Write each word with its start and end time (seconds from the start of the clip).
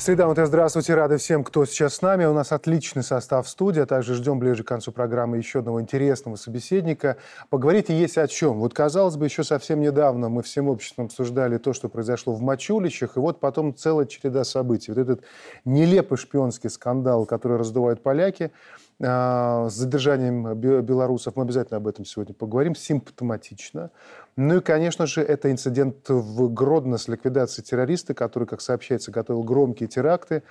Среда, 0.00 0.32
и 0.32 0.46
здравствуйте, 0.46 0.94
рады 0.94 1.18
всем, 1.18 1.44
кто 1.44 1.66
сейчас 1.66 1.96
с 1.96 2.00
нами. 2.00 2.24
У 2.24 2.32
нас 2.32 2.52
отличный 2.52 3.02
состав 3.02 3.46
студии, 3.46 3.82
а 3.82 3.86
также 3.86 4.14
ждем 4.14 4.38
ближе 4.38 4.64
к 4.64 4.66
концу 4.66 4.92
программы 4.92 5.36
еще 5.36 5.58
одного 5.58 5.82
интересного 5.82 6.36
собеседника. 6.36 7.18
Поговорить 7.50 7.90
есть 7.90 8.16
о 8.16 8.26
чем. 8.26 8.60
Вот, 8.60 8.72
казалось 8.72 9.16
бы, 9.16 9.26
еще 9.26 9.44
совсем 9.44 9.82
недавно 9.82 10.30
мы 10.30 10.42
всем 10.42 10.68
обществом 10.68 11.04
обсуждали 11.04 11.58
то, 11.58 11.74
что 11.74 11.90
произошло 11.90 12.32
в 12.32 12.40
Мачулищах, 12.40 13.18
и 13.18 13.20
вот 13.20 13.40
потом 13.40 13.76
целая 13.76 14.06
череда 14.06 14.44
событий. 14.44 14.90
Вот 14.90 14.96
этот 14.96 15.22
нелепый 15.66 16.16
шпионский 16.16 16.70
скандал, 16.70 17.26
который 17.26 17.58
раздувают 17.58 18.02
поляки, 18.02 18.52
с 19.00 19.72
задержанием 19.72 20.54
белорусов. 20.54 21.34
Мы 21.34 21.44
обязательно 21.44 21.78
об 21.78 21.88
этом 21.88 22.04
сегодня 22.04 22.34
поговорим. 22.34 22.74
Симптоматично. 22.74 23.90
Ну 24.36 24.58
и, 24.58 24.60
конечно 24.60 25.06
же, 25.06 25.22
это 25.22 25.50
инцидент 25.50 26.08
в 26.08 26.52
Гродно 26.52 26.98
с 26.98 27.08
ликвидацией 27.08 27.64
террориста, 27.64 28.12
который, 28.12 28.46
как 28.46 28.60
сообщается, 28.60 29.10
готовил 29.10 29.42
громкие 29.42 29.88
теракты, 29.88 30.42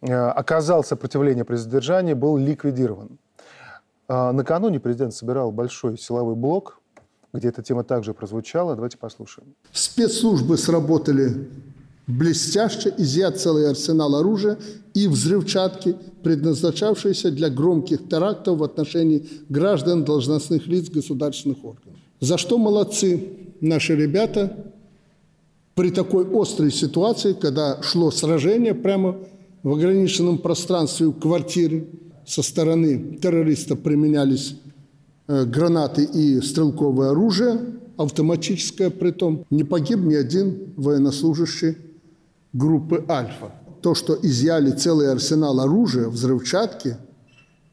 э, 0.00 0.14
оказал 0.14 0.84
сопротивление 0.84 1.44
при 1.44 1.56
задержании, 1.56 2.14
был 2.14 2.36
ликвидирован. 2.36 3.18
А, 4.08 4.32
накануне 4.32 4.80
президент 4.80 5.12
собирал 5.12 5.52
большой 5.52 5.98
силовой 5.98 6.34
блок, 6.34 6.80
где 7.32 7.48
эта 7.48 7.62
тема 7.62 7.84
также 7.84 8.14
прозвучала. 8.14 8.74
Давайте 8.74 8.96
послушаем. 8.96 9.54
Спецслужбы 9.72 10.56
сработали 10.56 11.48
блестяще, 12.06 12.92
изъят 12.96 13.38
целый 13.38 13.68
арсенал 13.68 14.16
оружия 14.16 14.58
и 15.04 15.08
взрывчатки, 15.08 15.96
предназначавшиеся 16.22 17.30
для 17.30 17.50
громких 17.50 18.08
терактов 18.08 18.58
в 18.58 18.64
отношении 18.64 19.26
граждан, 19.48 20.04
должностных 20.04 20.66
лиц 20.66 20.88
государственных 20.90 21.64
органов. 21.64 21.94
За 22.20 22.36
что 22.36 22.58
молодцы 22.58 23.28
наши 23.60 23.94
ребята 23.94 24.72
при 25.74 25.90
такой 25.90 26.26
острой 26.32 26.72
ситуации, 26.72 27.34
когда 27.34 27.80
шло 27.82 28.10
сражение 28.10 28.74
прямо 28.74 29.16
в 29.62 29.72
ограниченном 29.72 30.38
пространстве 30.38 31.06
у 31.06 31.12
квартиры, 31.12 31.86
со 32.26 32.42
стороны 32.42 33.18
террористов 33.22 33.80
применялись 33.80 34.56
э, 35.28 35.44
гранаты 35.44 36.04
и 36.04 36.40
стрелковое 36.40 37.10
оружие, 37.10 37.58
автоматическое 37.96 38.90
при 38.90 39.12
том. 39.12 39.44
Не 39.50 39.64
погиб 39.64 40.00
ни 40.00 40.14
один 40.14 40.72
военнослужащий 40.76 41.76
группы 42.52 43.04
«Альфа». 43.08 43.52
То, 43.82 43.94
что 43.94 44.18
изъяли 44.20 44.70
целый 44.72 45.10
арсенал 45.10 45.60
оружия, 45.60 46.08
взрывчатки– 46.08 46.96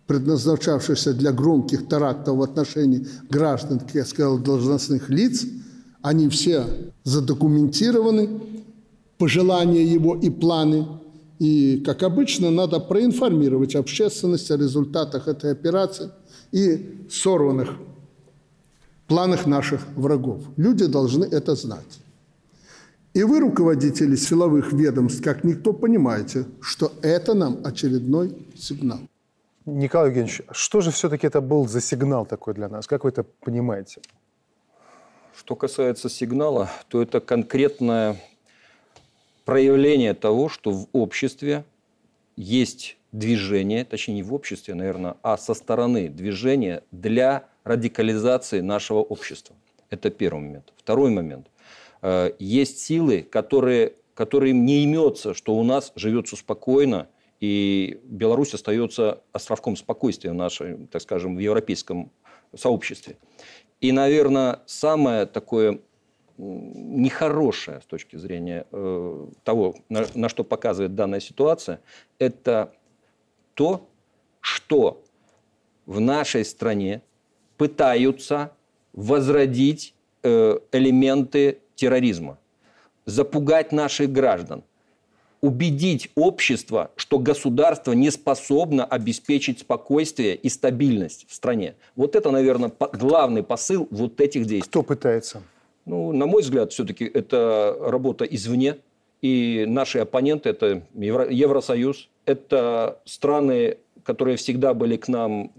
предназначавшихся 0.08 1.14
для 1.14 1.32
громких 1.32 1.88
терактов 1.88 2.38
в 2.38 2.42
отношении 2.42 3.08
граждан, 3.30 3.80
как 3.80 3.96
я 3.96 4.06
сказал, 4.06 4.38
должностных 4.38 5.10
лиц, 5.10 5.46
они 6.02 6.30
все 6.30 6.66
задокументированы, 7.04 8.30
пожелания 9.18 9.84
его 9.84 10.16
и 10.16 10.30
планы. 10.30 10.88
И, 11.40 11.82
как 11.86 12.04
обычно, 12.04 12.52
надо 12.52 12.80
проинформировать 12.80 13.76
общественность 13.76 14.52
о 14.52 14.58
результатах 14.58 15.28
этой 15.28 15.52
операции 15.52 16.12
и 16.52 17.08
сорванных 17.10 17.72
планах 19.08 19.46
наших 19.46 19.82
врагов. 19.96 20.44
Люди 20.56 20.86
должны 20.86 21.26
это 21.26 21.56
знать. 21.56 22.00
И 23.16 23.24
вы, 23.24 23.40
руководители 23.40 24.18
силовых 24.18 24.74
ведомств, 24.74 25.24
как 25.24 25.46
никто 25.46 25.72
понимаете, 25.72 26.46
что 26.60 26.92
это 27.02 27.34
нам 27.34 27.62
очередной 27.64 28.36
сигнал. 28.58 29.00
Николай 29.66 30.10
Евгеньевич, 30.10 30.42
что 30.52 30.82
же 30.82 30.92
все-таки 30.92 31.26
это 31.26 31.40
был 31.40 31.66
за 31.66 31.80
сигнал 31.80 32.26
такой 32.26 32.54
для 32.54 32.68
нас? 32.68 32.88
Как 32.88 33.06
вы 33.06 33.12
это 33.12 33.24
понимаете? 33.24 34.02
Что 35.34 35.56
касается 35.56 36.10
сигнала, 36.10 36.70
то 36.90 37.02
это 37.02 37.22
конкретное 37.22 38.18
проявление 39.46 40.14
того, 40.14 40.50
что 40.50 40.72
в 40.72 40.88
обществе 40.92 41.64
есть 42.36 42.98
движение, 43.14 43.86
точнее 43.86 44.16
не 44.16 44.24
в 44.24 44.34
обществе, 44.34 44.76
наверное, 44.76 45.16
а 45.22 45.38
со 45.38 45.54
стороны 45.54 46.10
движения 46.10 46.84
для 46.92 47.46
радикализации 47.64 48.60
нашего 48.60 49.00
общества. 49.00 49.56
Это 49.90 50.10
первый 50.10 50.42
момент. 50.42 50.74
Второй 50.76 51.12
момент. 51.12 51.48
Э, 52.08 52.34
есть 52.38 52.78
силы, 52.82 53.24
которые, 53.24 53.94
которым 54.14 54.64
не 54.64 54.84
имется, 54.84 55.34
что 55.34 55.56
у 55.56 55.64
нас 55.64 55.92
живется 55.96 56.36
спокойно, 56.36 57.08
и 57.40 58.00
Беларусь 58.04 58.54
остается 58.54 59.24
островком 59.32 59.76
спокойствия 59.76 60.30
в 60.30 60.36
нашем, 60.36 60.86
так 60.86 61.02
скажем, 61.02 61.36
в 61.36 61.40
европейском 61.40 62.12
сообществе. 62.56 63.18
И, 63.82 63.92
наверное, 63.92 64.60
самое 64.68 65.26
такое 65.26 65.80
нехорошее 66.38 67.82
с 67.82 67.86
точки 67.88 68.18
зрения 68.18 68.68
э, 68.72 69.28
того, 69.44 69.76
на, 69.90 70.06
на 70.14 70.30
что 70.30 70.44
показывает 70.44 70.94
данная 70.94 71.22
ситуация, 71.22 71.82
это 72.20 72.72
то, 73.56 73.90
что 74.42 75.02
в 75.88 76.00
нашей 76.00 76.46
стране 76.46 77.02
пытаются 77.58 78.52
возродить 78.94 79.96
э, 80.22 80.60
элементы 80.72 81.62
терроризма, 81.76 82.38
запугать 83.06 83.72
наших 83.72 84.12
граждан– 84.12 84.64
убедить 85.46 86.10
общество, 86.16 86.90
что 86.96 87.20
государство 87.20 87.92
не 87.92 88.10
способно 88.10 88.84
обеспечить 88.84 89.60
спокойствие 89.60 90.36
и 90.36 90.50
стабильность 90.50 91.28
в 91.30 91.36
стране. 91.36 91.76
Вот 91.96 92.16
это, 92.16 92.32
наверное, 92.32 92.72
главный 92.94 93.44
посыл 93.44 93.88
вот 93.92 94.20
этих 94.22 94.46
действий. 94.46 94.70
Кто 94.70 94.82
пытается? 94.82 95.44
Ну, 95.86 96.12
на 96.14 96.26
мой 96.26 96.42
взгляд, 96.42 96.74
все-таки 96.74 97.06
это 97.06 97.78
работа 97.80 98.26
извне. 98.26 98.78
И 99.22 99.66
наши 99.68 100.00
оппоненты– 100.00 100.50
это 100.52 100.82
Евросоюз, 100.96 102.10
это 102.26 103.00
страны, 103.06 103.78
которые 104.04 104.38
всегда 104.38 104.74
были 104.74 104.98
к 104.98 105.08
нам 105.08 105.52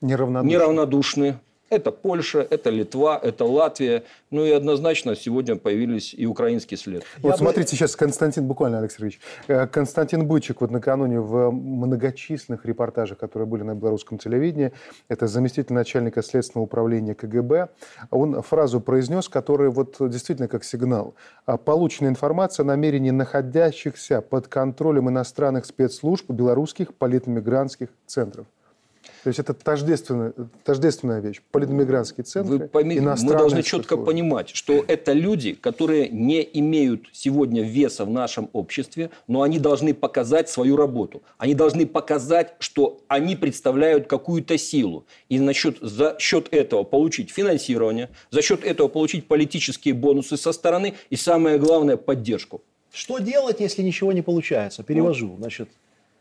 неравнодушны. 0.00 0.52
неравнодушны. 0.52 1.38
Это 1.68 1.90
Польша, 1.90 2.46
это 2.48 2.70
Литва, 2.70 3.18
это 3.20 3.44
Латвия. 3.44 4.04
Ну 4.30 4.44
и 4.44 4.50
однозначно 4.52 5.16
сегодня 5.16 5.56
появились 5.56 6.14
и 6.14 6.24
украинский 6.24 6.76
след. 6.76 7.04
Вот 7.22 7.30
Я 7.30 7.36
смотрите, 7.36 7.70
бы... 7.72 7.76
сейчас 7.76 7.96
Константин, 7.96 8.46
буквально, 8.46 8.78
Алексей 8.78 8.98
Сергеевич. 8.98 9.20
Э, 9.48 9.66
Константин 9.66 10.26
Бычек 10.26 10.60
вот 10.60 10.70
накануне 10.70 11.20
в 11.20 11.50
многочисленных 11.50 12.64
репортажах, 12.64 13.18
которые 13.18 13.48
были 13.48 13.62
на 13.62 13.74
белорусском 13.74 14.18
телевидении, 14.18 14.72
это 15.08 15.26
заместитель 15.26 15.74
начальника 15.74 16.22
следственного 16.22 16.66
управления 16.66 17.14
КГБ, 17.14 17.68
он 18.10 18.42
фразу 18.42 18.80
произнес, 18.80 19.28
которая 19.28 19.70
вот 19.70 19.96
действительно 19.98 20.48
как 20.48 20.62
сигнал. 20.62 21.14
Полученная 21.64 22.10
информация 22.10 22.62
о 22.62 22.66
намерении 22.66 23.10
находящихся 23.10 24.20
под 24.20 24.46
контролем 24.46 25.08
иностранных 25.08 25.66
спецслужб 25.66 26.30
белорусских 26.30 26.94
политмигрантских 26.94 27.88
центров. 28.06 28.46
То 29.26 29.30
есть 29.30 29.40
это 29.40 29.54
тождественная, 29.54 30.32
тождественная 30.62 31.18
вещь. 31.18 31.42
Политмигрантские 31.50 32.22
центры, 32.22 32.58
Вы 32.58 32.68
поймите, 32.68 33.00
Мы 33.00 33.32
должны 33.32 33.64
четко 33.64 33.96
понимать, 33.96 34.50
что 34.50 34.84
это 34.86 35.14
люди, 35.14 35.54
которые 35.54 36.08
не 36.10 36.48
имеют 36.52 37.06
сегодня 37.12 37.64
веса 37.64 38.04
в 38.04 38.10
нашем 38.10 38.48
обществе, 38.52 39.10
но 39.26 39.42
они 39.42 39.58
должны 39.58 39.94
показать 39.94 40.48
свою 40.48 40.76
работу. 40.76 41.24
Они 41.38 41.56
должны 41.56 41.86
показать, 41.86 42.54
что 42.60 43.00
они 43.08 43.34
представляют 43.34 44.06
какую-то 44.06 44.56
силу. 44.58 45.06
И 45.28 45.40
насчет, 45.40 45.78
за 45.80 46.16
счет 46.20 46.46
этого 46.52 46.84
получить 46.84 47.30
финансирование, 47.30 48.10
за 48.30 48.42
счет 48.42 48.62
этого 48.62 48.86
получить 48.86 49.26
политические 49.26 49.94
бонусы 49.94 50.36
со 50.36 50.52
стороны 50.52 50.94
и, 51.10 51.16
самое 51.16 51.58
главное, 51.58 51.96
поддержку. 51.96 52.62
Что 52.92 53.18
делать, 53.18 53.58
если 53.58 53.82
ничего 53.82 54.12
не 54.12 54.22
получается? 54.22 54.84
Перевожу. 54.84 55.34
Значит, 55.36 55.68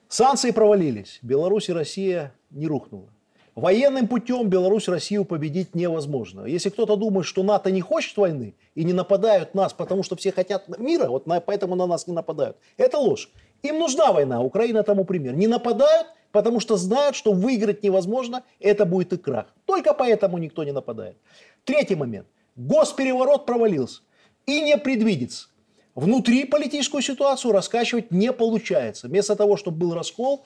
санкции 0.08 0.50
провалились. 0.50 1.20
Беларусь 1.22 1.70
и 1.70 1.72
Россия 1.72 2.34
не 2.56 2.68
рухнула. 2.68 3.10
Военным 3.56 4.10
путем 4.10 4.50
Беларусь 4.50 4.90
Россию 4.90 5.24
победить 5.24 5.76
невозможно. 5.76 6.46
Если 6.46 6.70
кто-то 6.70 6.98
думает, 6.98 7.26
что 7.26 7.42
НАТО 7.42 7.72
не 7.72 7.80
хочет 7.80 8.18
войны 8.18 8.54
и 8.76 8.84
не 8.84 8.92
нападают 8.92 9.56
нас, 9.56 9.72
потому 9.72 10.04
что 10.04 10.18
все 10.18 10.34
хотят 10.34 10.68
мира, 10.78 11.08
вот 11.08 11.26
на, 11.26 11.40
поэтому 11.40 11.76
на 11.76 11.88
нас 11.88 12.06
не 12.06 12.14
нападают, 12.14 12.58
это 12.76 12.98
ложь. 12.98 13.30
Им 13.64 13.80
нужна 13.80 14.12
война, 14.12 14.42
Украина 14.42 14.84
тому 14.84 15.06
пример. 15.06 15.36
Не 15.36 15.48
нападают, 15.48 16.08
потому 16.34 16.60
что 16.60 16.76
знают, 16.76 17.16
что 17.16 17.32
выиграть 17.32 17.82
невозможно, 17.82 18.44
это 18.60 18.86
будет 18.86 19.14
и 19.14 19.18
крах. 19.18 19.46
Только 19.66 19.94
поэтому 19.94 20.38
никто 20.38 20.66
не 20.66 20.74
нападает. 20.74 21.16
Третий 21.64 21.96
момент. 21.96 22.28
Госпереворот 22.58 23.46
провалился 23.46 24.02
и 24.46 24.62
не 24.62 24.78
предвидится. 24.78 25.48
Внутри 25.96 26.44
политическую 26.44 27.02
ситуацию 27.02 27.54
раскачивать 27.54 28.12
не 28.12 28.34
получается. 28.34 29.08
Вместо 29.08 29.38
того, 29.38 29.56
чтобы 29.56 29.78
был 29.78 29.94
раскол, 29.94 30.44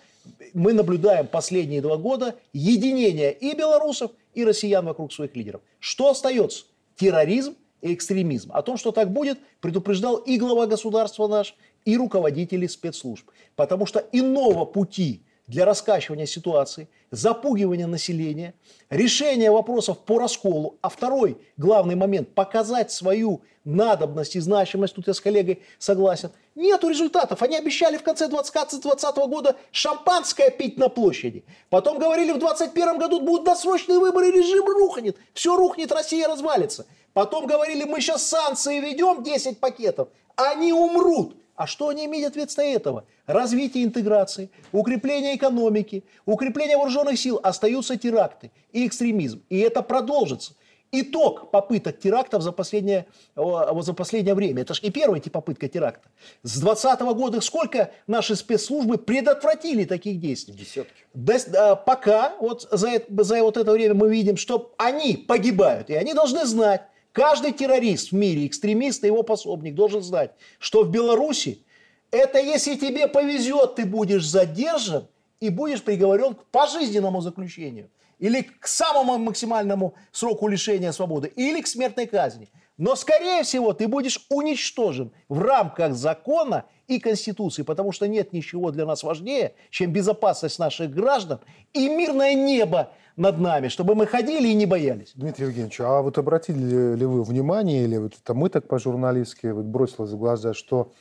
мы 0.53 0.73
наблюдаем 0.73 1.27
последние 1.27 1.81
два 1.81 1.97
года 1.97 2.35
единение 2.53 3.31
и 3.33 3.55
белорусов, 3.55 4.11
и 4.33 4.43
россиян 4.43 4.85
вокруг 4.85 5.11
своих 5.13 5.35
лидеров. 5.35 5.61
Что 5.79 6.09
остается? 6.09 6.65
Терроризм 6.95 7.55
и 7.81 7.93
экстремизм. 7.93 8.51
О 8.53 8.61
том, 8.61 8.77
что 8.77 8.91
так 8.91 9.11
будет, 9.11 9.39
предупреждал 9.61 10.17
и 10.17 10.37
глава 10.37 10.67
государства 10.67 11.27
наш, 11.27 11.55
и 11.85 11.97
руководители 11.97 12.67
спецслужб. 12.67 13.25
Потому 13.55 13.85
что 13.85 13.99
иного 14.11 14.65
пути 14.65 15.21
для 15.49 15.65
раскачивания 15.65 16.27
ситуации, 16.27 16.87
запугивания 17.09 17.87
населения, 17.87 18.53
решения 18.91 19.49
вопросов 19.49 19.97
по 19.97 20.19
расколу. 20.19 20.77
А 20.81 20.89
второй 20.89 21.39
главный 21.57 21.95
момент– 21.95 22.33
показать 22.35 22.91
свою 22.91 23.41
надобность 23.65 24.35
и 24.35 24.39
значимость, 24.39 24.93
тут 24.93 25.07
я 25.07 25.13
с 25.13 25.19
коллегой 25.19 25.61
согласен. 25.79 26.29
Нету 26.53 26.87
результатов. 26.87 27.41
Они 27.41 27.57
обещали 27.57 27.97
в 27.97 28.03
конце 28.03 28.27
2020 28.27 29.15
года 29.27 29.55
шампанское 29.71 30.51
пить 30.51 30.77
на 30.77 30.87
площади. 30.87 31.43
Потом 31.69 31.97
говорили, 31.97 32.31
в 32.31 32.37
2021 32.37 32.99
году 32.99 33.19
будут 33.19 33.45
досрочные 33.45 33.97
выборы, 33.97 34.31
режим 34.31 34.65
рухнет. 34.67 35.17
Все 35.33 35.55
рухнет, 35.55 35.91
Россия 35.91 36.27
развалится. 36.27 36.85
Потом 37.13 37.47
говорили, 37.47 37.85
мы 37.85 38.01
сейчас 38.01 38.23
санкции 38.27 38.79
ведем, 38.79 39.23
10 39.23 39.59
пакетов. 39.59 40.09
Они 40.35 40.71
умрут. 40.71 41.35
А 41.59 41.67
что 41.67 41.89
они 41.89 42.05
имеют 42.05 42.35
вместо 42.35 42.61
этого? 42.61 43.03
Развитие 43.25 43.83
интеграции, 43.83 44.49
укрепление 44.71 45.35
экономики, 45.35 46.05
укрепление 46.25 46.77
вооруженных 46.77 47.19
сил. 47.19 47.37
Остаются 47.43 47.97
теракты 47.97 48.53
и 48.71 48.87
экстремизм. 48.87 49.43
И 49.49 49.59
это 49.59 49.81
продолжится. 49.81 50.53
Итог 50.93 51.51
попыток 51.51 51.99
терактов 51.99 52.43
за 52.43 52.53
последнее, 52.53 53.07
за 53.35 53.93
последнее 53.93 54.35
время. 54.35 54.61
Это 54.61 54.73
же 54.73 54.79
не 54.83 54.89
первая 54.89 55.19
попытка 55.19 55.67
теракта. 55.67 56.07
С 56.43 56.61
2020 56.61 57.01
года 57.17 57.41
сколько 57.41 57.91
наши 58.07 58.37
спецслужбы 58.37 58.97
предотвратили 58.97 59.83
таких 59.83 60.21
действий? 60.21 60.53
Десятки. 60.53 61.03
До, 61.13 61.75
пока 61.75 62.35
вот 62.39 62.69
за, 62.71 63.01
за 63.09 63.43
вот 63.43 63.57
это 63.57 63.69
время 63.73 63.95
мы 63.95 64.09
видим, 64.09 64.37
что 64.37 64.73
они 64.77 65.17
погибают. 65.17 65.89
И 65.89 65.93
они 65.93 66.13
должны 66.13 66.45
знать, 66.45 66.83
Каждый 67.11 67.53
террорист 67.53 68.11
в 68.11 68.15
мире, 68.15 68.45
экстремист 68.45 69.03
и 69.03 69.07
его 69.07 69.23
пособник 69.23 69.75
должен 69.75 70.01
знать, 70.01 70.31
что 70.59 70.83
в 70.83 70.91
Беларуси 70.91 71.63
это 72.11 72.39
если 72.39 72.75
тебе 72.75 73.07
повезет, 73.07 73.75
ты 73.75 73.85
будешь 73.85 74.25
задержан 74.25 75.07
и 75.39 75.49
будешь 75.49 75.83
приговорен 75.83 76.35
к 76.35 76.45
пожизненному 76.45 77.21
заключению. 77.21 77.89
Или 78.17 78.41
к 78.41 78.67
самому 78.67 79.17
максимальному 79.17 79.93
сроку 80.11 80.47
лишения 80.47 80.91
свободы. 80.91 81.31
Или 81.35 81.61
к 81.61 81.67
смертной 81.67 82.05
казни. 82.05 82.49
Но, 82.77 82.95
скорее 82.95 83.43
всего, 83.43 83.73
ты 83.73 83.87
будешь 83.87 84.25
уничтожен 84.29 85.11
в 85.29 85.39
рамках 85.39 85.95
закона 85.95 86.65
и 86.87 86.99
Конституции, 86.99 87.63
потому 87.63 87.91
что 87.91 88.07
нет 88.07 88.33
ничего 88.33 88.71
для 88.71 88.85
нас 88.85 89.03
важнее, 89.03 89.53
чем 89.69 89.93
безопасность 89.93 90.59
наших 90.59 90.91
граждан 90.91 91.39
и 91.73 91.87
мирное 91.87 92.33
небо 92.33 92.91
над 93.19 93.37
нами, 93.39 93.67
чтобы 93.67 93.95
мы 93.95 94.07
ходили 94.07 94.47
и 94.47 94.53
не 94.53 94.65
боялись. 94.65 95.11
Дмитрий 95.15 95.45
Евгеньевич, 95.45 95.81
а 95.81 96.01
вот 96.01 96.17
обратили 96.17 96.95
ли 96.95 97.05
вы 97.05 97.23
внимание, 97.23 97.83
или 97.83 97.97
вот 97.97 98.13
это 98.21 98.33
мы 98.33 98.49
так 98.49 98.67
по-журналистски 98.67 99.47
вот 99.47 99.65
бросилось 99.65 100.11
в 100.11 100.17
глаза, 100.17 100.53
что 100.53 100.91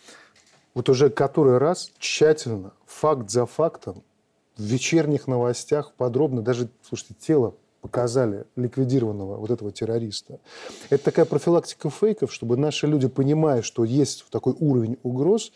вот 0.74 0.88
уже 0.88 1.10
который 1.10 1.58
раз 1.58 1.92
тщательно, 1.98 2.72
факт 2.86 3.30
за 3.30 3.46
фактом, 3.46 4.02
в 4.56 4.62
вечерних 4.62 5.28
новостях 5.28 5.92
подробно, 5.96 6.42
даже, 6.42 6.68
слушайте, 6.82 7.14
тело 7.14 7.54
показали 7.80 8.44
ликвидированного 8.56 9.36
вот 9.36 9.50
этого 9.50 9.70
террориста. 9.70 10.40
Это 10.90 11.04
такая 11.04 11.24
профилактика 11.24 11.88
фейков, 11.90 12.32
чтобы 12.32 12.56
наши 12.56 12.88
люди, 12.88 13.06
понимая, 13.06 13.62
что 13.62 13.84
есть 13.84 14.24
такой 14.30 14.54
уровень 14.58 14.98
угроз, 15.04 15.52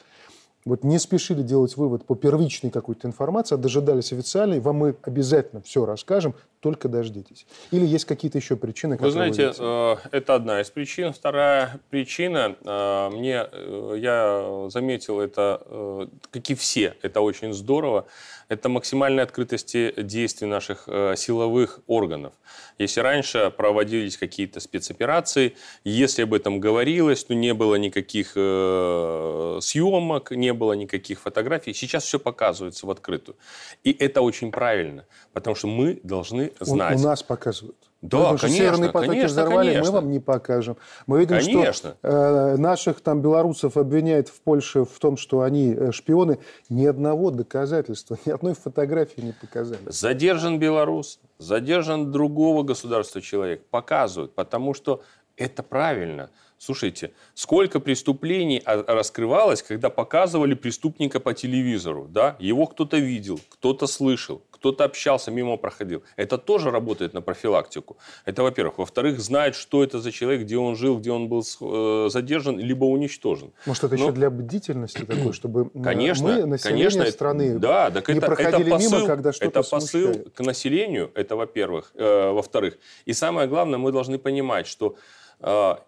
вот 0.64 0.84
не 0.84 0.98
спешили 0.98 1.42
делать 1.42 1.76
вывод 1.76 2.04
по 2.04 2.14
первичной 2.14 2.70
какой-то 2.70 3.08
информации, 3.08 3.54
а 3.54 3.58
дожидались 3.58 4.12
официальной, 4.12 4.60
вам 4.60 4.76
мы 4.76 4.94
обязательно 5.02 5.60
все 5.62 5.84
расскажем, 5.84 6.34
только 6.62 6.88
дождитесь. 6.88 7.44
Или 7.72 7.84
есть 7.84 8.04
какие-то 8.04 8.38
еще 8.38 8.56
причины? 8.56 8.96
Вы 8.96 9.10
знаете, 9.10 9.50
вы 9.50 9.54
э, 9.58 9.96
это 10.12 10.36
одна 10.36 10.60
из 10.60 10.70
причин. 10.70 11.12
Вторая 11.12 11.80
причина, 11.90 12.56
э, 12.64 13.10
мне, 13.10 13.48
э, 13.50 13.94
я 13.98 14.68
заметил 14.70 15.20
это, 15.20 16.08
как 16.30 16.50
и 16.50 16.54
все, 16.54 16.94
это 17.02 17.20
очень 17.20 17.52
здорово, 17.52 18.06
это 18.48 18.68
максимальная 18.68 19.24
открытость 19.24 19.76
действий 19.96 20.46
наших 20.46 20.86
силовых 21.16 21.80
органов. 21.88 22.32
Если 22.78 23.00
раньше 23.00 23.52
проводились 23.56 24.16
какие-то 24.16 24.60
спецоперации, 24.60 25.56
если 25.84 26.22
об 26.22 26.34
этом 26.34 26.60
говорилось, 26.60 27.24
то 27.24 27.34
не 27.34 27.54
было 27.54 27.74
никаких 27.76 28.32
съемок, 28.32 30.30
не 30.30 30.51
было 30.54 30.72
никаких 30.72 31.20
фотографий. 31.20 31.74
Сейчас 31.74 32.04
все 32.04 32.18
показывается 32.18 32.86
в 32.86 32.90
открытую. 32.90 33.36
И 33.84 33.92
это 33.92 34.22
очень 34.22 34.50
правильно, 34.50 35.06
потому 35.32 35.56
что 35.56 35.68
мы 35.68 36.00
должны 36.02 36.52
знать. 36.60 36.98
У, 36.98 37.02
у 37.02 37.04
нас 37.04 37.22
показывают. 37.22 37.76
Да, 38.02 38.18
Потому 38.18 38.38
конечно, 38.38 38.58
северные 38.58 38.90
потоки 38.90 39.08
конечно, 39.10 39.28
взорвали, 39.28 39.68
конечно. 39.68 39.92
мы 39.92 40.00
вам 40.00 40.10
не 40.10 40.18
покажем. 40.18 40.76
Мы 41.06 41.20
видим, 41.20 41.36
конечно. 41.36 41.72
что 41.72 41.96
э, 42.02 42.56
наших 42.56 43.00
там 43.00 43.22
белорусов 43.22 43.76
обвиняют 43.76 44.28
в 44.28 44.40
Польше 44.40 44.84
в 44.84 44.98
том, 44.98 45.16
что 45.16 45.42
они 45.42 45.72
э, 45.72 45.92
шпионы. 45.92 46.40
Ни 46.68 46.84
одного 46.84 47.30
доказательства, 47.30 48.18
ни 48.26 48.32
одной 48.32 48.54
фотографии 48.54 49.20
не 49.20 49.32
показали. 49.32 49.78
Задержан 49.86 50.58
белорус, 50.58 51.20
задержан 51.38 52.10
другого 52.10 52.64
государства 52.64 53.20
человек. 53.20 53.64
Показывают, 53.66 54.34
потому 54.34 54.74
что 54.74 55.02
это 55.36 55.62
правильно. 55.62 56.30
Слушайте, 56.64 57.10
сколько 57.34 57.80
преступлений 57.80 58.62
раскрывалось, 58.64 59.64
когда 59.64 59.90
показывали 59.90 60.54
преступника 60.54 61.18
по 61.18 61.34
телевизору, 61.34 62.06
да? 62.08 62.36
Его 62.38 62.66
кто-то 62.66 62.98
видел, 62.98 63.40
кто-то 63.48 63.88
слышал, 63.88 64.42
кто-то 64.52 64.84
общался, 64.84 65.32
мимо 65.32 65.56
проходил. 65.56 66.04
Это 66.14 66.38
тоже 66.38 66.70
работает 66.70 67.14
на 67.14 67.20
профилактику. 67.20 67.96
Это, 68.24 68.44
во-первых. 68.44 68.78
Во-вторых, 68.78 69.18
знает, 69.18 69.56
что 69.56 69.82
это 69.82 69.98
за 69.98 70.12
человек, 70.12 70.42
где 70.42 70.56
он 70.56 70.76
жил, 70.76 70.98
где 71.00 71.10
он 71.10 71.28
был 71.28 71.42
э, 71.42 72.08
задержан, 72.12 72.60
либо 72.60 72.84
уничтожен. 72.84 73.50
Может, 73.66 73.82
это 73.82 73.96
Но... 73.96 74.04
еще 74.04 74.12
для 74.12 74.30
бдительности 74.30 75.04
такой, 75.04 75.32
чтобы 75.32 75.68
конечно, 75.82 76.28
мы, 76.28 76.46
население 76.46 76.90
конечно, 76.90 77.10
страны, 77.10 77.58
да, 77.58 77.90
так 77.90 78.06
не 78.06 78.18
это, 78.18 78.26
проходили 78.26 78.66
это 78.66 78.70
посыл, 78.70 78.98
мимо, 78.98 79.06
когда 79.08 79.32
что-то 79.32 79.48
Это 79.48 79.68
посыл 79.68 80.14
к 80.32 80.40
населению, 80.44 81.10
это 81.16 81.34
во-первых. 81.34 81.90
Э, 81.96 82.30
во-вторых, 82.30 82.78
и 83.04 83.12
самое 83.12 83.48
главное, 83.48 83.80
мы 83.80 83.90
должны 83.90 84.16
понимать, 84.16 84.68
что 84.68 84.94
а, 84.94 84.98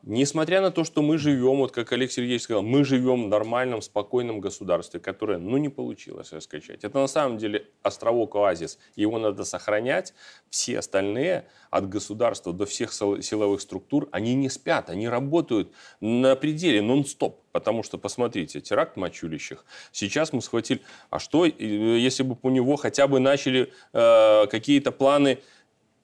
несмотря 0.03 0.61
на 0.61 0.73
то, 0.73 0.83
что 0.83 1.01
мы 1.01 1.17
живем, 1.17 1.59
вот 1.59 1.71
как 1.71 1.93
Олег 1.93 2.11
Сергеевич 2.11 2.43
сказал, 2.43 2.63
мы 2.63 2.85
живем 2.85 3.27
в 3.27 3.29
нормальном, 3.29 3.83
спокойном 3.83 4.41
государстве, 4.41 4.99
которое, 4.99 5.39
ну, 5.39 5.57
не 5.59 5.69
получилось 5.69 6.33
раскачать. 6.33 6.83
Это 6.83 6.99
на 6.99 7.07
самом 7.07 7.39
деле 7.39 7.69
островок 7.83 8.35
оазис. 8.35 8.79
Его 8.97 9.19
надо 9.19 9.45
сохранять. 9.45 10.13
Все 10.51 10.81
остальные, 10.81 11.47
от 11.71 11.89
государства 11.89 12.53
до 12.53 12.67
всех 12.67 12.93
силовых 12.93 13.61
структур, 13.61 14.09
они 14.11 14.35
не 14.35 14.49
спят, 14.49 14.91
они 14.91 15.09
работают 15.09 15.73
на 16.01 16.35
пределе, 16.35 16.83
нон-стоп. 16.83 17.41
Потому 17.53 17.85
что, 17.85 17.97
посмотрите, 17.97 18.61
теракт 18.61 18.97
в 18.97 18.99
Мачулищах. 18.99 19.65
Сейчас 19.93 20.33
мы 20.33 20.43
схватили... 20.43 20.81
А 21.11 21.21
что, 21.21 21.45
если 21.45 22.25
бы 22.25 22.37
у 22.43 22.51
него 22.51 22.75
хотя 22.75 23.07
бы 23.07 23.21
начали 23.21 23.73
э, 23.93 24.47
какие-то 24.49 24.91
планы 24.91 25.39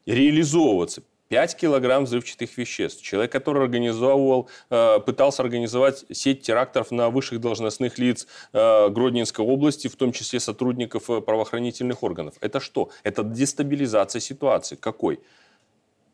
реализовываться? 0.06 1.02
5 1.30 1.56
килограмм 1.56 2.04
взрывчатых 2.04 2.58
веществ. 2.58 3.02
Человек, 3.02 3.30
который 3.30 3.62
организовывал, 3.62 4.48
э, 4.68 4.98
пытался 4.98 5.42
организовать 5.42 6.04
сеть 6.10 6.42
терактов 6.42 6.90
на 6.90 7.08
высших 7.08 7.40
должностных 7.40 7.98
лиц 7.98 8.26
э, 8.52 8.88
Гродненской 8.88 9.44
области, 9.44 9.86
в 9.86 9.94
том 9.94 10.10
числе 10.10 10.40
сотрудников 10.40 11.08
э, 11.08 11.20
правоохранительных 11.20 12.02
органов. 12.02 12.34
Это 12.40 12.58
что? 12.58 12.90
Это 13.04 13.22
дестабилизация 13.22 14.18
ситуации. 14.18 14.74
Какой? 14.74 15.20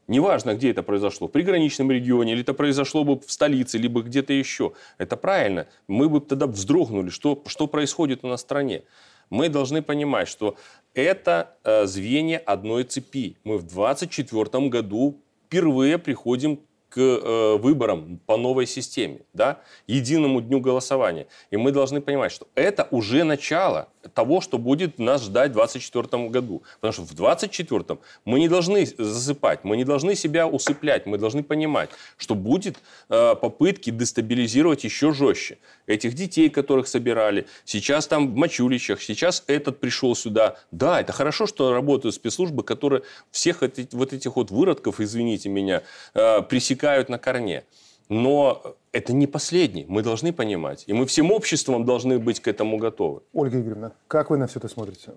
Неважно, 0.06 0.54
где 0.54 0.70
это 0.70 0.82
произошло, 0.82 1.28
в 1.28 1.32
приграничном 1.32 1.90
регионе, 1.90 2.34
или 2.34 2.42
это 2.42 2.52
произошло 2.52 3.02
бы 3.02 3.18
в 3.18 3.32
столице, 3.32 3.78
либо 3.78 4.02
где-то 4.02 4.34
еще. 4.34 4.72
Это 4.98 5.16
правильно. 5.16 5.66
Мы 5.88 6.10
бы 6.10 6.20
тогда 6.20 6.46
вздрогнули, 6.46 7.08
что, 7.08 7.42
что 7.46 7.66
происходит 7.66 8.22
у 8.22 8.28
нас 8.28 8.40
в 8.40 8.42
стране 8.42 8.82
мы 9.30 9.48
должны 9.48 9.82
понимать, 9.82 10.28
что 10.28 10.56
это 10.94 11.56
э, 11.64 11.86
звенья 11.86 12.38
одной 12.38 12.84
цепи. 12.84 13.36
Мы 13.44 13.58
в 13.58 13.66
2024 13.66 14.68
году 14.68 15.20
впервые 15.46 15.98
приходим 15.98 16.60
к 16.88 16.98
э, 16.98 17.56
выборам 17.58 18.20
по 18.26 18.36
новой 18.36 18.66
системе, 18.66 19.20
да, 19.32 19.60
единому 19.86 20.40
дню 20.40 20.60
голосования. 20.60 21.26
И 21.50 21.56
мы 21.56 21.72
должны 21.72 22.00
понимать, 22.00 22.32
что 22.32 22.46
это 22.54 22.88
уже 22.90 23.24
начало 23.24 23.88
того, 24.14 24.40
что 24.40 24.58
будет 24.58 24.98
нас 24.98 25.24
ждать 25.24 25.50
в 25.50 25.54
2024 25.54 26.28
году. 26.28 26.62
Потому 26.80 26.92
что 26.92 27.02
в 27.02 27.14
2024 27.14 27.98
мы 28.24 28.38
не 28.38 28.48
должны 28.48 28.86
засыпать, 28.86 29.64
мы 29.64 29.76
не 29.76 29.84
должны 29.84 30.14
себя 30.14 30.46
усыплять, 30.46 31.06
мы 31.06 31.18
должны 31.18 31.42
понимать, 31.42 31.90
что 32.16 32.34
будет 32.34 32.76
э, 33.08 33.34
попытки 33.34 33.90
дестабилизировать 33.90 34.84
еще 34.84 35.12
жестче. 35.12 35.58
Этих 35.86 36.14
детей, 36.14 36.50
которых 36.50 36.88
собирали, 36.88 37.46
сейчас 37.64 38.06
там 38.06 38.32
в 38.32 38.36
Мачулищах, 38.36 39.00
сейчас 39.00 39.44
этот 39.46 39.80
пришел 39.80 40.14
сюда. 40.14 40.56
Да, 40.70 41.00
это 41.00 41.12
хорошо, 41.12 41.46
что 41.46 41.72
работают 41.72 42.14
спецслужбы, 42.14 42.62
которые 42.62 43.02
всех 43.30 43.62
эти, 43.62 43.88
вот 43.92 44.12
этих 44.12 44.36
вот 44.36 44.50
выродков, 44.50 45.00
извините 45.00 45.48
меня, 45.48 45.82
э, 46.14 46.42
пресекают 46.42 47.08
на 47.08 47.18
корне. 47.18 47.64
Но 48.08 48.62
это 48.92 49.12
не 49.12 49.26
последний, 49.26 49.84
мы 49.88 50.02
должны 50.02 50.32
понимать. 50.32 50.84
И 50.86 50.92
мы 50.92 51.06
всем 51.06 51.32
обществом 51.32 51.84
должны 51.84 52.18
быть 52.18 52.40
к 52.40 52.48
этому 52.48 52.78
готовы. 52.78 53.20
Ольга 53.32 53.60
Игоревна, 53.60 53.92
как 54.08 54.30
вы 54.30 54.38
на 54.38 54.46
все 54.46 54.58
это 54.58 54.68
смотрите? 54.68 55.12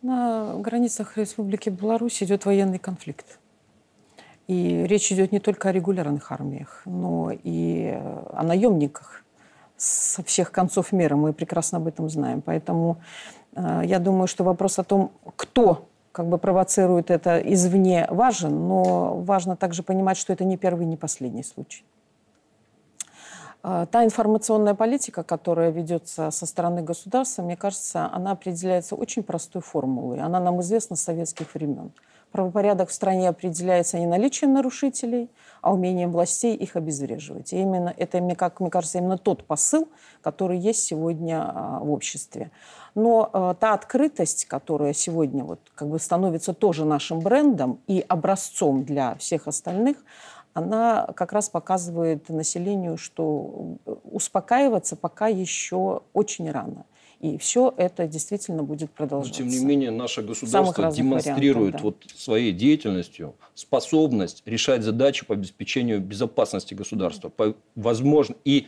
На 0.00 0.54
границах 0.58 1.16
Республики 1.16 1.68
Беларусь 1.68 2.22
идет 2.22 2.44
военный 2.44 2.78
конфликт. 2.78 3.38
И 4.48 4.84
речь 4.88 5.12
идет 5.12 5.32
не 5.32 5.38
только 5.38 5.68
о 5.68 5.72
регулярных 5.72 6.32
армиях, 6.32 6.82
но 6.84 7.30
и 7.30 7.94
о 8.32 8.42
наемниках, 8.42 9.22
со 9.76 10.22
всех 10.22 10.50
концов 10.50 10.92
мира. 10.92 11.16
Мы 11.16 11.32
прекрасно 11.32 11.78
об 11.78 11.86
этом 11.86 12.08
знаем. 12.08 12.42
Поэтому 12.42 13.00
э, 13.54 13.82
я 13.84 13.98
думаю, 13.98 14.26
что 14.26 14.44
вопрос 14.44 14.78
о 14.78 14.84
том, 14.84 15.12
кто 15.36 15.88
как 16.12 16.26
бы 16.26 16.38
провоцирует 16.38 17.10
это 17.10 17.38
извне, 17.38 18.06
важен, 18.10 18.68
но 18.68 19.16
важно 19.16 19.56
также 19.56 19.82
понимать, 19.82 20.16
что 20.16 20.32
это 20.32 20.44
не 20.44 20.56
первый, 20.56 20.86
не 20.86 20.96
последний 20.96 21.42
случай. 21.42 21.84
Э, 23.62 23.86
та 23.90 24.04
информационная 24.04 24.74
политика, 24.74 25.22
которая 25.22 25.70
ведется 25.70 26.30
со 26.30 26.46
стороны 26.46 26.82
государства, 26.82 27.42
мне 27.42 27.56
кажется, 27.56 28.10
она 28.12 28.32
определяется 28.32 28.94
очень 28.94 29.22
простой 29.22 29.62
формулой. 29.62 30.20
Она 30.20 30.40
нам 30.40 30.60
известна 30.60 30.96
с 30.96 31.02
советских 31.02 31.54
времен. 31.54 31.92
Правопорядок 32.32 32.88
в 32.88 32.92
стране 32.94 33.28
определяется 33.28 33.98
не 33.98 34.06
наличием 34.06 34.54
нарушителей, 34.54 35.30
а 35.60 35.72
умением 35.72 36.12
властей 36.12 36.56
их 36.56 36.76
обезвреживать. 36.76 37.52
И 37.52 37.60
именно 37.60 37.92
это, 37.96 38.20
как 38.34 38.60
мне 38.60 38.70
кажется, 38.70 38.98
именно 38.98 39.18
тот 39.18 39.46
посыл, 39.46 39.86
который 40.22 40.58
есть 40.58 40.82
сегодня 40.82 41.44
а, 41.46 41.80
в 41.80 41.92
обществе. 41.92 42.50
Но 42.94 43.28
а, 43.32 43.52
та 43.54 43.74
открытость, 43.74 44.46
которая 44.46 44.94
сегодня 44.94 45.44
вот 45.44 45.60
как 45.74 45.88
бы 45.88 45.98
становится 45.98 46.54
тоже 46.54 46.86
нашим 46.86 47.20
брендом 47.20 47.80
и 47.86 48.02
образцом 48.08 48.82
для 48.84 49.14
всех 49.16 49.46
остальных, 49.46 49.98
она 50.54 51.08
как 51.14 51.32
раз 51.32 51.50
показывает 51.50 52.30
населению, 52.30 52.96
что 52.96 53.76
успокаиваться 54.04 54.96
пока 54.96 55.26
еще 55.26 56.02
очень 56.14 56.50
рано. 56.50 56.84
И 57.22 57.38
все 57.38 57.72
это 57.76 58.08
действительно 58.08 58.64
будет 58.64 58.90
продолжаться. 58.90 59.44
Но, 59.44 59.48
тем 59.48 59.58
не 59.60 59.64
менее, 59.64 59.92
наше 59.92 60.22
государство 60.22 60.90
демонстрирует 60.90 61.74
да. 61.74 61.78
вот 61.82 61.96
своей 62.16 62.50
деятельностью 62.50 63.36
способность 63.54 64.42
решать 64.44 64.82
задачи 64.82 65.24
по 65.24 65.34
обеспечению 65.34 66.00
безопасности 66.00 66.74
государства. 66.74 67.28
По, 67.28 67.54
возможно, 67.76 68.34
и 68.44 68.66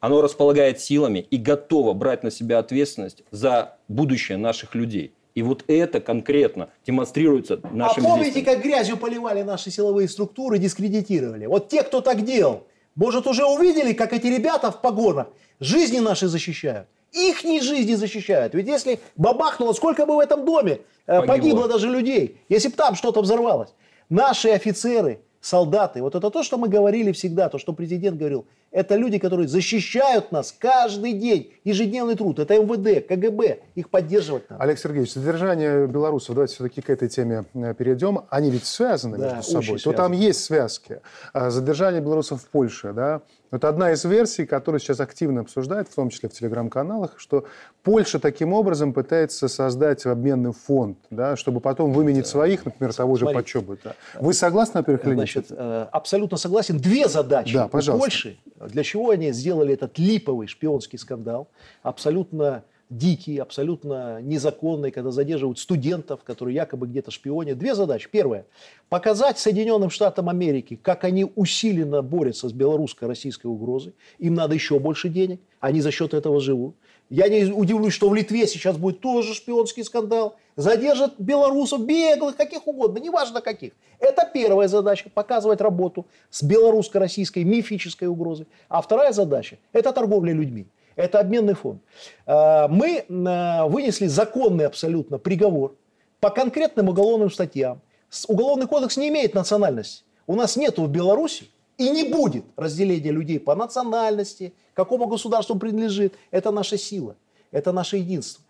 оно 0.00 0.20
располагает 0.20 0.80
силами 0.80 1.26
и 1.30 1.38
готово 1.38 1.94
брать 1.94 2.22
на 2.22 2.30
себя 2.30 2.58
ответственность 2.58 3.22
за 3.30 3.78
будущее 3.88 4.36
наших 4.36 4.74
людей. 4.74 5.14
И 5.34 5.42
вот 5.42 5.64
это 5.66 5.98
конкретно 6.02 6.68
демонстрируется 6.86 7.58
нашим 7.72 8.04
А 8.04 8.10
помните, 8.10 8.34
действием. 8.34 8.44
как 8.44 8.62
грязью 8.62 8.96
поливали 8.98 9.40
наши 9.40 9.70
силовые 9.70 10.10
структуры, 10.10 10.58
дискредитировали? 10.58 11.46
Вот 11.46 11.70
те, 11.70 11.82
кто 11.82 12.02
так 12.02 12.22
делал, 12.22 12.66
может, 12.96 13.26
уже 13.26 13.46
увидели, 13.46 13.94
как 13.94 14.12
эти 14.12 14.26
ребята 14.26 14.70
в 14.70 14.82
погонах 14.82 15.28
жизни 15.58 16.00
наши 16.00 16.28
защищают? 16.28 16.86
Их 17.14 17.40
жизни 17.62 17.94
защищают. 17.94 18.54
Ведь 18.54 18.66
если 18.66 19.00
бабахнуло, 19.16 19.72
сколько 19.72 20.06
бы 20.06 20.16
в 20.16 20.18
этом 20.18 20.44
доме 20.44 20.80
э, 21.06 21.20
погибло, 21.20 21.26
погибло 21.26 21.68
даже 21.68 21.88
людей, 21.88 22.40
если 22.48 22.68
бы 22.68 22.74
там 22.74 22.94
что-то 22.94 23.22
взорвалось. 23.22 23.74
Наши 24.10 24.50
офицеры, 24.50 25.20
солдаты, 25.40 26.02
вот 26.02 26.14
это 26.14 26.30
то, 26.30 26.42
что 26.42 26.58
мы 26.58 26.68
говорили 26.68 27.12
всегда, 27.12 27.48
то, 27.48 27.58
что 27.58 27.72
президент 27.72 28.18
говорил, 28.18 28.46
это 28.74 28.96
люди, 28.96 29.18
которые 29.18 29.46
защищают 29.46 30.32
нас 30.32 30.52
каждый 30.58 31.12
день, 31.12 31.52
ежедневный 31.62 32.16
труд. 32.16 32.40
Это 32.40 32.58
МВД, 32.58 33.06
КГБ, 33.06 33.60
их 33.76 33.88
поддерживать 33.88 34.50
надо. 34.50 34.62
Олег 34.64 34.78
Сергеевич, 34.78 35.12
задержание 35.12 35.86
белорусов, 35.86 36.34
давайте 36.34 36.54
все-таки 36.54 36.80
к 36.80 36.90
этой 36.90 37.08
теме 37.08 37.44
э, 37.54 37.72
перейдем. 37.74 38.22
Они 38.30 38.50
ведь 38.50 38.66
связаны 38.66 39.16
да, 39.16 39.36
между 39.36 39.62
собой. 39.62 39.78
То 39.78 39.92
там 39.92 40.12
есть 40.12 40.44
связки. 40.44 41.00
А 41.32 41.50
задержание 41.50 42.00
белорусов 42.00 42.42
в 42.42 42.48
Польше, 42.48 42.92
да, 42.92 43.22
это 43.54 43.68
одна 43.68 43.92
из 43.92 44.04
версий, 44.04 44.46
которую 44.46 44.80
сейчас 44.80 45.00
активно 45.00 45.42
обсуждают, 45.42 45.88
в 45.88 45.94
том 45.94 46.10
числе 46.10 46.28
в 46.28 46.32
телеграм-каналах, 46.32 47.14
что 47.18 47.46
Польша 47.82 48.18
таким 48.18 48.52
образом 48.52 48.92
пытается 48.92 49.48
создать 49.48 50.04
обменный 50.06 50.52
фонд, 50.52 50.98
да, 51.10 51.36
чтобы 51.36 51.60
потом 51.60 51.92
выменить 51.92 52.26
своих, 52.26 52.64
например, 52.64 52.94
того 52.94 53.16
же 53.16 53.26
Почобыта. 53.26 53.96
Вы 54.20 54.32
согласны, 54.34 54.80
во-первых, 54.80 55.06
или 55.06 55.14
Значит, 55.14 55.46
э, 55.50 55.86
абсолютно 55.90 56.36
согласен. 56.36 56.78
Две 56.78 57.08
задачи 57.08 57.54
да, 57.54 57.68
пожалуйста. 57.68 58.04
Польши. 58.04 58.38
Для 58.60 58.82
чего 58.82 59.10
они 59.10 59.32
сделали 59.32 59.74
этот 59.74 59.98
липовый 59.98 60.46
шпионский 60.46 60.98
скандал? 60.98 61.48
Абсолютно 61.82 62.64
дикий, 62.90 63.38
абсолютно 63.38 64.20
незаконный, 64.20 64.90
когда 64.90 65.10
задерживают 65.10 65.58
студентов, 65.58 66.22
которые 66.24 66.54
якобы 66.54 66.86
где-то 66.86 67.10
шпионят. 67.10 67.58
Две 67.58 67.74
задачи. 67.74 68.08
Первая– 68.10 68.46
показать 68.88 69.38
Соединенным 69.38 69.90
Штатам 69.90 70.28
Америки, 70.28 70.78
как 70.80 71.04
они 71.04 71.26
усиленно 71.34 72.02
борются 72.02 72.48
с 72.48 72.52
белорусско-российской 72.52 73.46
угрозой. 73.46 73.94
Им 74.18 74.34
надо 74.34 74.54
еще 74.54 74.78
больше 74.78 75.08
денег, 75.08 75.40
они 75.60 75.80
за 75.80 75.90
счет 75.90 76.14
этого 76.14 76.40
живут. 76.40 76.76
Я 77.10 77.28
не 77.28 77.52
удивлюсь, 77.52 77.92
что 77.92 78.08
в 78.08 78.14
Литве 78.14 78.46
сейчас 78.46 78.76
будет 78.76 79.00
тоже 79.00 79.34
шпионский 79.34 79.84
скандал. 79.84 80.36
Задержат 80.56 81.14
белорусов, 81.18 81.84
беглых, 81.84 82.36
каких 82.36 82.66
угодно, 82.66 82.98
неважно 82.98 83.40
каких. 83.40 83.72
Это 83.98 84.28
первая 84.32 84.68
задача– 84.68 85.10
показывать 85.14 85.60
работу 85.60 86.06
с 86.30 86.42
белорусско-российской 86.42 87.44
мифической 87.44 88.08
угрозой. 88.08 88.46
А 88.68 88.80
вторая 88.80 89.12
задача– 89.12 89.58
это 89.72 89.92
торговля 89.92 90.32
людьми. 90.32 90.66
Это 90.96 91.20
обменный 91.20 91.54
фонд. 91.54 91.82
А, 92.26 92.68
мы 92.68 93.04
а, 93.08 93.66
вынесли 93.66 94.06
законный 94.06 94.66
абсолютно 94.66 95.18
приговор 95.18 95.76
по 96.20 96.30
конкретным 96.30 96.88
уголовным 96.88 97.30
статьям. 97.30 97.80
Уголовный 98.28 98.66
кодекс 98.66 98.96
не 98.96 99.08
имеет 99.08 99.34
национальности. 99.34 100.04
У 100.26 100.36
нас 100.36 100.56
нет 100.56 100.78
в 100.78 100.88
Беларуси 100.88 101.50
и 101.76 101.90
не 101.90 102.04
будет 102.04 102.44
разделения 102.56 103.10
людей 103.10 103.40
по 103.40 103.54
национальности, 103.54 104.54
какому 104.72 105.06
государству 105.06 105.56
принадлежит. 105.56 106.14
Это 106.30 106.50
наша 106.50 106.78
сила, 106.78 107.16
это 107.50 107.72
наше 107.72 107.96
единство. 107.96 108.44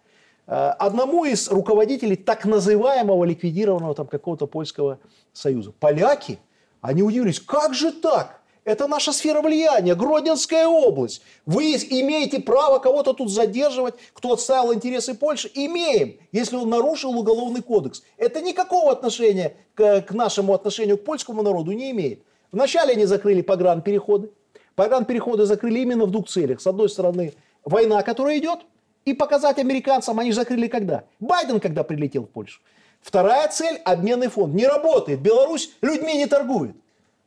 А, 0.47 0.73
одному 0.73 1.25
из 1.25 1.49
руководителей 1.49 2.17
так 2.17 2.45
называемого 2.45 3.25
ликвидированного 3.25 3.95
там 3.95 4.07
какого-то 4.07 4.47
польского 4.47 4.99
союза. 5.33 5.73
Поляки, 5.81 6.39
они 6.83 7.03
удивились, 7.03 7.41
как 7.41 7.75
же 7.75 7.91
так? 7.91 8.43
Это 8.65 8.89
наша 8.89 9.13
сфера 9.13 9.43
влияния, 9.43 9.95
Гродненская 9.95 10.67
область. 10.67 11.21
Вы 11.45 11.75
имеете 11.75 12.41
право 12.41 12.79
кого-то 12.79 13.13
тут 13.13 13.31
задерживать, 13.31 13.95
кто 14.15 14.33
отставил 14.33 14.73
интересы 14.73 15.15
Польши? 15.15 15.51
Имеем, 15.55 16.17
если 16.33 16.57
он 16.57 16.71
нарушил 16.71 17.11
уголовный 17.11 17.61
кодекс. 17.61 18.03
Это 18.17 18.41
никакого 18.41 18.91
отношения 18.91 19.55
к, 19.75 20.01
к 20.03 20.13
нашему 20.13 20.55
отношению 20.55 20.97
к 20.97 21.05
польскому 21.05 21.43
народу 21.43 21.73
не 21.73 21.91
имеет. 21.91 22.23
Вначале 22.53 22.95
они 22.95 23.05
закрыли 23.05 23.43
погранпереходы. 23.43 24.31
Погранпереходы 24.77 25.45
закрыли 25.45 25.81
именно 25.81 26.07
в 26.07 26.11
двух 26.11 26.29
целях. 26.29 26.61
С 26.61 26.67
одной 26.67 26.89
стороны, 26.89 27.35
война, 27.65 28.03
которая 28.03 28.39
идет, 28.39 28.61
и 29.05 29.13
показать 29.13 29.59
американцам, 29.59 30.19
они 30.19 30.33
закрыли 30.33 30.69
когда? 30.69 31.05
Байден 31.21 31.61
когда 31.61 31.85
прилетел 31.85 32.23
в 32.23 32.31
Польшу. 32.31 32.61
Вторая 33.03 33.49
цель– 33.49 33.77
обменный 33.85 34.29
фонд. 34.29 34.55
Не 34.55 34.67
работает. 34.67 35.21
Беларусь 35.21 35.71
людьми 35.83 36.15
не 36.15 36.27
торгует. 36.27 36.75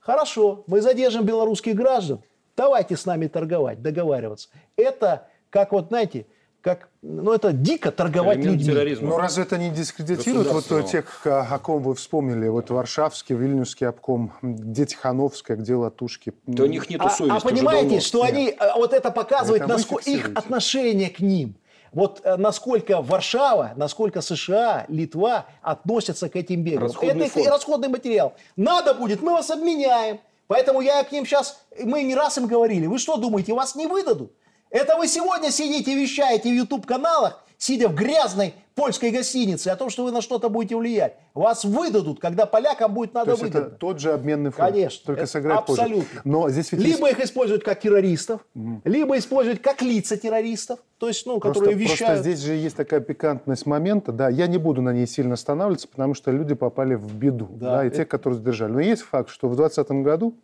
Хорошо, 0.07 0.63
мы 0.67 0.79
задержим 0.79 1.25
белорусских 1.25 1.75
граждан, 1.75 2.21
давайте 2.55 2.95
с 2.95 3.05
нами 3.05 3.27
торговать, 3.27 3.81
договариваться. 3.81 4.47
Это, 4.77 5.27
как 5.49 5.73
вот, 5.73 5.89
знаете, 5.89 6.27
как, 6.61 6.87
ну, 7.01 7.33
это 7.33 7.51
дико 7.51 7.91
торговать 7.91 8.37
Элемент 8.37 8.59
людьми. 8.59 8.73
Терроризма. 8.73 9.09
Но 9.09 9.17
разве 9.17 9.43
это 9.43 9.57
не 9.57 9.69
дискредитирует 9.69 10.47
вот 10.49 10.89
тех, 10.89 11.27
о 11.27 11.59
ком 11.59 11.83
вы 11.83 11.93
вспомнили? 11.93 12.47
Вот 12.47 12.69
Варшавский, 12.69 13.35
Вильнюсский 13.35 13.85
обком, 13.85 14.31
где 14.41 14.85
Тихановская, 14.85 15.57
где 15.57 15.75
Латушки? 15.75 16.33
Да 16.45 16.63
у 16.63 16.67
них 16.67 16.89
нет 16.89 17.01
совести 17.01 17.29
А, 17.29 17.35
а 17.35 17.41
понимаете, 17.41 17.99
что 17.99 18.25
нет. 18.25 18.33
они, 18.33 18.57
вот 18.77 18.93
это 18.93 19.11
показывает 19.11 19.63
это 19.63 19.73
насколько 19.73 20.09
их 20.09 20.29
отношение 20.35 21.09
к 21.09 21.19
ним. 21.19 21.55
Вот 21.93 22.21
э, 22.23 22.35
насколько 22.37 23.01
Варшава, 23.01 23.73
насколько 23.75 24.21
США, 24.21 24.85
Литва 24.87 25.45
относятся 25.61 26.29
к 26.29 26.35
этим 26.35 26.63
бегам. 26.63 26.89
Это 27.01 27.23
их 27.23 27.31
фонд. 27.31 27.47
расходный 27.47 27.87
материал. 27.87 28.33
Надо 28.55 28.93
будет, 28.93 29.21
мы 29.21 29.33
вас 29.33 29.49
обменяем. 29.49 30.19
Поэтому 30.47 30.81
я 30.81 31.03
к 31.03 31.11
ним 31.11 31.25
сейчас, 31.25 31.59
мы 31.83 32.03
не 32.03 32.15
раз 32.15 32.37
им 32.37 32.47
говорили, 32.47 32.87
вы 32.87 32.99
что 32.99 33.17
думаете, 33.17 33.53
вас 33.53 33.75
не 33.75 33.85
выдадут? 33.87 34.31
Это 34.69 34.97
вы 34.97 35.07
сегодня 35.07 35.51
сидите, 35.51 35.93
вещаете 35.95 36.49
в 36.49 36.53
YouTube-каналах, 36.53 37.43
сидя 37.57 37.87
в 37.89 37.95
грязной 37.95 38.53
польской 38.75 39.09
гостинице, 39.09 39.69
о 39.69 39.75
том, 39.75 39.89
что 39.89 40.03
вы 40.03 40.11
на 40.11 40.21
что-то 40.21 40.49
будете 40.49 40.75
влиять. 40.75 41.15
Вас 41.33 41.65
выдадут, 41.65 42.19
когда 42.19 42.45
полякам 42.45 42.93
будет 42.93 43.15
надо 43.15 43.25
То 43.25 43.31
есть 43.31 43.43
выгодно. 43.43 43.67
это 43.67 43.75
тот 43.75 43.99
же 43.99 44.13
обменный 44.13 44.51
фонд, 44.51 44.71
Конечно. 44.71 45.05
только 45.05 45.25
сыграть 45.25 45.57
абсолютно. 45.57 46.03
позже. 46.03 46.21
Но 46.23 46.49
здесь 46.49 46.71
ведь 46.71 46.81
либо 46.81 47.07
есть... 47.07 47.19
их 47.19 47.25
используют 47.25 47.63
как 47.63 47.79
террористов, 47.79 48.45
угу. 48.53 48.81
либо 48.83 49.17
используют 49.17 49.61
как 49.61 49.81
лица 49.81 50.15
террористов, 50.15 50.79
то 50.99 51.07
есть, 51.07 51.25
ну, 51.25 51.39
которые 51.39 51.75
просто, 51.75 51.93
вещают. 51.93 52.13
Просто 52.13 52.21
здесь 52.21 52.39
же 52.39 52.53
есть 52.53 52.75
такая 52.75 52.99
пикантность 52.99 53.65
момента, 53.65 54.11
да, 54.11 54.29
я 54.29 54.45
не 54.45 54.59
буду 54.59 54.83
на 54.83 54.93
ней 54.93 55.07
сильно 55.07 55.33
останавливаться, 55.33 55.87
потому 55.87 56.13
что 56.13 56.29
люди 56.29 56.53
попали 56.53 56.93
в 56.93 57.15
беду, 57.15 57.49
да, 57.51 57.77
да 57.77 57.83
и 57.83 57.87
это... 57.87 57.97
те, 57.97 58.05
которые 58.05 58.37
задержали. 58.37 58.73
Но 58.73 58.79
есть 58.79 59.01
факт, 59.01 59.31
что 59.31 59.49
в 59.49 59.55
2020 59.55 60.03
году, 60.03 60.35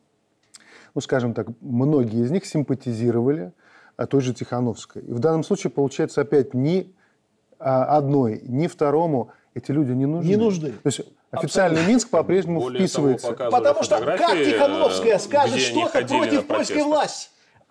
ну, 0.96 1.02
скажем 1.02 1.36
так, 1.36 1.48
многие 1.62 2.24
из 2.24 2.32
них 2.32 2.46
симпатизировали 2.46 3.52
той 4.08 4.22
же 4.22 4.34
Тихановской. 4.34 5.04
И 5.04 5.14
в 5.14 5.20
данном 5.20 5.44
случае 5.44 5.70
получается 5.70 6.22
опять 6.22 6.54
а, 6.54 6.94
одной, 7.60 8.42
ни 8.44 8.68
второму 8.68 9.32
эти 9.54 9.72
люди 9.72 9.92
не 9.92 10.06
нужны. 10.06 10.28
Не 10.28 10.36
нужны. 10.36 10.72
То 10.72 10.88
есть 10.88 11.02
официальный 11.32 11.78
Абсолютно. 11.78 11.92
Минск 11.92 12.10
по-прежнему 12.10 12.70
вписывается. 12.70 13.34
Того, 13.34 13.52
Потому 13.52 13.84
что 13.84 14.00
как 14.00 14.34
Тихановская 14.34 15.20
скажет 15.20 15.60
что-то 15.60 16.06
против 16.06 16.48
польской 16.48 16.84
власти? 16.84 17.30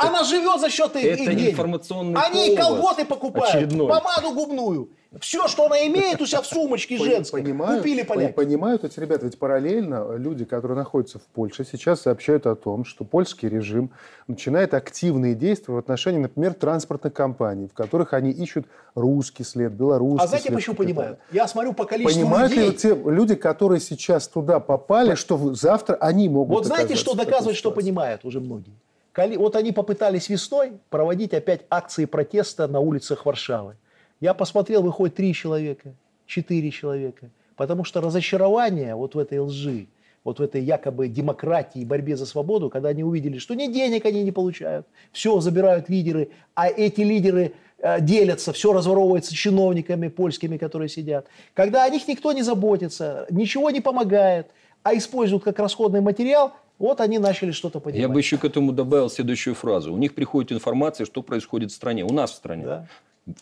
Она 0.08 0.24
живет 0.24 0.60
за 0.60 0.70
счет 0.70 0.94
их, 0.96 1.04
Это 1.04 1.22
их 1.22 1.28
денег. 1.36 1.52
информационный 1.52 2.20
Они 2.20 2.56
повод 2.56 2.58
колготы 2.58 3.04
покупают, 3.04 3.54
очередной. 3.54 3.88
помаду 3.88 4.32
губную. 4.32 4.88
Все, 5.20 5.46
что 5.46 5.66
она 5.66 5.86
имеет 5.86 6.22
у 6.22 6.26
себя 6.26 6.40
в 6.40 6.46
сумочке 6.46 6.96
женской, 7.04 7.42
Понимают, 7.42 7.82
купили 7.82 8.02
поляки. 8.02 8.32
Понимают 8.32 8.82
эти 8.82 8.98
ребята, 8.98 9.26
ведь 9.26 9.38
параллельно 9.38 10.16
люди, 10.16 10.46
которые 10.46 10.74
находятся 10.78 11.18
в 11.18 11.22
Польше, 11.24 11.66
сейчас 11.70 12.00
сообщают 12.00 12.46
о 12.46 12.54
том, 12.56 12.86
что 12.86 13.04
польский 13.04 13.46
режим 13.50 13.90
начинает 14.26 14.72
активные 14.72 15.34
действия 15.34 15.74
в 15.74 15.76
отношении, 15.76 16.18
например, 16.18 16.54
транспортных 16.54 17.12
компаний, 17.12 17.68
в 17.68 17.74
которых 17.74 18.14
они 18.14 18.30
ищут 18.30 18.64
русский 18.94 19.44
след, 19.44 19.72
белорусский 19.72 20.24
А 20.24 20.28
знаете, 20.28 20.46
след. 20.48 20.56
почему 20.56 20.76
понимают? 20.76 21.18
Я 21.30 21.46
смотрю 21.46 21.74
по 21.74 21.84
количеству 21.84 22.18
Понимают 22.22 22.50
ли 22.52 22.64
людей. 22.68 22.92
вот 22.92 23.04
те 23.04 23.10
люди, 23.10 23.34
которые 23.34 23.80
сейчас 23.80 24.28
туда 24.28 24.60
попали, 24.60 25.14
что 25.14 25.54
завтра 25.54 25.96
они 25.96 26.30
могут 26.30 26.56
Вот 26.56 26.66
знаете, 26.66 26.94
что 26.96 27.12
доказывает, 27.14 27.58
что 27.58 27.70
понимают 27.70 28.24
уже 28.24 28.40
многие? 28.40 28.72
Вот 29.16 29.56
они 29.56 29.72
попытались 29.72 30.28
весной 30.28 30.72
проводить 30.88 31.34
опять 31.34 31.62
акции 31.68 32.06
протеста 32.06 32.66
на 32.66 32.80
улицах 32.80 33.26
Варшавы. 33.26 33.76
Я 34.20 34.34
посмотрел, 34.34 34.82
выходит 34.82 35.16
три 35.16 35.34
человека, 35.34 35.94
четыре 36.26 36.70
человека. 36.70 37.30
Потому 37.56 37.84
что 37.84 38.00
разочарование 38.00 38.94
вот 38.94 39.14
в 39.14 39.18
этой 39.18 39.38
лжи, 39.38 39.86
вот 40.24 40.38
в 40.38 40.42
этой 40.42 40.62
якобы 40.62 41.08
демократии 41.08 41.84
борьбе 41.84 42.16
за 42.16 42.26
свободу, 42.26 42.70
когда 42.70 42.90
они 42.90 43.04
увидели, 43.04 43.38
что 43.38 43.54
ни 43.54 43.66
денег 43.66 44.06
они 44.06 44.22
не 44.22 44.32
получают, 44.32 44.86
все 45.10 45.38
забирают 45.40 45.88
лидеры, 45.88 46.30
а 46.54 46.68
эти 46.68 47.02
лидеры 47.02 47.52
э, 47.78 48.00
делятся, 48.00 48.52
все 48.52 48.72
разворовывается 48.72 49.34
чиновниками 49.34 50.08
польскими, 50.08 50.56
которые 50.56 50.88
сидят. 50.88 51.26
Когда 51.54 51.84
о 51.84 51.88
них 51.90 52.08
никто 52.08 52.32
не 52.32 52.42
заботится, 52.42 53.26
ничего 53.30 53.70
не 53.70 53.80
помогает, 53.80 54.48
а 54.82 54.96
используют 54.96 55.44
как 55.44 55.58
расходный 55.58 56.00
материал, 56.00 56.52
вот 56.82 57.00
они 57.00 57.18
начали 57.18 57.52
что-то 57.52 57.78
понимать. 57.78 58.00
Я 58.00 58.08
бы 58.08 58.18
еще 58.18 58.38
к 58.38 58.44
этому 58.44 58.72
добавил 58.72 59.08
следующую 59.08 59.54
фразу. 59.54 59.94
У 59.94 59.96
них 59.96 60.14
приходит 60.14 60.50
информация, 60.50 61.06
что 61.06 61.22
происходит 61.22 61.70
в 61.70 61.74
стране. 61.74 62.04
У 62.04 62.12
нас 62.12 62.32
в 62.32 62.34
стране. 62.34 62.64
Да. 62.64 62.88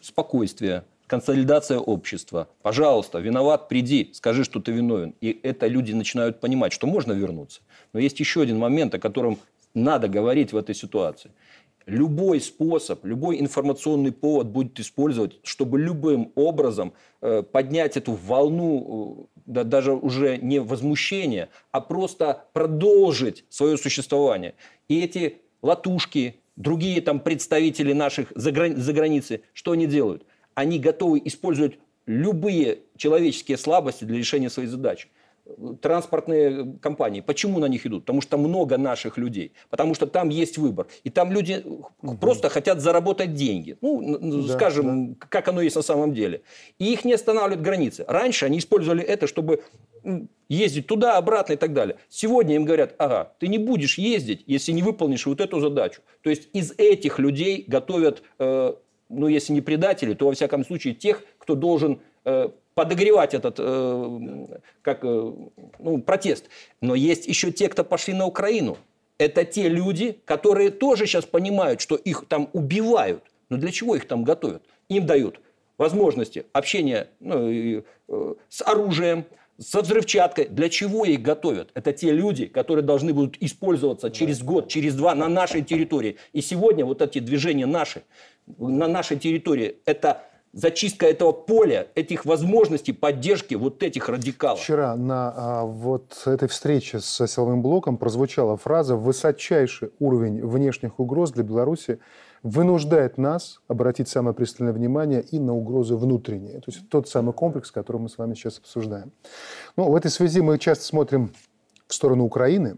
Спокойствие, 0.03 0.85
консолидация 1.07 1.79
общества. 1.79 2.49
Пожалуйста, 2.61 3.19
виноват, 3.19 3.69
приди, 3.69 4.11
скажи, 4.13 4.45
что 4.45 4.61
ты 4.61 4.73
виновен. 4.73 5.15
И 5.23 5.41
это 5.43 5.69
люди 5.69 5.93
начинают 5.93 6.39
понимать, 6.39 6.75
что 6.75 6.87
можно 6.87 7.13
вернуться. 7.13 7.63
Но 7.95 8.01
есть 8.01 8.21
еще 8.21 8.43
один 8.43 8.59
момент, 8.59 8.95
о 8.95 8.99
котором 8.99 9.39
надо 9.73 10.09
говорить 10.09 10.53
в 10.53 10.57
этой 10.59 10.75
ситуации. 10.75 11.31
Любой 11.91 12.41
способ, 12.41 13.05
любой 13.05 13.41
информационный 13.41 14.13
повод 14.13 14.47
будет 14.47 14.79
использовать, 14.79 15.41
чтобы 15.43 15.81
любым 15.81 16.31
образом 16.37 16.93
э, 17.21 17.43
поднять 17.43 17.97
эту 17.97 18.13
волну, 18.13 19.29
э, 19.37 19.41
да, 19.47 19.65
даже 19.65 19.93
уже 19.93 20.37
не 20.37 20.61
возмущения, 20.61 21.49
а 21.73 21.81
просто 21.81 22.45
продолжить 22.53 23.45
свое 23.49 23.77
существование. 23.77 24.55
И 24.87 25.01
эти 25.01 25.39
латушки, 25.63 26.37
другие 26.55 27.01
там 27.01 27.19
представители 27.19 27.93
наших 27.93 28.33
за, 28.37 28.53
грани- 28.53 28.77
за 28.77 28.93
границей, 28.93 29.43
что 29.53 29.73
они 29.73 29.87
делают? 29.87 30.25
Они 30.55 30.79
готовы 30.79 31.21
использовать 31.25 31.77
любые 32.07 32.79
человеческие 32.97 33.59
слабости 33.59 34.05
для 34.05 34.17
решения 34.17 34.49
своей 34.49 34.69
задачи. 34.69 35.09
Транспортные 35.81 36.75
компании, 36.81 37.21
почему 37.21 37.59
на 37.59 37.67
них 37.67 37.87
идут? 37.87 38.05
Потому 38.05 38.21
что 38.21 38.39
много 38.39 38.79
наших 38.79 39.19
людей, 39.19 39.53
потому 39.69 39.95
что 39.95 40.07
там 40.07 40.29
есть 40.29 40.59
выбор. 40.59 40.87
И 41.05 41.11
там 41.11 41.33
люди 41.33 41.65
просто 42.21 42.49
хотят 42.49 42.81
заработать 42.81 43.35
деньги. 43.35 43.77
Ну, 43.81 44.47
Да, 44.47 44.55
скажем, 44.55 45.17
как 45.17 45.49
оно 45.49 45.61
есть 45.61 45.77
на 45.77 45.83
самом 45.83 46.15
деле. 46.15 46.43
И 46.79 46.93
их 46.93 47.05
не 47.05 47.15
останавливают 47.15 47.65
границы. 47.65 48.05
Раньше 48.09 48.47
они 48.47 48.59
использовали 48.59 49.03
это, 49.03 49.27
чтобы 49.27 49.63
ездить 50.49 50.87
туда, 50.87 51.17
обратно 51.17 51.55
и 51.55 51.57
так 51.57 51.73
далее. 51.73 51.97
Сегодня 52.09 52.57
им 52.57 52.65
говорят, 52.65 52.95
ага, 52.99 53.33
ты 53.39 53.49
не 53.49 53.59
будешь 53.59 53.99
ездить, 53.99 54.43
если 54.47 54.73
не 54.73 54.83
выполнишь 54.83 55.27
вот 55.27 55.41
эту 55.41 55.61
задачу. 55.61 56.03
То 56.23 56.31
есть 56.31 56.49
из 56.53 56.73
этих 56.77 57.19
людей 57.19 57.65
готовят, 57.67 58.23
э, 58.39 58.75
ну, 59.09 59.29
если 59.29 59.53
не 59.53 59.61
предателей, 59.61 60.15
то, 60.15 60.27
во 60.27 60.33
всяком 60.33 60.65
случае, 60.65 60.95
тех, 60.95 61.23
кто 61.39 61.55
должен 61.55 62.01
э, 62.25 62.49
подогревать 62.81 63.35
этот 63.35 63.57
э, 63.59 64.47
как, 64.81 65.01
э, 65.05 65.33
ну, 65.79 66.01
протест. 66.01 66.47
Но 66.81 66.95
есть 66.95 67.27
еще 67.27 67.53
те, 67.53 67.69
кто 67.69 67.85
пошли 67.85 68.15
на 68.15 68.25
Украину. 68.25 68.79
Это 69.19 69.45
те 69.45 69.69
люди, 69.69 70.19
которые 70.25 70.71
тоже 70.71 71.05
сейчас 71.05 71.27
понимают, 71.27 71.83
что 71.83 71.97
их 71.97 72.25
там 72.27 72.49
убивают. 72.55 73.23
Но 73.51 73.59
для 73.59 73.71
чего 73.71 73.97
их 73.97 74.09
там 74.09 74.25
готовят? 74.25 74.63
Им 74.89 75.05
дают 75.05 75.43
возможности 75.77 76.47
общения 76.55 77.09
ну, 77.21 77.51
и, 77.51 77.83
э, 78.09 78.35
с 78.49 78.63
оружием, 78.63 79.27
со 79.59 79.83
взрывчаткой. 79.83 80.47
Для 80.47 80.71
чего 80.71 81.05
их 81.05 81.21
готовят? 81.21 81.69
Это 81.75 81.93
те 81.93 82.13
люди, 82.13 82.47
которые 82.47 82.83
должны 82.83 83.13
будут 83.13 83.37
использоваться 83.41 84.11
через 84.11 84.43
год, 84.43 84.69
через 84.69 84.95
два 84.95 85.15
на 85.15 85.29
нашей 85.29 85.61
территории. 85.61 86.17
И 86.33 86.41
сегодня 86.41 86.87
вот 86.87 87.03
эти 87.03 87.19
движения 87.19 87.67
наши, 87.67 88.05
на 88.57 88.89
нашей 88.89 89.19
территории, 89.19 89.77
это 89.85 90.23
зачистка 90.53 91.07
этого 91.07 91.33
поля, 91.33 91.89
этих 91.95 92.25
возможностей 92.25 92.93
поддержки 92.93 93.55
вот 93.55 93.83
этих 93.83 94.09
радикалов. 94.09 94.61
Вчера 94.61 94.97
на 94.97 95.33
а, 95.35 95.65
вот 95.65 96.23
этой 96.27 96.49
встрече 96.49 97.01
с 97.01 97.27
силовым 97.27 97.63
блоком 97.63 97.97
прозвучала 97.97 98.57
фраза 98.57 98.97
«высочайший 98.97 99.91
уровень 99.99 100.45
внешних 100.45 100.99
угроз 100.99 101.33
для 101.33 101.45
Беларуси 101.45 102.01
вынуждает 102.43 103.19
нас 103.19 103.61
обратить 103.69 104.09
самое 104.09 104.35
пристальное 104.35 104.73
внимание 104.73 105.23
и 105.23 105.39
на 105.39 105.55
угрозы 105.55 105.97
внутренние». 105.97 106.61
То 106.61 106.65
есть 106.69 106.89
тот 106.89 107.09
самый 107.09 107.33
комплекс, 107.33 107.71
который 107.71 107.99
мы 107.99 108.09
с 108.09 108.19
вами 108.19 108.35
сейчас 108.35 108.59
обсуждаем. 108.59 109.13
Ну, 109.77 109.91
в 109.91 109.95
этой 109.95 110.11
связи 110.11 110.41
мы 110.41 110.59
часто 110.59 110.85
смотрим 110.85 111.33
в 111.87 111.95
сторону 111.95 112.25
Украины, 112.25 112.77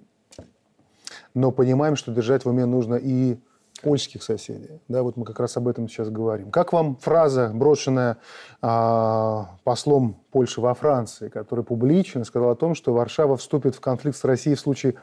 но 1.35 1.51
понимаем, 1.53 1.97
что 1.97 2.13
держать 2.13 2.45
в 2.45 2.49
уме 2.49 2.67
нужно 2.67 2.97
и 2.97 3.39
польских 3.83 4.23
соседей. 4.23 4.81
Да, 4.89 5.03
вот 5.03 5.17
мы 5.17 5.25
как 5.25 5.41
раз 5.41 5.57
об 5.57 5.69
этом 5.69 5.89
сейчас 5.89 6.09
говорим. 6.09 6.51
Как 6.51 6.73
вам 6.73 6.97
фраза, 6.97 7.51
брошенная 7.53 8.19
а, 8.61 9.57
послом 9.65 10.17
Польши 10.31 10.61
во 10.61 10.75
Франции, 10.75 11.29
который 11.29 11.65
публично 11.65 12.25
сказал 12.25 12.51
о 12.51 12.57
том, 12.57 12.75
что 12.75 12.93
Варшава 12.93 13.37
вступит 13.37 13.75
в 13.75 13.81
конфликт 13.81 14.17
с 14.17 14.25
Россией 14.25 14.57
в 14.57 14.61
случае 14.61 14.95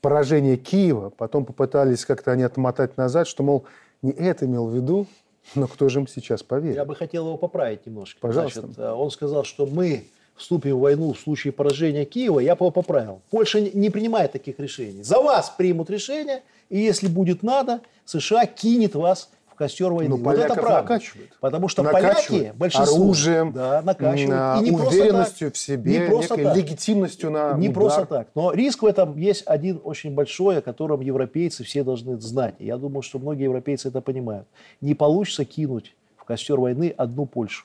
поражения 0.00 0.56
Киева. 0.56 1.10
Потом 1.10 1.44
попытались 1.44 2.04
как-то 2.04 2.32
они 2.32 2.42
отмотать 2.42 2.96
назад, 2.96 3.26
что, 3.26 3.42
мол, 3.42 3.64
не 4.02 4.12
это 4.12 4.46
имел 4.46 4.66
в 4.66 4.74
виду, 4.74 5.06
но 5.54 5.66
кто 5.66 5.88
же 5.88 6.00
им 6.00 6.06
сейчас 6.06 6.42
поверит? 6.42 6.76
Я 6.76 6.84
бы 6.84 6.94
хотел 6.94 7.26
его 7.26 7.36
поправить 7.36 7.86
немножко. 7.86 8.20
Пожалуйста. 8.20 8.62
Значит, 8.62 8.78
э, 8.78 8.90
он 8.90 9.10
сказал, 9.10 9.44
что 9.44 9.66
мы 9.66 10.04
вступим 10.36 10.76
в 10.76 10.80
войну 10.80 11.12
в 11.12 11.18
случае 11.18 11.52
поражения 11.52 12.04
Киева. 12.04 12.40
Я 12.40 12.52
его 12.52 12.70
поправил. 12.70 13.22
Польша 13.30 13.60
не- 13.60 13.90
принимает 13.90 14.32
таких 14.32 14.58
решений. 14.58 15.02
За 15.02 15.20
вас 15.20 15.50
примут 15.56 15.90
решение, 15.90 16.42
и 16.68 16.78
если 16.78 17.06
будет 17.08 17.42
надо, 17.42 17.80
США 18.04 18.46
кинет 18.46 18.94
вас 18.94 19.30
в 19.46 19.54
костер 19.56 19.92
войны. 19.92 20.16
Ну, 20.16 20.22
вот 20.24 20.36
это 20.36 20.54
правда. 20.54 20.82
накачивают. 20.82 21.30
Потому 21.40 21.68
что 21.68 21.84
Накачивают 21.84 22.26
поляки, 22.28 22.52
большинство, 22.58 22.96
оружием, 23.04 23.52
да, 23.52 23.82
накачивают. 23.82 24.28
на 24.30 24.58
И 24.60 24.64
не 24.64 24.70
уверенностью 24.72 25.48
так. 25.48 25.54
в 25.54 25.58
себе, 25.58 25.98
не 26.00 26.06
просто 26.06 26.34
так. 26.36 26.56
легитимностью 26.56 27.30
на 27.30 27.52
Не 27.52 27.68
удар. 27.68 27.74
просто 27.82 28.06
так. 28.06 28.28
Но 28.34 28.50
риск 28.52 28.82
в 28.82 28.86
этом 28.86 29.16
есть 29.16 29.44
один 29.46 29.80
очень 29.84 30.12
большой, 30.12 30.58
о 30.58 30.60
котором 30.62 31.00
европейцы 31.02 31.62
все 31.62 31.84
должны 31.84 32.20
знать. 32.20 32.56
Я 32.58 32.76
думаю, 32.78 33.02
что 33.02 33.20
многие 33.20 33.44
европейцы 33.44 33.86
это 33.88 34.00
понимают. 34.00 34.48
Не 34.80 34.94
получится 34.94 35.44
кинуть 35.44 35.94
в 36.16 36.24
костер 36.24 36.58
войны 36.58 36.92
одну 36.96 37.24
Польшу. 37.24 37.64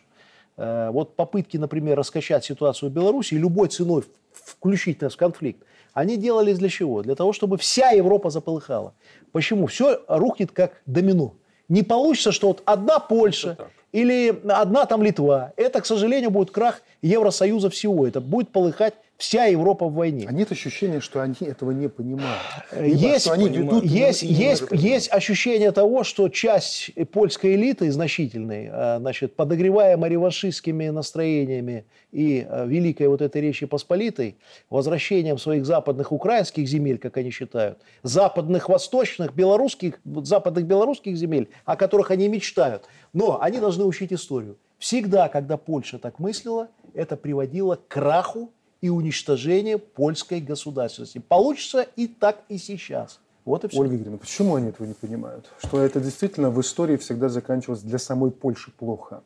Э, 0.60 0.90
Вот 0.92 1.16
попытки, 1.16 1.58
например, 1.58 1.98
раскачать 1.98 2.44
ситуацию 2.44 2.90
в 2.90 2.94
Беларуси 2.94 3.36
любой 3.36 3.70
ценой 3.70 4.04
включить 4.34 5.02
нас 5.02 5.14
в 5.14 5.18
конфликт, 5.18 5.64
они 5.94 6.18
делались 6.18 6.60
для 6.60 6.70
чего? 6.70 7.02
Для 7.02 7.16
того, 7.16 7.34
чтобы 7.34 7.58
вся 7.58 7.92
Европа 7.92 8.30
заполыхала. 8.30 8.94
Почему? 9.32 9.68
Все 9.68 10.02
рухнет 10.08 10.52
как 10.52 10.82
домино. 10.86 11.34
Не 11.70 11.84
получится, 11.84 12.32
что 12.32 12.48
вот 12.48 12.62
одна 12.66 13.00
Польша 13.00 13.58
или 13.92 14.42
одна 14.50 14.86
там 14.86 15.02
Литва. 15.02 15.54
Это, 15.56 15.82
к 15.82 15.86
сожалению, 15.86 16.30
будет 16.30 16.52
крах 16.52 16.82
Евросоюза 17.02 17.70
всего. 17.70 18.06
Это 18.06 18.20
будет 18.22 18.50
полыхать 18.50 18.96
вся 19.20 19.46
Европа 19.46 19.86
в 19.88 19.94
войне. 19.94 20.26
А 20.28 20.32
нет 20.32 20.52
ощущения, 20.52 21.02
что 21.02 21.22
они 21.22 21.36
этого 21.42 21.72
не 21.72 21.90
понимают? 21.90 22.42
Либо 22.72 22.96
Есть, 22.96 23.26
что 23.26 23.34
они 23.34 23.50
ведут 23.50 23.84
есть, 23.84 24.24
именно 24.24 24.38
есть, 24.38 24.64
есть 24.72 25.12
ощущение 25.12 25.72
того, 25.74 26.06
что 26.06 26.30
часть 26.30 26.92
польской 27.12 27.56
элиты 27.56 27.92
значительной, 27.92 28.70
э, 28.72 28.98
значит, 29.00 29.36
подогреваемая 29.36 30.10
реваншистскими 30.10 30.88
настроениями 30.88 31.86
и 32.14 32.48
э, 32.50 32.66
великой 32.66 33.10
вот 33.10 33.22
этой 33.22 33.42
Речи 33.42 33.66
Посполитой, 33.66 34.38
возвращением 34.70 35.38
своих 35.38 35.66
западных 35.66 36.14
украинских 36.14 36.66
земель, 36.68 36.98
как 36.98 37.18
они 37.18 37.30
считают, 37.30 37.80
западных 38.04 38.70
восточных 38.70 39.36
белорусских, 39.36 40.00
западных 40.06 40.64
белорусских 40.64 41.18
земель, 41.18 41.50
о 41.66 41.76
которых 41.76 42.12
они 42.12 42.30
мечтают. 42.30 42.86
Но 43.12 43.42
они 43.42 43.60
должны 43.60 43.84
учить 43.84 44.14
историю. 44.14 44.58
Всегда, 44.78 45.28
когда 45.28 45.58
Польша 45.58 46.00
так 46.00 46.20
мыслила, 46.20 46.70
это 46.94 47.18
приводило 47.18 47.76
к 47.76 47.86
краху 47.90 48.54
и 48.82 48.90
уничтожению 48.90 49.80
польской 49.80 50.40
государственности. 50.40 51.20
Получится 51.20 51.88
и 51.96 52.08
так, 52.08 52.44
и 52.50 52.58
сейчас. 52.58 53.20
Вот 53.46 53.66
и 53.66 53.68
все. 53.68 53.80
Ольга 53.80 53.96
Игоревна, 53.96 54.18
почему 54.18 54.56
они 54.56 54.70
этого 54.70 54.86
не 54.86 54.94
понимают? 54.94 55.50
Что 55.64 55.82
это 55.82 56.00
действительно 56.00 56.50
в 56.50 56.60
истории 56.62 56.98
всегда 56.98 57.30
заканчивалось 57.30 57.82
для 57.82 57.98
самой 57.98 58.32
Польши 58.32 58.72
плохо? 58.72 59.22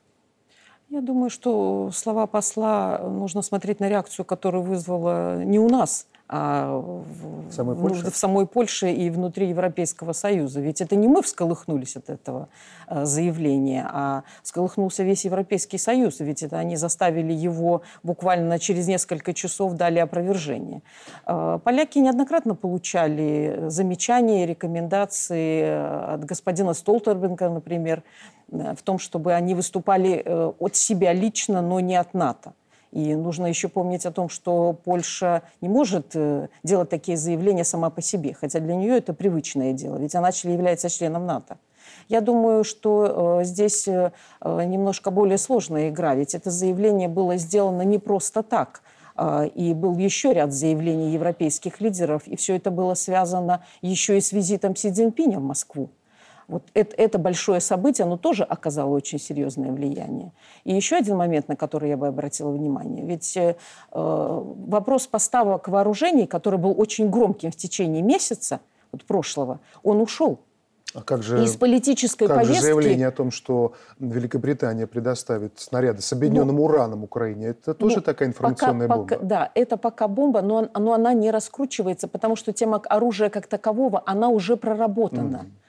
Я 0.90 1.02
думаю, 1.02 1.30
что 1.30 1.90
слова 1.92 2.28
посла 2.28 3.00
нужно 3.00 3.42
смотреть 3.42 3.80
на 3.80 3.90
реакцию, 3.90 4.26
которую 4.26 4.64
вызвала 4.64 5.44
не 5.44 5.58
у 5.60 5.68
нас, 5.68 6.08
а 6.36 6.78
в, 6.80 7.52
самой 7.52 7.76
Польше? 7.76 8.10
в 8.10 8.18
самой 8.18 8.48
Польше 8.48 8.92
и 8.92 9.12
внутри 9.12 9.50
Европейского 9.50 10.14
Союза. 10.14 10.62
Ведь 10.62 10.82
это 10.82 10.96
не 10.96 11.08
мы 11.08 11.22
всколыхнулись 11.22 11.96
от 11.96 12.10
этого 12.10 12.50
э, 12.88 13.06
заявления, 13.06 13.88
а 13.88 14.24
всколыхнулся 14.42 15.04
весь 15.04 15.26
Европейский 15.26 15.78
Союз. 15.78 16.22
Ведь 16.22 16.42
это 16.42 16.58
они 16.58 16.76
заставили 16.76 17.32
его 17.32 17.84
буквально 18.02 18.58
через 18.58 18.88
несколько 18.88 19.36
часов 19.36 19.74
дали 19.74 20.00
опровержение. 20.00 20.82
Э, 21.28 21.60
поляки 21.64 22.00
неоднократно 22.00 22.56
получали 22.56 23.66
замечания, 23.68 24.48
рекомендации 24.48 25.62
э, 25.62 26.14
от 26.16 26.26
господина 26.26 26.74
Столтербенга, 26.74 27.50
например, 27.50 28.02
в 28.48 28.82
том, 28.84 28.98
чтобы 28.98 29.34
они 29.34 29.54
выступали 29.54 30.24
от 30.60 30.76
себя 30.76 31.14
лично, 31.14 31.62
но 31.62 31.80
не 31.80 31.96
от 31.96 32.16
НАТО. 32.16 32.54
И 32.94 33.16
нужно 33.16 33.48
еще 33.48 33.70
помнить 33.70 34.06
о 34.06 34.12
том, 34.12 34.30
что 34.30 34.78
Польша 34.86 35.42
не 35.62 35.70
может 35.70 36.12
э, 36.14 36.48
делать 36.62 36.90
такие 36.90 37.18
заявления 37.18 37.64
сама 37.64 37.90
по 37.90 38.04
себе, 38.04 38.36
хотя 38.40 38.60
для 38.60 38.76
нее 38.76 38.98
это 38.98 39.14
привычное 39.14 39.74
дело, 39.74 39.98
ведь 39.98 40.14
она 40.14 40.30
является 40.30 40.90
членом 40.90 41.26
НАТО. 41.26 41.58
Я 42.08 42.22
думаю, 42.22 42.64
что 42.64 43.40
э, 43.42 43.46
здесь 43.46 43.88
э, 43.88 44.12
немножко 44.44 45.10
более 45.10 45.40
сложная 45.40 45.90
игра, 45.90 46.14
ведь 46.14 46.36
это 46.36 46.52
заявление 46.52 47.08
было 47.08 47.38
сделано 47.38 47.82
не 47.82 47.98
просто 47.98 48.44
так. 48.44 48.82
И 49.54 49.76
был 49.76 49.96
еще 49.98 50.34
ряд 50.34 50.52
заявлений 50.54 51.12
европейских 51.12 51.80
лидеров, 51.80 52.24
и 52.26 52.36
все 52.36 52.56
это 52.56 52.72
было 52.72 52.96
связано 52.96 53.64
еще 53.84 54.18
и 54.18 54.22
с 54.22 54.32
визитом 54.32 54.76
Си 54.76 54.92
Цзиньпиня 54.92 55.38
в 55.38 55.44
Москву. 55.44 55.92
Вот 56.48 56.64
это, 56.74 56.96
это 56.96 57.18
большое 57.18 57.60
событие, 57.60 58.06
оно 58.06 58.18
тоже 58.18 58.44
оказало 58.44 58.90
очень 58.90 59.20
серьезное 59.20 59.72
влияние. 59.72 60.32
И 60.64 60.74
еще 60.74 60.96
один 60.96 61.18
момент, 61.18 61.48
на 61.48 61.56
который 61.56 61.90
я 61.90 61.98
бы 61.98 62.08
обратила 62.08 62.52
внимание. 62.52 63.06
Ведь 63.06 63.36
э, 63.38 63.56
вопрос 63.92 65.08
поставок 65.08 65.68
вооружений, 65.68 66.28
который 66.28 66.60
был 66.60 66.74
очень 66.78 67.10
громким 67.10 67.52
в 67.52 67.56
течение 67.56 68.02
месяца 68.02 68.60
вот 68.92 69.04
прошлого, 69.06 69.60
он 69.84 70.02
ушел. 70.02 70.40
А 70.94 71.02
как 71.02 71.24
же, 71.24 71.44
из 71.44 71.56
политической 71.56 72.28
как 72.28 72.38
повестки... 72.38 72.58
же 72.58 72.62
заявление 72.62 73.08
о 73.08 73.12
том, 73.12 73.32
что 73.32 73.74
Великобритания 74.00 74.86
предоставит 74.86 75.60
снаряды 75.60 76.04
с 76.04 76.14
объединенным 76.14 76.58
ну, 76.58 76.66
ураном 76.66 77.04
Украине, 77.04 77.48
это 77.48 77.74
тоже 77.74 77.98
ну, 77.98 78.02
такая 78.04 78.30
информационная 78.30 78.88
пока, 78.88 78.98
бомба? 78.98 79.16
Пока, 79.16 79.26
да, 79.26 79.52
это 79.56 79.78
пока 79.78 80.08
бомба, 80.08 80.42
но, 80.42 80.70
но 80.78 80.94
она 80.94 81.14
не 81.14 81.32
раскручивается, 81.32 82.08
потому 82.08 82.36
что 82.36 82.54
тема 82.54 82.80
оружия 82.90 83.30
как 83.30 83.48
такового, 83.48 84.04
она 84.06 84.30
уже 84.30 84.56
проработана. 84.56 85.38
Mm 85.38 85.46
э, 85.46 85.64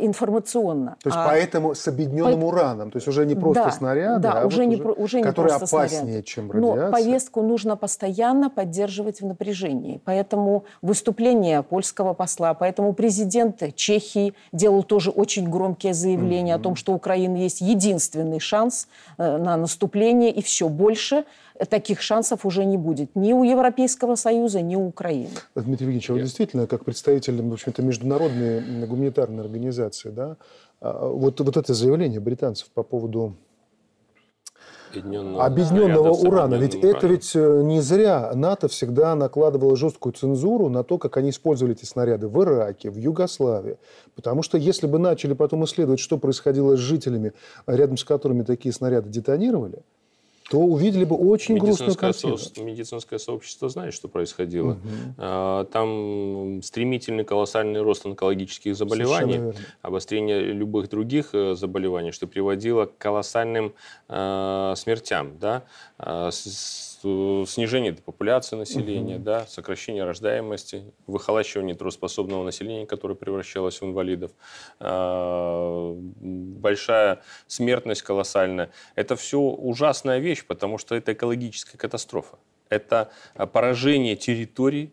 информационно. 0.00 0.96
То 1.02 1.08
есть 1.08 1.16
а, 1.16 1.26
поэтому 1.26 1.74
с 1.74 1.86
объединенным 1.88 2.40
по... 2.40 2.46
ураном, 2.46 2.90
то 2.90 2.96
есть 2.96 3.08
уже 3.08 3.26
не 3.26 3.34
просто 3.34 3.64
да, 3.64 3.70
снаряды, 3.70 4.20
да, 4.20 4.32
а 4.42 4.46
уже 4.46 4.62
вот 4.62 4.66
не, 4.66 4.76
уже, 4.76 4.92
уже 4.92 5.16
не 5.18 5.22
которые 5.24 5.58
просто 5.58 5.76
опаснее, 5.76 6.02
снаряд. 6.02 6.24
чем 6.24 6.50
радиация. 6.50 6.86
Но 6.86 6.92
повестку 6.92 7.42
нужно 7.42 7.76
постоянно 7.76 8.50
поддерживать 8.50 9.20
в 9.20 9.26
напряжении. 9.26 10.00
Поэтому 10.04 10.64
выступление 10.82 11.62
польского 11.62 12.14
посла, 12.14 12.54
поэтому 12.54 12.92
президент 12.92 13.62
Чехии 13.74 14.34
делал 14.52 14.82
тоже 14.82 15.10
очень 15.10 15.48
громкие 15.48 15.94
заявления 15.94 16.52
mm-hmm. 16.52 16.56
о 16.56 16.60
том, 16.60 16.76
что 16.76 16.92
у 16.92 16.96
Украины 16.96 17.36
есть 17.36 17.60
единственный 17.60 18.40
шанс 18.40 18.88
э, 19.18 19.36
на 19.36 19.56
наступление 19.56 20.30
и 20.30 20.42
все 20.42 20.68
больше– 20.68 21.24
таких 21.68 22.00
шансов 22.00 22.44
уже 22.44 22.64
не 22.64 22.76
будет 22.76 23.14
ни 23.14 23.32
у 23.32 23.44
Европейского 23.44 24.16
Союза, 24.16 24.60
ни 24.60 24.76
у 24.76 24.86
Украины. 24.86 25.30
Дмитрий 25.54 25.86
Евгеньевич, 25.86 26.10
а 26.10 26.14
вы 26.14 26.20
действительно, 26.20 26.66
как 26.66 26.84
представитель, 26.84 27.40
в 27.40 27.52
общем-то, 27.52 27.82
международной 27.82 28.86
гуманитарной 28.86 29.42
организации, 29.42 30.10
да, 30.10 30.36
а, 30.80 31.08
вот, 31.08 31.40
вот 31.40 31.56
это 31.56 31.74
заявление 31.74 32.20
британцев 32.20 32.68
по 32.70 32.82
поводу 32.82 33.36
объединенного, 34.90 35.44
объединенного 35.44 36.10
урана. 36.10 36.54
Ведь 36.56 36.74
урана. 36.76 36.96
это 36.96 37.06
ведь 37.06 37.34
э, 37.34 37.62
не 37.64 37.80
зря 37.80 38.32
НАТО 38.34 38.68
всегда 38.68 39.14
накладывало 39.14 39.76
жесткую 39.76 40.12
цензуру 40.12 40.68
на 40.68 40.84
то, 40.84 40.98
как 40.98 41.16
они 41.16 41.30
использовали 41.30 41.74
эти 41.74 41.84
снаряды 41.84 42.28
в 42.28 42.42
Ираке, 42.42 42.90
в 42.90 42.96
Югославии. 42.96 43.78
Потому 44.14 44.42
что 44.42 44.58
если 44.58 44.86
бы 44.86 44.98
начали 44.98 45.34
потом 45.34 45.64
исследовать, 45.64 46.00
что 46.00 46.18
происходило 46.18 46.76
с 46.76 46.80
жителями, 46.80 47.32
рядом 47.66 47.96
с 47.96 48.04
которыми 48.04 48.42
такие 48.42 48.72
снаряды 48.72 49.08
детонировали, 49.08 49.82
то 50.50 50.58
увидели 50.58 51.04
бы 51.04 51.16
очень 51.16 51.56
грустную 51.56 51.94
картину. 51.94 52.36
Со, 52.36 52.62
медицинское 52.62 53.18
сообщество 53.18 53.68
знает, 53.68 53.94
что 53.94 54.08
происходило. 54.08 54.72
Угу. 54.72 55.68
Там 55.72 56.60
стремительный 56.62 57.24
колоссальный 57.24 57.80
рост 57.80 58.04
онкологических 58.06 58.76
заболеваний, 58.76 59.54
обострение 59.82 60.40
любых 60.40 60.88
других 60.88 61.30
э, 61.32 61.54
заболеваний, 61.54 62.12
что 62.12 62.26
приводило 62.26 62.86
к 62.86 62.98
колоссальным 62.98 63.74
э, 64.08 64.74
смертям. 64.76 65.38
Да? 65.38 65.64
А, 65.98 66.30
снижение 67.46 67.92
популяции 67.92 68.56
населения, 68.56 69.16
угу. 69.16 69.24
да, 69.24 69.46
сокращение 69.46 70.04
рождаемости, 70.04 70.92
выхолащивание 71.06 71.74
трудоспособного 71.74 72.44
населения, 72.44 72.86
которое 72.86 73.14
превращалось 73.14 73.80
в 73.80 73.84
инвалидов, 73.84 74.32
а, 74.80 75.94
большая 75.94 77.22
смертность 77.46 78.02
колоссальная. 78.02 78.70
Это 78.94 79.16
все 79.16 79.38
ужасная 79.38 80.18
вещь, 80.18 80.44
потому 80.46 80.78
что 80.78 80.94
это 80.94 81.12
экологическая 81.12 81.78
катастрофа. 81.78 82.38
Это 82.70 83.10
поражение 83.52 84.16
территорий, 84.16 84.92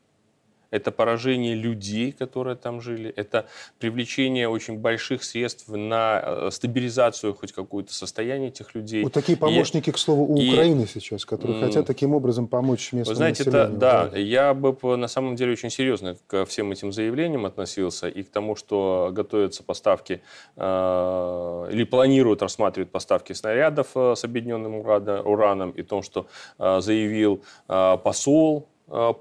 это 0.72 0.92
поражение 0.92 1.54
людей, 1.54 2.12
которые 2.12 2.56
там 2.56 2.82
жили, 2.82 3.14
это 3.16 3.46
привлечение 3.80 4.50
очень 4.50 4.80
больших 4.80 5.24
средств 5.24 5.68
на 5.68 6.22
э, 6.24 6.50
стабилизацию 6.52 7.34
хоть 7.34 7.52
какое-то 7.52 7.94
состояние 7.94 8.50
этих 8.50 8.74
людей. 8.74 9.04
Вот 9.04 9.14
такие 9.14 9.38
помощники, 9.38 9.90
и, 9.90 9.94
к 9.94 9.98
слову, 9.98 10.34
у 10.34 10.38
и, 10.38 10.50
Украины 10.50 10.88
сейчас, 10.88 11.26
которые 11.26 11.60
и, 11.60 11.62
хотят 11.62 11.86
таким 11.86 12.16
образом 12.16 12.48
помочь 12.48 12.94
местному 12.94 13.12
Вы 13.12 13.16
знаете, 13.16 13.44
населению. 13.44 13.78
Это, 13.78 14.12
да, 14.12 14.18
я 14.18 14.54
бы 14.54 14.98
на 14.98 15.08
самом 15.08 15.36
деле 15.36 15.52
очень 15.52 15.70
серьезно 15.70 16.18
к 16.28 16.46
всем 16.46 16.72
этим 16.72 16.92
заявлениям 16.92 17.46
относился 17.46 18.08
и 18.08 18.24
к 18.24 18.30
тому, 18.30 18.56
что 18.56 19.10
готовятся 19.12 19.64
поставки 19.64 20.22
э, 20.56 21.70
или 21.72 21.84
планируют 21.84 22.42
рассматривать 22.42 22.90
поставки 22.92 23.34
снарядов 23.34 23.90
э, 23.96 24.16
с 24.16 24.24
объединенным 24.24 24.76
ураном, 24.76 25.72
и 25.72 25.84
том, 25.84 26.02
что 26.02 26.28
э, 26.58 26.80
заявил 26.82 27.44
э, 27.68 27.98
посол 28.04 28.70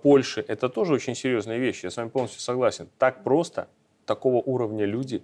Польши, 0.02 0.44
это 0.48 0.68
тоже 0.68 0.94
очень 0.94 1.14
серьезная 1.14 1.58
вещь. 1.58 1.84
Я 1.84 1.90
с 1.90 1.96
вами 1.96 2.08
полностью 2.08 2.40
согласен. 2.40 2.88
Так 2.98 3.22
просто, 3.22 3.68
такого 4.04 4.36
уровня 4.36 4.84
люди 4.84 5.22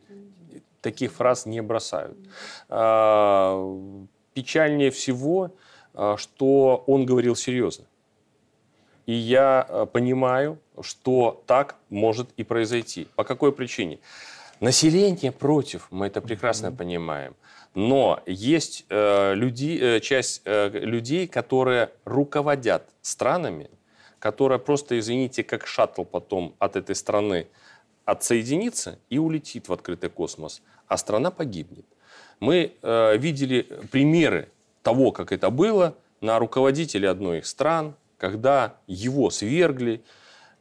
таких 0.80 1.12
фраз 1.12 1.46
не 1.46 1.62
бросают. 1.62 2.16
А, 2.68 3.58
печальнее 4.34 4.90
всего, 4.90 5.50
а, 5.94 6.16
что 6.16 6.84
он 6.86 7.06
говорил 7.06 7.34
серьезно. 7.34 7.86
И 9.06 9.12
я 9.12 9.64
э, 9.68 9.86
понимаю, 9.92 10.58
что 10.80 11.42
так 11.46 11.76
может 11.90 12.28
и 12.36 12.42
произойти. 12.42 13.06
По 13.14 13.22
какой 13.22 13.52
причине? 13.52 14.00
Население 14.60 15.30
против, 15.30 15.86
мы 15.90 16.08
это 16.08 16.20
прекрасно 16.20 16.72
понимаем. 16.72 17.36
Но 17.74 18.20
есть 18.26 18.84
э, 18.88 19.34
люди, 19.34 19.78
э, 19.80 20.00
часть 20.00 20.42
э, 20.44 20.70
людей, 20.70 21.28
которые 21.28 21.90
руководят 22.04 22.82
странами, 23.00 23.70
которая 24.18 24.58
просто, 24.58 24.98
извините, 24.98 25.42
как 25.42 25.66
шаттл 25.66 26.04
потом 26.04 26.54
от 26.58 26.76
этой 26.76 26.94
страны 26.94 27.46
отсоединится 28.04 28.98
и 29.10 29.18
улетит 29.18 29.68
в 29.68 29.72
открытый 29.72 30.10
космос, 30.10 30.62
а 30.88 30.96
страна 30.96 31.30
погибнет. 31.30 31.84
Мы 32.40 32.72
э, 32.80 33.16
видели 33.16 33.62
примеры 33.90 34.48
того, 34.82 35.10
как 35.10 35.32
это 35.32 35.50
было 35.50 35.96
на 36.20 36.38
руководителе 36.38 37.08
одной 37.08 37.40
из 37.40 37.48
стран, 37.48 37.94
когда 38.18 38.76
его 38.86 39.30
свергли, 39.30 40.02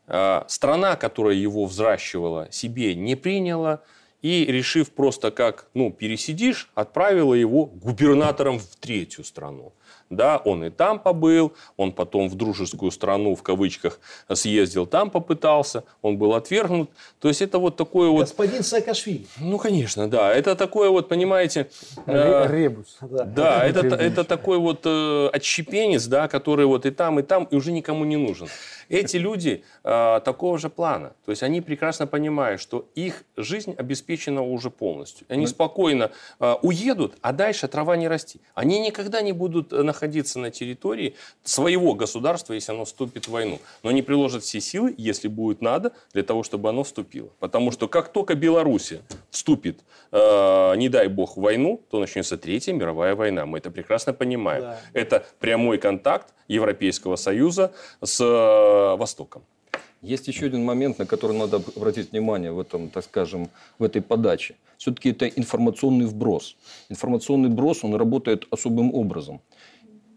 э, 0.08 0.42
страна, 0.48 0.96
которая 0.96 1.36
его 1.36 1.66
взращивала, 1.66 2.52
себе 2.52 2.96
не 2.96 3.16
приняла, 3.16 3.82
и, 4.22 4.46
решив 4.46 4.90
просто 4.90 5.30
как, 5.30 5.68
ну, 5.76 5.92
пересидишь, 5.92 6.72
отправила 6.74 7.36
его 7.36 7.68
губернатором 7.68 8.58
в 8.58 8.76
третью 8.78 9.24
страну. 9.24 9.74
Да, 10.10 10.38
он 10.38 10.64
и 10.64 10.70
там 10.70 11.00
побыл, 11.00 11.54
он 11.78 11.92
потом 11.92 12.30
в 12.30 12.36
дружескую 12.36 12.92
страну, 12.92 13.34
в 13.34 13.42
кавычках, 13.42 14.00
съездил, 14.32 14.86
там 14.86 15.10
попытался, 15.10 15.84
он 16.04 16.18
был 16.18 16.36
отвергнут. 16.36 16.92
То 17.20 17.28
есть 17.28 17.42
это 17.42 17.58
вот 17.58 17.76
такое 17.76 18.10
вот... 18.10 18.22
Господин 18.22 18.64
Саакашвили. 18.64 19.26
Ну, 19.40 19.58
конечно, 19.58 20.08
да. 20.08 20.32
Это 20.32 20.56
такое 20.56 20.90
вот, 20.90 21.10
понимаете... 21.10 21.70
Э, 22.06 22.48
Ребус. 22.48 22.98
Да, 23.02 23.24
да 23.24 23.66
это, 23.66 23.88
это 23.88 24.24
такой 24.24 24.60
вот 24.60 24.82
э, 24.86 25.30
отщепенец, 25.34 26.06
да, 26.06 26.28
который 26.28 26.68
вот 26.68 26.86
и 26.86 26.92
там, 26.92 27.20
и 27.20 27.24
там, 27.24 27.46
и 27.46 27.56
уже 27.56 27.72
никому 27.72 28.06
не 28.06 28.18
нужен. 28.18 28.48
Эти 28.90 29.18
люди 29.18 29.64
э, 29.84 30.22
такого 30.24 30.60
же 30.60 30.70
плана. 30.70 31.14
То 31.26 31.32
есть 31.32 31.42
они 31.42 31.62
прекрасно 31.62 32.06
понимают, 32.06 32.62
что 32.62 32.88
их 32.94 33.24
жизнь 33.36 33.74
обеспечена 33.76 34.44
уже 34.44 34.70
полностью. 34.70 35.26
Они 35.30 35.48
спокойно 35.48 36.12
э, 36.40 36.56
уедут, 36.62 37.16
а 37.22 37.34
дальше 37.34 37.68
трава 37.68 37.98
не 37.98 38.08
расти. 38.08 38.40
Они 38.54 38.80
никогда 38.80 39.22
не 39.22 39.32
будут 39.32 39.74
э, 39.74 39.82
находиться 39.96 40.40
на 40.40 40.52
территории 40.52 41.16
своего 41.44 41.94
государства, 41.94 42.54
если 42.54 42.74
оно 42.74 42.84
вступит 42.86 43.28
в 43.28 43.32
войну. 43.32 43.60
Но 43.84 43.90
они 43.90 44.02
приложат 44.02 44.44
все 44.44 44.60
силы, 44.60 44.94
если 44.98 45.28
будет 45.30 45.62
надо, 45.62 45.94
для 46.14 46.24
того, 46.24 46.44
чтобы 46.44 46.70
оно 46.70 46.84
вступило. 46.84 47.30
Потому 47.40 47.72
что 47.72 47.88
как 47.88 48.10
только 48.10 48.36
Белоруссия 48.36 49.02
вступит, 49.32 49.80
э, 50.12 50.76
не 50.76 50.90
дай 50.90 51.08
бог, 51.08 51.38
в 51.38 51.42
войну, 51.42 51.82
то 51.90 52.00
начнется 52.00 52.38
Третья 52.38 52.74
мировая 52.74 53.16
война. 53.16 53.46
Мы 53.46 53.58
это 53.58 53.72
прекрасно 53.72 54.14
понимаем. 54.14 54.62
Да. 54.62 54.80
Это 54.94 55.26
прямой 55.40 55.78
контакт 55.78 56.34
Европейского 56.48 57.16
Союза 57.16 57.72
с 58.02 58.22
э, 58.22 58.96
Востоком. 58.98 59.44
Есть 60.06 60.28
еще 60.28 60.46
один 60.46 60.64
момент, 60.64 61.00
на 61.00 61.06
который 61.08 61.36
надо 61.36 61.62
обратить 61.76 62.12
внимание 62.12 62.52
в 62.52 62.60
этом, 62.60 62.90
так 62.90 63.04
скажем, 63.06 63.50
в 63.80 63.84
этой 63.84 64.02
подаче. 64.04 64.56
Все-таки 64.78 65.10
это 65.10 65.28
информационный 65.28 66.06
вброс. 66.06 66.56
Информационный 66.90 67.50
вброс, 67.50 67.84
он 67.84 67.96
работает 67.96 68.46
особым 68.52 68.94
образом. 68.94 69.42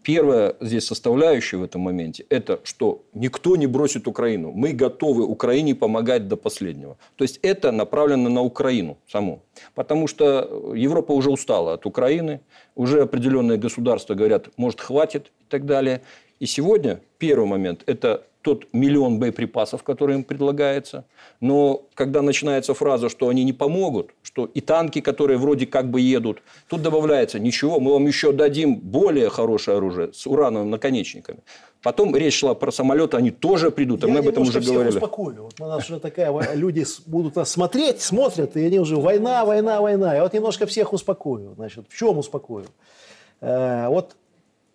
Первая 0.09 0.55
здесь 0.59 0.87
составляющая 0.87 1.57
в 1.57 1.63
этом 1.63 1.81
моменте– 1.81 2.25
это 2.29 2.61
что 2.63 3.03
никто 3.13 3.55
не 3.55 3.67
бросит 3.67 4.07
Украину. 4.07 4.51
Мы 4.51 4.71
готовы 4.71 5.23
Украине 5.23 5.75
помогать 5.75 6.27
до 6.27 6.35
последнего. 6.35 6.97
То 7.15 7.23
есть 7.23 7.37
это 7.43 7.71
направлено 7.71 8.27
на 8.27 8.41
Украину 8.41 8.97
саму. 9.07 9.43
Потому 9.75 10.07
что 10.07 10.73
Европа 10.75 11.11
уже 11.11 11.29
устала 11.29 11.73
от 11.73 11.85
Украины. 11.85 12.39
Уже 12.73 13.03
определенные 13.03 13.59
государства 13.59 14.15
говорят, 14.15 14.49
может, 14.57 14.81
хватит 14.81 15.27
и 15.41 15.45
так 15.47 15.67
далее. 15.67 16.01
И 16.39 16.47
сегодня 16.47 17.01
первый 17.19 17.45
момент– 17.45 17.83
это 17.85 18.23
тот 18.41 18.67
миллион 18.73 19.19
боеприпасов, 19.19 19.83
который 19.83 20.15
им 20.15 20.23
предлагается. 20.23 21.05
Но 21.41 21.83
когда 21.93 22.21
начинается 22.21 22.73
фраза, 22.73 23.09
что 23.09 23.27
они 23.27 23.43
не 23.43 23.53
помогут, 23.53 24.11
что 24.23 24.45
и 24.45 24.61
танки, 24.61 25.01
которые 25.01 25.37
вроде 25.37 25.65
как 25.65 25.89
бы 25.89 25.99
едут, 25.99 26.41
тут 26.69 26.81
добавляется, 26.81 27.39
ничего, 27.39 27.79
мы 27.79 27.91
вам 27.93 28.07
еще 28.07 28.31
дадим 28.31 28.75
более 28.75 29.29
хорошее 29.29 29.77
оружие 29.77 30.13
с 30.13 30.25
урановыми 30.25 30.69
наконечниками. 30.69 31.39
Потом 31.81 32.15
речь 32.15 32.39
шла 32.39 32.55
про 32.55 32.71
самолеты, 32.71 33.17
они 33.17 33.31
тоже 33.31 33.71
придут, 33.71 34.03
а 34.03 34.07
Я 34.07 34.13
мы 34.13 34.19
об 34.19 34.27
этом 34.27 34.43
уже 34.43 34.61
говорили. 34.61 34.95
успокою. 34.95 35.43
Вот 35.43 35.59
у 35.59 35.65
нас 35.65 35.89
уже 35.89 35.99
такая, 35.99 36.55
люди 36.55 36.85
будут 37.05 37.35
нас 37.35 37.49
смотреть, 37.51 38.01
смотрят, 38.01 38.55
и 38.57 38.65
они 38.65 38.79
уже 38.79 38.97
война, 38.97 39.45
война, 39.45 39.81
война. 39.81 40.15
Я 40.15 40.23
вот 40.23 40.33
немножко 40.33 40.65
всех 40.65 40.93
успокою. 40.93 41.53
Значит, 41.55 41.85
в 41.89 41.97
чем 41.97 42.17
успокою? 42.17 42.65
Э, 43.41 43.87
вот 43.87 44.15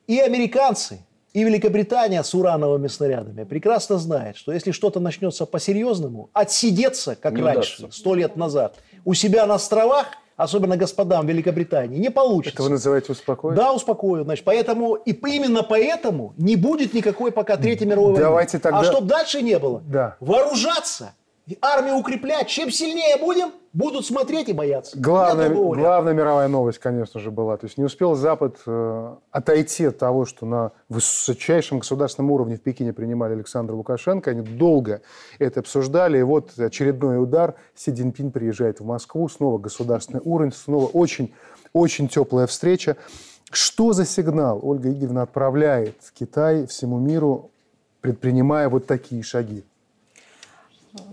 и 0.06 0.18
американцы, 0.18 1.00
и 1.34 1.42
Великобритания 1.42 2.22
с 2.22 2.32
урановыми 2.32 2.86
снарядами 2.86 3.42
прекрасно 3.44 3.98
знают, 3.98 4.36
что 4.36 4.52
если 4.52 4.70
что-то 4.70 5.00
начнется 5.00 5.44
по-серьезному, 5.46 6.30
отсидеться, 6.32 7.16
как 7.16 7.32
Не 7.34 7.42
раньше, 7.42 7.88
сто 7.90 8.14
лет 8.14 8.36
назад, 8.36 8.76
у 9.04 9.14
себя 9.14 9.44
на 9.44 9.54
островах, 9.54 10.06
особенно 10.36 10.76
господам 10.76 11.26
Великобритании, 11.26 11.98
не 11.98 12.10
получится. 12.10 12.54
Это 12.54 12.62
вы 12.62 12.70
называете 12.70 13.12
успокоить? 13.12 13.56
Да, 13.56 13.72
успокою. 13.72 14.22
Значит, 14.24 14.44
поэтому, 14.44 14.94
и 14.94 15.10
именно 15.12 15.64
поэтому 15.64 16.34
не 16.36 16.54
будет 16.54 16.94
никакой 16.94 17.32
пока 17.32 17.56
Третьей 17.56 17.86
мировой 17.88 18.12
войны. 18.12 18.24
Давайте 18.24 18.60
тогда- 18.60 18.78
А 18.78 18.84
чтобы 18.84 19.08
дальше 19.08 19.42
не 19.42 19.58
было, 19.58 19.82
Да. 19.88 20.16
вооружаться, 20.20 21.14
армию 21.60 21.96
укреплять. 21.96 22.48
Чем 22.48 22.70
сильнее 22.70 23.16
будем, 23.18 23.52
будут 23.72 24.06
смотреть 24.06 24.48
и 24.48 24.52
бояться. 24.52 24.98
Главная, 24.98 25.50
главная 25.50 26.14
мировая 26.14 26.48
новость, 26.48 26.78
конечно 26.78 27.20
же, 27.20 27.30
была. 27.30 27.56
То 27.56 27.66
есть 27.66 27.76
не 27.76 27.84
успел 27.84 28.14
Запад 28.14 28.56
э, 28.66 29.14
отойти 29.30 29.86
от 29.86 29.98
того, 29.98 30.24
что 30.24 30.46
на 30.46 30.72
высочайшем 30.88 31.80
государственном 31.80 32.30
уровне 32.30 32.56
в 32.56 32.62
Пекине 32.62 32.92
принимали 32.92 33.34
Александра 33.34 33.74
Лукашенко. 33.74 34.30
Они 34.30 34.40
долго 34.40 35.02
это 35.38 35.60
обсуждали. 35.60 36.18
И 36.18 36.22
вот 36.22 36.58
очередной 36.58 37.22
удар. 37.22 37.54
Си 37.74 37.92
Цзиньпин 37.92 38.30
приезжает 38.30 38.80
в 38.80 38.84
Москву. 38.84 39.28
Снова 39.28 39.58
государственный 39.58 40.22
уровень. 40.24 40.52
Снова 40.52 40.86
очень, 40.86 41.34
очень 41.72 42.08
теплая 42.08 42.46
встреча. 42.46 42.96
Что 43.50 43.92
за 43.92 44.04
сигнал 44.04 44.58
Ольга 44.62 44.90
Игоревна 44.90 45.22
отправляет 45.22 45.96
Китай 46.14 46.66
всему 46.66 46.98
миру, 46.98 47.50
предпринимая 48.00 48.68
вот 48.68 48.86
такие 48.86 49.22
шаги? 49.22 49.64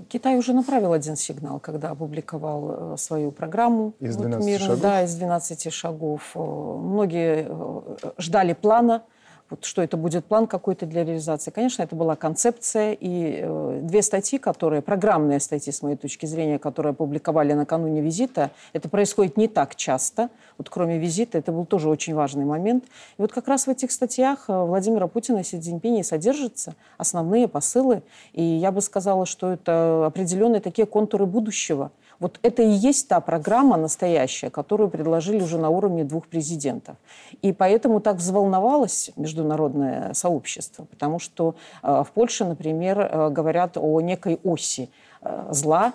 Китай 0.10 0.38
уже 0.38 0.54
направил 0.54 0.94
один 0.94 1.16
сигнал, 1.16 1.60
когда 1.60 1.90
опубликовал 1.90 2.94
э, 2.94 2.98
свою 2.98 3.32
программу. 3.32 3.94
Из 4.00 4.16
вот 4.16 4.28
12 4.28 4.46
мирную. 4.48 4.68
шагов? 4.68 4.82
Да, 4.82 5.04
из 5.04 5.16
12 5.16 5.74
шагов. 5.74 6.32
Э, 6.36 6.40
Многие 6.40 7.48
э, 7.50 8.12
ждали 8.18 8.54
плана, 8.54 9.04
вот 9.52 9.66
что 9.66 9.82
это 9.82 9.98
будет 9.98 10.26
план 10.26 10.48
какой-то 10.48 10.86
для 10.86 11.04
реализации. 11.04 11.52
Конечно, 11.52 11.84
это 11.84 11.96
была 11.96 12.16
концепция, 12.16 12.94
и 12.94 13.42
э, 13.42 13.80
две 13.84 14.02
статьи, 14.02 14.40
которые, 14.40 14.82
программные 14.82 15.40
статьи, 15.42 15.72
с 15.72 15.82
моей 15.82 15.98
точки 15.98 16.26
зрения, 16.26 16.58
которые 16.58 16.92
опубликовали 16.92 17.54
накануне 17.54 18.02
визита, 18.02 18.52
это 18.72 18.88
происходит 18.90 19.38
не 19.38 19.48
так 19.48 19.76
часто. 19.76 20.30
Вот 20.58 20.70
кроме 20.70 20.98
визита, 20.98 21.38
это 21.38 21.52
был 21.52 21.66
тоже 21.66 21.90
очень 21.90 22.16
важный 22.16 22.46
момент. 22.46 22.86
И 23.18 23.22
вот 23.22 23.34
как 23.34 23.48
раз 23.50 23.68
в 23.68 23.70
этих 23.70 23.92
статьях 23.92 24.46
э, 24.48 24.54
Владимира 24.54 25.08
Путина 25.08 25.40
и 25.40 25.44
Си 25.44 25.60
Цзиньпиня 25.60 26.04
содержатся 26.04 26.74
основные 26.98 27.48
посылы. 27.48 28.04
И 28.32 28.42
я 28.44 28.72
бы 28.72 28.82
сказала, 28.82 29.26
что 29.26 29.52
это 29.52 30.06
определенные 30.06 30.62
такие 30.62 30.86
контуры 30.86 31.26
будущего. 31.26 31.92
Вот 32.22 32.40
это 32.44 32.62
и 32.62 32.70
есть 32.70 33.08
та 33.08 33.20
программа 33.20 33.78
настоящая, 33.78 34.52
которую 34.52 34.92
предложили 34.92 35.42
уже 35.42 35.58
на 35.58 35.70
уровне 35.70 36.04
двух 36.04 36.28
президентов. 36.28 36.96
И 37.42 37.52
поэтому 37.52 38.00
так 38.00 38.18
взволновалось 38.18 39.10
международное 39.16 40.14
сообщество, 40.14 40.86
потому 40.86 41.18
что 41.18 41.56
э, 41.82 42.04
в 42.08 42.12
Польше, 42.14 42.46
например, 42.46 43.00
э, 43.00 43.30
говорят 43.32 43.76
о 43.76 44.00
некой 44.02 44.40
оси 44.44 44.92
э, 45.24 45.48
зла, 45.50 45.94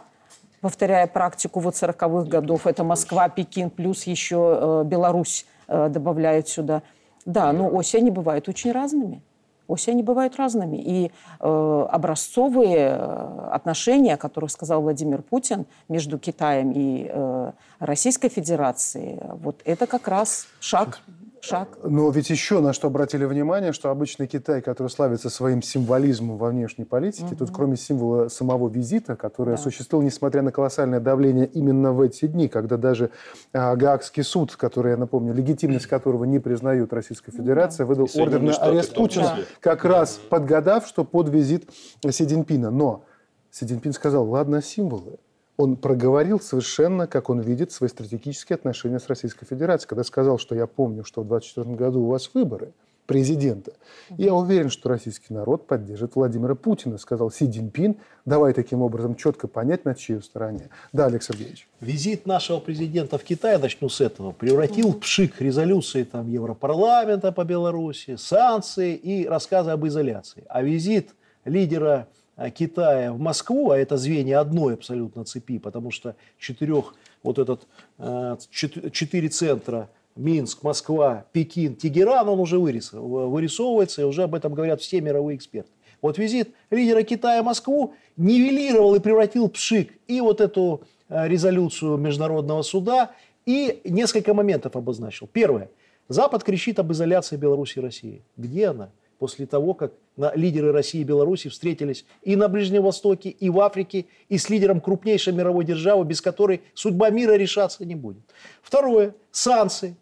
повторяя 0.60 1.06
практику 1.06 1.60
вот 1.60 1.74
40-х 1.74 2.28
годов. 2.28 2.66
Это 2.66 2.82
Москва, 2.82 3.28
Пекин, 3.28 3.70
плюс 3.70 4.02
еще 4.02 4.82
Беларусь 4.84 5.46
добавляют 5.68 6.48
сюда. 6.48 6.82
Да, 7.24 7.52
но 7.52 7.68
оси 7.72 7.98
они 7.98 8.10
бывают 8.10 8.48
очень 8.48 8.72
разными. 8.72 9.22
Оси 9.68 9.90
они 9.90 10.02
бывают 10.02 10.36
разными. 10.36 10.76
И 10.76 11.10
э, 11.40 11.86
образцовые 11.90 12.98
э, 12.98 13.48
отношения, 13.52 14.14
о 14.14 14.16
которых 14.16 14.50
сказал 14.50 14.82
Владимир 14.82 15.22
Путин 15.22 15.66
между 15.88 16.18
Китаем 16.18 16.72
и 16.72 17.10
э, 17.10 17.52
Российской 17.78 18.28
Федерацией, 18.28 19.18
вот 19.42 19.60
это 19.64 19.86
как 19.86 20.08
раз 20.08 20.46
шаг, 20.60 21.00
шаг. 21.46 21.78
Но 21.82 22.10
ведь 22.10 22.30
еще 22.30 22.60
на 22.60 22.72
что 22.72 22.88
обратили 22.88 23.24
внимание, 23.24 23.72
что 23.72 23.90
обычный 23.90 24.26
Китай, 24.26 24.60
который 24.60 24.88
славится 24.88 25.30
своим 25.30 25.62
символизмом 25.62 26.36
во 26.36 26.50
внешней 26.50 26.84
политике, 26.84 27.34
тут 27.34 27.50
кроме 27.52 27.76
символа 27.76 28.28
самого 28.28 28.68
визита, 28.68 29.16
который 29.16 29.50
Да. 29.50 29.54
осуществил, 29.54 30.02
несмотря 30.02 30.42
на 30.42 30.52
колоссальное 30.52 31.00
давление 31.00 31.46
именно 31.46 31.92
в 31.92 32.00
эти 32.00 32.26
дни, 32.26 32.48
когда 32.48 32.76
даже 32.76 33.10
а, 33.52 33.74
Гаагский 33.76 34.22
суд, 34.22 34.54
который, 34.56 34.90
я 34.92 34.96
напомню, 34.96 35.32
легитимность 35.32 35.86
которого 35.86 36.24
не 36.24 36.38
признают 36.38 36.92
Российская 36.92 37.32
Федерация, 37.32 37.86
выдал 37.86 38.06
И 38.06 38.20
ордер 38.20 38.42
на 38.42 38.52
арест 38.54 38.94
Путина, 38.94 39.38
как 39.60 39.84
раз 39.84 40.18
подгадав, 40.28 40.86
что 40.86 41.04
под 41.04 41.28
визит 41.28 41.70
Си 42.08 42.24
Цзиньпина. 42.26 42.70
Но 42.70 43.04
Си 43.50 43.66
Цзиньпин 43.66 43.92
сказал, 43.92 44.28
ладно, 44.28 44.60
символы. 44.62 45.18
Он 45.56 45.76
проговорил 45.76 46.40
совершенно, 46.40 47.06
как 47.06 47.30
он 47.30 47.40
видит, 47.40 47.72
свои 47.72 47.88
стратегические 47.88 48.54
отношения 48.54 49.00
с 49.00 49.08
Российской 49.08 49.46
Федерацией, 49.46 49.88
когда 49.88 50.04
сказал, 50.04 50.38
что 50.38 50.54
я 50.54 50.66
помню, 50.66 51.04
что 51.04 51.22
в 51.22 51.28
2024 51.28 51.76
году 51.76 52.02
у 52.02 52.08
вас 52.08 52.30
выборы 52.34 52.72
президента. 53.06 53.72
И 54.18 54.24
я 54.24 54.34
уверен, 54.34 54.68
что 54.68 54.88
российский 54.88 55.32
народ 55.32 55.66
поддержит 55.66 56.16
Владимира 56.16 56.54
Путина, 56.54 56.98
сказал 56.98 57.30
Си 57.30 57.50
Цзиньпин, 57.50 57.96
давай 58.24 58.52
таким 58.52 58.82
образом 58.82 59.14
четко 59.14 59.48
понять, 59.48 59.84
на 59.84 59.94
чьей 59.94 60.20
стороне. 60.22 60.68
Да, 60.92 61.06
Олег 61.06 61.22
Сергеевич. 61.22 61.68
Визит 61.80 62.26
нашего 62.26 62.58
президента 62.58 63.16
в 63.18 63.24
Китай, 63.24 63.58
начну 63.58 63.88
с 63.88 64.00
этого, 64.00 64.32
превратил 64.32 64.90
в 64.90 65.00
пшик 65.00 65.40
резолюции 65.40 66.02
там, 66.02 66.28
Европарламента 66.28 67.32
по 67.32 67.44
Беларуси, 67.44 68.16
санкции 68.16 68.94
и 68.94 69.26
рассказы 69.26 69.70
об 69.70 69.86
изоляции. 69.86 70.44
А 70.48 70.62
визит 70.62 71.10
лидера 71.44 72.08
Китая 72.54 73.12
в 73.12 73.18
Москву, 73.18 73.70
а 73.70 73.78
это 73.78 73.96
звенья 73.96 74.40
одной 74.40 74.74
абсолютно 74.74 75.24
цепи, 75.24 75.58
потому 75.58 75.90
что 75.90 76.16
четырех, 76.38 76.94
вот 77.22 77.38
этот, 77.38 77.66
э, 77.98 78.36
чет- 78.50 78.92
четыре 78.92 79.28
центра 79.28 79.88
Минск, 80.16 80.62
Москва, 80.62 81.24
Пекин, 81.32 81.74
Тегеран, 81.76 82.28
он 82.28 82.40
уже 82.40 82.56
вырис- 82.56 82.92
вырисовывается, 82.92 84.02
и 84.02 84.04
уже 84.04 84.22
об 84.24 84.34
этом 84.34 84.54
говорят 84.54 84.80
все 84.80 85.00
мировые 85.00 85.36
эксперты. 85.36 85.70
Вот 86.02 86.18
визит 86.18 86.54
лидера 86.70 87.02
Китая 87.02 87.42
в 87.42 87.46
Москву 87.46 87.94
нивелировал 88.16 88.94
и 88.94 89.00
превратил 89.00 89.48
пшик 89.48 89.92
и 90.06 90.20
вот 90.20 90.40
эту 90.40 90.82
э, 91.08 91.28
резолюцию 91.28 91.96
Международного 91.96 92.62
суда, 92.62 93.12
и 93.46 93.80
несколько 93.84 94.34
моментов 94.34 94.74
обозначил. 94.76 95.28
Первое. 95.32 95.70
Запад 96.08 96.44
кричит 96.44 96.78
об 96.78 96.92
изоляции 96.92 97.36
Беларуси 97.36 97.78
и 97.78 97.80
России. 97.80 98.22
Где 98.36 98.68
она? 98.68 98.90
После 99.18 99.46
того, 99.46 99.72
как 99.74 99.92
на- 100.16 100.34
лидеры 100.34 100.72
России 100.72 101.00
и 101.00 101.04
Беларуси 101.04 101.48
встретились 101.48 102.04
и 102.22 102.36
на 102.36 102.48
Ближнем 102.48 102.82
Востоке, 102.82 103.30
и 103.30 103.48
в 103.48 103.60
Африке, 103.60 104.06
и 104.28 104.36
с 104.36 104.50
лидером 104.50 104.80
крупнейшей 104.80 105.32
мировой 105.32 105.64
державы, 105.64 106.04
без 106.04 106.20
которой 106.20 106.62
судьба 106.74 107.10
мира 107.10 107.32
решаться 107.32 107.84
не 107.84 107.94
будет. 107.94 108.22
Второе. 108.62 109.14
Санкции 109.30 109.96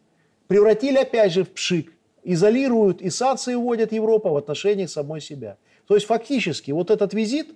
превратили 0.49 0.99
опять 0.99 1.33
же 1.33 1.45
в 1.45 1.51
пшик. 1.51 1.93
Изолируют 2.25 3.03
и 3.03 3.11
санкции 3.11 3.55
вводят 3.55 3.93
Европа 3.93 4.31
в 4.31 4.37
отношении 4.37 4.87
самой 4.87 5.21
себя. 5.21 5.59
То 5.87 5.95
есть 5.95 6.07
фактически 6.07 6.71
вот 6.71 6.91
этот 6.91 7.15
визит 7.15 7.55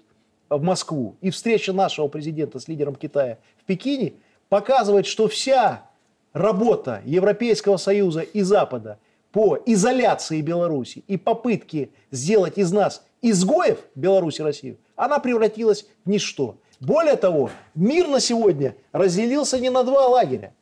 в 0.50 0.62
Москву 0.62 1.16
и 1.20 1.30
встреча 1.30 1.72
нашего 1.72 2.08
президента 2.08 2.60
с 2.60 2.68
лидером 2.68 2.94
Китая 2.94 3.38
в 3.60 3.64
Пекине 3.64 4.14
показывает, 4.48 5.06
что 5.06 5.26
вся 5.26 5.86
работа 6.32 7.02
Европейского 7.04 7.78
Союза 7.78 8.20
и 8.20 8.42
Запада 8.42 8.98
по 9.32 9.58
изоляции 9.66 10.40
Беларуси 10.40 11.04
и 11.06 11.16
попытке 11.16 11.90
сделать 12.10 12.58
из 12.58 12.72
нас 12.72 13.04
изгоев 13.22 13.78
Беларусь 13.94 14.40
и 14.40 14.42
Россию, 14.42 14.78
она 14.96 15.18
превратилась 15.18 15.86
в 16.04 16.08
ничто. 16.08 16.58
Более 16.80 17.16
того, 17.16 17.50
мир 17.74 18.08
на 18.08 18.20
сегодня 18.20 18.76
разделился 18.92 19.58
не 19.58 19.70
на 19.70 19.82
два 19.82 20.06
лагеря. 20.08 20.54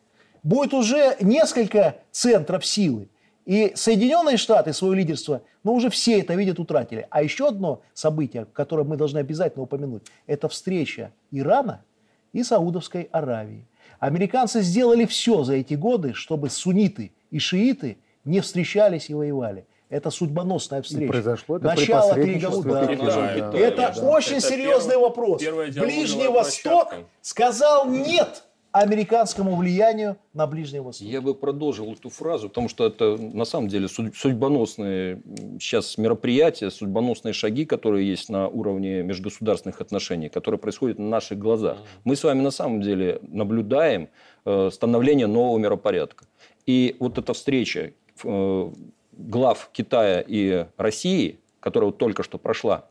Будет 0.42 0.74
уже 0.74 1.16
несколько 1.20 1.96
центров 2.10 2.64
силы. 2.64 3.08
И 3.44 3.72
Соединенные 3.76 4.38
Штаты 4.38 4.72
свое 4.72 4.96
лидерство, 4.96 5.42
ну 5.62 5.74
уже 5.74 5.88
все 5.88 6.20
это 6.20 6.34
видят, 6.34 6.58
утратили. 6.58 7.06
А 7.10 7.22
еще 7.22 7.48
одно 7.48 7.82
событие, 7.94 8.46
которое 8.52 8.82
мы 8.82 8.96
должны 8.96 9.18
обязательно 9.18 9.62
упомянуть, 9.62 10.02
это 10.26 10.48
встреча 10.48 11.12
Ирана 11.30 11.84
и 12.32 12.42
Саудовской 12.42 13.08
Аравии. 13.12 13.68
Американцы 14.00 14.62
сделали 14.62 15.04
все 15.04 15.44
за 15.44 15.54
эти 15.54 15.74
годы, 15.74 16.12
чтобы 16.12 16.50
сунниты 16.50 17.12
и 17.30 17.38
шииты 17.38 17.98
не 18.26 18.40
встречались 18.40 19.08
и 19.08 19.14
воевали. 19.14 19.66
Это 19.88 20.10
судьбоносная 20.10 20.82
встреча. 20.82 21.04
И 21.04 21.08
произошло 21.08 21.56
это 21.56 21.66
Начало 21.66 22.14
переговоров. 22.14 22.64
Да. 22.64 22.86
Да, 22.86 23.50
да, 23.52 23.58
это 23.58 23.92
да, 23.96 24.08
очень 24.08 24.36
это 24.38 24.48
серьезный 24.48 24.90
первый, 24.90 25.08
вопрос. 25.08 25.42
Ближний 25.42 26.28
Восток 26.28 26.94
сказал 27.22 27.88
нет 27.88 28.42
американскому 28.72 29.56
влиянию 29.56 30.16
на 30.34 30.46
Ближний 30.46 30.80
Восток. 30.80 31.08
Я 31.08 31.20
бы 31.20 31.34
продолжил 31.34 31.90
эту 31.92 32.10
фразу, 32.10 32.48
потому 32.48 32.68
что 32.68 32.86
это 32.86 33.16
на 33.16 33.44
самом 33.44 33.68
деле 33.68 33.88
судьбоносные 33.88 35.22
сейчас 35.60 35.96
мероприятия, 35.96 36.70
судьбоносные 36.70 37.32
шаги, 37.32 37.64
которые 37.64 38.08
есть 38.08 38.28
на 38.28 38.48
уровне 38.48 39.02
межгосударственных 39.02 39.80
отношений, 39.80 40.28
которые 40.28 40.58
происходят 40.58 40.98
на 40.98 41.08
наших 41.08 41.38
глазах. 41.38 41.78
Мы 42.04 42.16
с 42.16 42.24
вами 42.24 42.42
на 42.42 42.50
самом 42.50 42.82
деле 42.82 43.20
наблюдаем 43.22 44.08
э, 44.44 44.70
становление 44.72 45.26
нового 45.26 45.58
миропорядка. 45.58 46.26
И 46.66 46.96
вот 46.98 47.16
эта 47.16 47.32
встреча 47.32 47.92
глав 48.22 49.70
Китая 49.72 50.24
и 50.26 50.66
России, 50.76 51.38
которая 51.60 51.90
вот 51.90 51.98
только 51.98 52.22
что 52.22 52.38
прошла, 52.38 52.86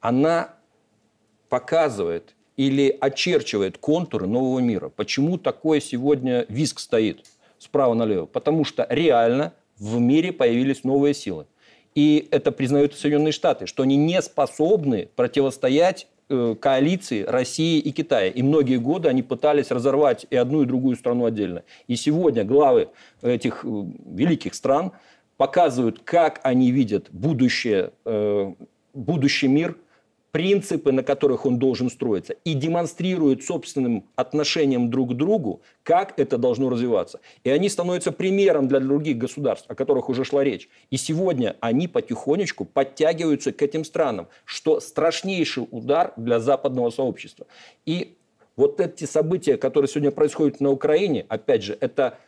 она 0.00 0.54
показывает 1.48 2.34
или 2.56 2.96
очерчивает 3.00 3.78
контуры 3.78 4.26
нового 4.26 4.60
мира. 4.60 4.88
Почему 4.88 5.36
такой 5.38 5.80
сегодня 5.80 6.46
виск 6.48 6.78
стоит 6.78 7.24
справа 7.58 7.94
налево? 7.94 8.26
Потому 8.26 8.64
что 8.64 8.86
реально 8.88 9.52
в 9.78 9.98
мире 10.00 10.32
появились 10.32 10.84
новые 10.84 11.14
силы. 11.14 11.46
И 11.94 12.28
это 12.30 12.52
признают 12.52 12.94
Соединенные 12.94 13.32
Штаты, 13.32 13.66
что 13.66 13.82
они 13.82 13.96
не 13.96 14.20
способны 14.20 15.08
противостоять 15.16 16.04
э, 16.04 16.15
коалиции 16.28 17.22
России 17.22 17.78
и 17.78 17.92
Китая. 17.92 18.28
И 18.28 18.42
многие 18.42 18.78
годы 18.78 19.08
они 19.08 19.22
пытались 19.22 19.70
разорвать 19.70 20.26
и 20.30 20.36
одну, 20.36 20.62
и 20.62 20.66
другую 20.66 20.96
страну 20.96 21.24
отдельно. 21.24 21.62
И 21.86 21.96
сегодня 21.96 22.44
главы 22.44 22.88
этих 23.22 23.64
э, 23.64 23.68
великих 23.68 24.54
стран 24.54 24.92
показывают, 25.36 26.00
как 26.04 26.40
они 26.42 26.70
видят 26.70 27.08
будущее, 27.10 27.92
э, 28.04 28.52
будущий 28.94 29.48
мир– 29.48 29.76
принципы, 30.36 30.92
на 30.92 31.02
которых 31.02 31.46
он 31.46 31.58
должен 31.58 31.88
строиться, 31.88 32.34
и 32.44 32.52
демонстрирует 32.52 33.42
собственным 33.42 34.04
отношением 34.16 34.90
друг 34.90 35.12
к 35.12 35.14
другу, 35.14 35.62
как 35.82 36.12
это 36.18 36.36
должно 36.36 36.68
развиваться. 36.68 37.20
И 37.42 37.48
они 37.48 37.70
становятся 37.70 38.12
примером 38.12 38.68
для 38.68 38.80
других 38.80 39.16
государств, 39.16 39.64
о 39.70 39.74
которых 39.74 40.10
уже 40.10 40.24
шла 40.24 40.44
речь. 40.44 40.68
И 40.90 40.98
сегодня 40.98 41.56
они 41.60 41.88
потихонечку 41.88 42.66
подтягиваются 42.66 43.50
к 43.50 43.62
этим 43.62 43.82
странам, 43.82 44.28
что 44.44 44.80
страшнейший 44.80 45.68
удар 45.70 46.12
для 46.18 46.38
западного 46.38 46.90
сообщества. 46.90 47.46
И 47.86 48.18
вот 48.56 48.78
эти 48.78 49.06
события, 49.06 49.56
которые 49.56 49.88
сегодня 49.88 50.10
происходят 50.10 50.60
на 50.60 50.70
Украине, 50.70 51.24
опять 51.30 51.62
же, 51.62 51.78
это, 51.80 52.18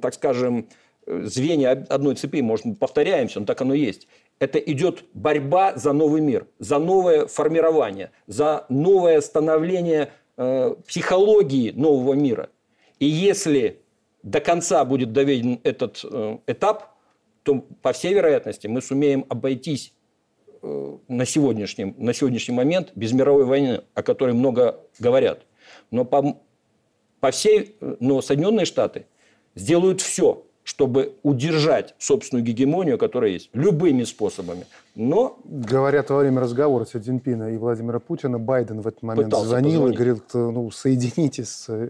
так 0.00 0.14
скажем, 0.14 0.68
звенья 1.06 1.84
одной 1.90 2.14
цепи, 2.14 2.40
может, 2.40 2.78
повторяемся, 2.78 3.40
но 3.40 3.46
так 3.46 3.60
оно 3.60 3.74
есть 3.74 4.08
это 4.38 4.58
идет 4.58 5.04
борьба 5.14 5.76
за 5.76 5.92
новый 5.92 6.20
мир, 6.20 6.46
за 6.58 6.78
новое 6.78 7.26
формирование, 7.26 8.10
за 8.26 8.66
новое 8.68 9.20
становление 9.20 10.12
э, 10.36 10.74
психологии 10.86 11.70
нового 11.70 12.14
мира. 12.14 12.50
И 12.98 13.06
если 13.06 13.82
до 14.22 14.40
конца 14.40 14.84
будет 14.84 15.12
доведен 15.12 15.60
этот 15.62 16.04
э, 16.04 16.38
этап, 16.46 16.96
то, 17.42 17.64
по 17.80 17.92
всей 17.92 18.12
вероятности, 18.12 18.66
мы 18.66 18.82
сумеем 18.82 19.24
обойтись 19.28 19.94
э, 20.62 20.98
на, 21.08 21.24
сегодняшний, 21.24 21.94
на 21.96 22.12
сегодняшний 22.12 22.54
момент 22.54 22.92
без 22.94 23.12
мировой 23.12 23.44
войны, 23.44 23.82
о 23.94 24.02
которой 24.02 24.34
много 24.34 24.80
говорят. 24.98 25.46
Но, 25.90 26.04
по, 26.04 26.42
по 27.20 27.30
всей, 27.30 27.76
но 27.80 28.20
Соединенные 28.20 28.66
Штаты 28.66 29.06
сделают 29.54 30.00
все, 30.00 30.44
чтобы 30.66 31.12
удержать 31.22 31.94
собственную 31.96 32.44
гегемонию, 32.44 32.98
которая 32.98 33.30
есть, 33.30 33.50
любыми 33.52 34.02
способами. 34.02 34.66
Но... 34.96 35.38
Говорят, 35.44 36.10
во 36.10 36.18
время 36.18 36.40
разговора 36.40 36.84
Си 36.86 36.98
Цзиньпина 36.98 37.54
и 37.54 37.56
Владимира 37.56 38.00
Путина 38.00 38.40
Байден 38.40 38.80
в 38.80 38.88
этот 38.88 39.02
момент 39.02 39.32
звонил 39.32 39.82
позвонить. 39.82 39.94
и 39.94 39.96
говорил, 39.96 40.22
ну, 40.34 40.70
соединитесь 40.72 41.50
с 41.50 41.66
э, 41.68 41.88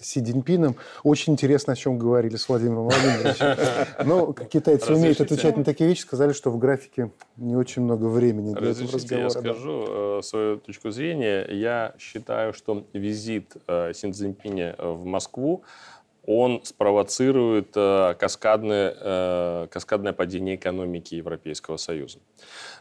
Си 0.00 0.24
Цзиньпином. 0.24 0.74
Очень 1.04 1.34
интересно, 1.34 1.74
о 1.74 1.76
чем 1.76 1.98
говорили 1.98 2.34
с 2.34 2.48
Владимиром 2.48 2.88
Владимировичем. 2.88 4.06
Но 4.06 4.32
китайцы 4.32 4.92
умеют 4.92 5.20
отвечать 5.20 5.56
на 5.56 5.62
такие 5.62 5.88
вещи, 5.88 6.00
сказали, 6.00 6.32
что 6.32 6.50
в 6.50 6.58
графике 6.58 7.12
не 7.36 7.54
очень 7.54 7.82
много 7.82 8.06
времени 8.06 8.54
для 8.54 8.70
этого 8.70 8.90
разговора. 8.90 9.22
я 9.22 9.30
скажу 9.30 9.84
э, 9.88 10.20
свою 10.24 10.56
точку 10.56 10.90
зрения. 10.90 11.46
Я 11.48 11.94
считаю, 12.00 12.52
что 12.54 12.84
визит 12.92 13.56
э, 13.68 13.92
Си 13.94 14.10
Цзиньпиня 14.10 14.74
в 14.78 15.04
Москву 15.04 15.62
он 16.26 16.60
спровоцирует 16.64 17.70
э, 17.76 18.14
каскадное, 18.18 18.94
э, 18.98 19.66
каскадное 19.70 20.12
падение 20.12 20.56
экономики 20.56 21.14
Европейского 21.14 21.76
Союза. 21.76 22.18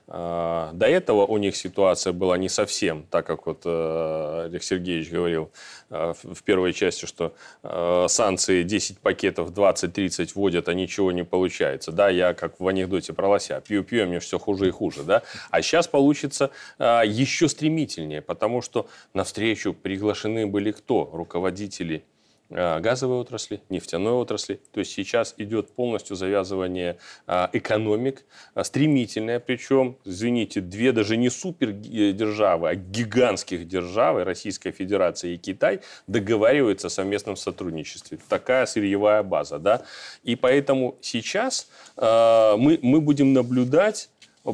Э, 0.08 0.72
до 0.74 0.88
этого 0.88 1.26
у 1.26 1.38
них 1.38 1.56
ситуация 1.56 2.12
была 2.12 2.38
не 2.38 2.50
совсем, 2.50 3.04
так 3.10 3.28
как 3.28 3.46
вот 3.46 3.62
э, 3.66 4.46
Олег 4.46 4.64
Сергеевич 4.64 5.12
говорил 5.12 5.52
э, 5.92 6.14
в, 6.14 6.34
в 6.34 6.44
первой 6.44 6.74
части, 6.74 7.06
что 7.06 7.36
э, 7.64 8.06
санкции 8.10 8.64
10 8.64 9.00
пакетов 9.00 9.52
20-30 9.52 10.32
вводят, 10.34 10.68
а 10.68 10.74
ничего 10.74 11.12
не 11.12 11.24
получается. 11.24 11.92
Да, 11.92 12.10
я 12.10 12.34
как 12.34 12.60
в 12.60 12.68
анекдоте 12.68 13.14
про 13.14 13.28
лося, 13.28 13.62
пью-пью, 13.62 14.04
а 14.04 14.06
мне 14.08 14.20
все 14.20 14.40
хуже 14.40 14.68
и 14.68 14.72
хуже. 14.72 15.04
Да? 15.04 15.22
А 15.52 15.62
сейчас 15.62 15.88
получится 15.88 16.50
э, 16.80 17.02
еще 17.06 17.48
стремительнее, 17.48 18.24
потому 18.24 18.64
что 18.64 18.88
навстречу 19.14 19.74
приглашены 19.74 20.48
были 20.48 20.72
кто? 20.72 21.10
Руководители 21.14 22.04
газовой 22.50 23.18
отрасли, 23.18 23.62
нефтяной 23.70 24.14
отрасли. 24.14 24.60
То 24.72 24.80
есть 24.80 24.92
сейчас 24.92 25.34
идет 25.38 25.72
полностью 25.72 26.16
завязывание 26.16 26.98
э, 27.28 27.48
экономик, 27.54 28.24
э, 28.54 28.64
стремительное, 28.64 29.40
причем, 29.40 29.98
извините, 30.06 30.62
две 30.62 30.92
даже 30.92 31.18
не 31.18 31.30
супердержавы, 31.30 32.70
а 32.70 32.76
гигантских 32.76 33.68
державы, 33.68 34.24
Российская 34.24 34.72
Федерация 34.72 35.32
и 35.32 35.38
Китай, 35.38 35.82
договариваются 36.08 36.88
о 36.88 36.90
совместном 36.90 37.36
сотрудничестве. 37.36 38.20
Такая 38.30 38.66
сырьевая 38.66 39.24
база. 39.24 39.58
Да? 39.58 39.82
И 40.24 40.36
поэтому 40.36 40.96
сейчас 41.02 41.68
мы, 41.98 42.80
мы 42.82 43.02
будем 43.02 43.34
наблюдать 43.34 44.10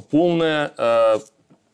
полное 0.10 0.72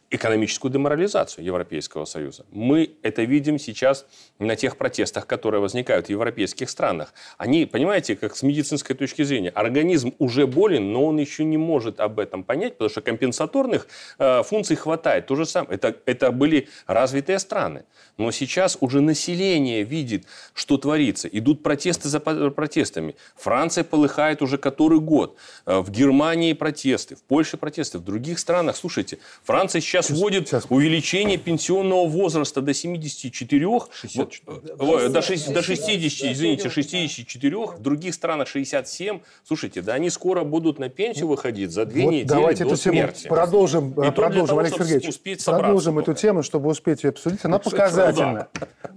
экономическую 0.10 0.72
деморализацию 0.72 1.44
Европейского 1.44 2.06
Союза. 2.06 2.46
Мы 2.52 2.92
это 3.02 3.24
видим 3.24 3.60
сейчас 3.60 4.06
на 4.40 4.56
тех 4.56 4.78
протестах, 4.78 5.28
которые 5.28 5.60
возникают 5.60 6.08
в 6.08 6.10
европейских 6.10 6.70
странах. 6.70 7.14
Они, 7.38 7.66
понимаете, 7.66 8.16
как 8.16 8.36
с 8.36 8.44
медицинской 8.44 8.96
точки 8.96 9.24
зрения, 9.24 9.50
организм 9.50 10.14
уже 10.18 10.48
болен, 10.48 10.94
но 10.94 11.06
он 11.06 11.18
еще 11.18 11.44
не 11.44 11.58
может 11.58 12.00
об 12.00 12.20
этом 12.20 12.44
понять, 12.44 12.74
потому 12.74 12.90
что 12.90 13.02
компенсаторных 13.02 13.88
э, 14.18 14.44
функций 14.44 14.78
хватает. 14.78 15.28
То 15.28 15.36
же 15.36 15.46
самое. 15.46 15.76
Это, 15.76 15.96
это 16.06 16.32
были 16.32 16.70
развитые 16.86 17.40
страны. 17.40 17.84
Но 18.18 18.32
сейчас 18.32 18.78
уже 18.80 19.02
население 19.02 19.84
видит, 19.84 20.26
что 20.54 20.78
творится. 20.78 21.28
Идут 21.28 21.64
протесты 21.64 22.08
за 22.08 22.20
протестами. 22.20 23.16
Франция 23.36 23.84
полыхает 23.84 24.42
уже 24.42 24.58
который 24.58 25.02
год. 25.02 25.36
Э, 25.66 25.80
в 25.80 25.92
Германии 25.92 26.54
протесты, 26.54 27.16
в 27.16 27.24
Польше 27.24 27.58
протесты, 27.58 27.98
в 27.98 28.04
других 28.06 28.40
странах. 28.40 28.78
Слушайте, 28.78 29.18
Франция 29.44 29.82
сейчас 29.82 29.97
сейчас 30.02 30.18
вводит 30.18 30.48
сейчас. 30.48 30.66
увеличение 30.70 31.38
пенсионного 31.38 32.08
возраста 32.08 32.62
до 32.62 32.74
74, 32.74 33.68
64. 33.92 35.10
до, 35.10 35.22
60, 35.22 35.54
до 35.54 35.62
60, 35.62 36.32
извините, 36.32 36.70
64, 36.70 37.58
в 37.58 37.80
других 37.80 38.14
странах 38.14 38.48
67. 38.48 39.20
Слушайте, 39.44 39.82
да 39.82 39.94
они 39.94 40.10
скоро 40.10 40.44
будут 40.44 40.80
на 40.80 40.90
пенсию 40.90 41.28
выходить 41.28 41.72
за 41.72 41.86
две 41.86 42.04
вот 42.04 42.12
недели 42.12 42.28
давайте 42.28 42.64
до 42.64 42.70
эту 42.72 42.78
смерти. 42.78 43.24
Тему 43.24 43.36
продолжим, 43.36 43.90
И 43.92 44.12
продолжим 44.12 44.48
того, 44.48 44.60
Олег 44.60 44.74
Сергеевич, 44.76 45.46
продолжим 45.46 46.00
эту 46.00 46.14
тему, 46.14 46.44
чтобы 46.44 46.70
успеть 46.70 47.04
ее 47.04 47.10
обсудить. 47.10 47.44
Она 47.44 47.60
показательна. 47.60 48.48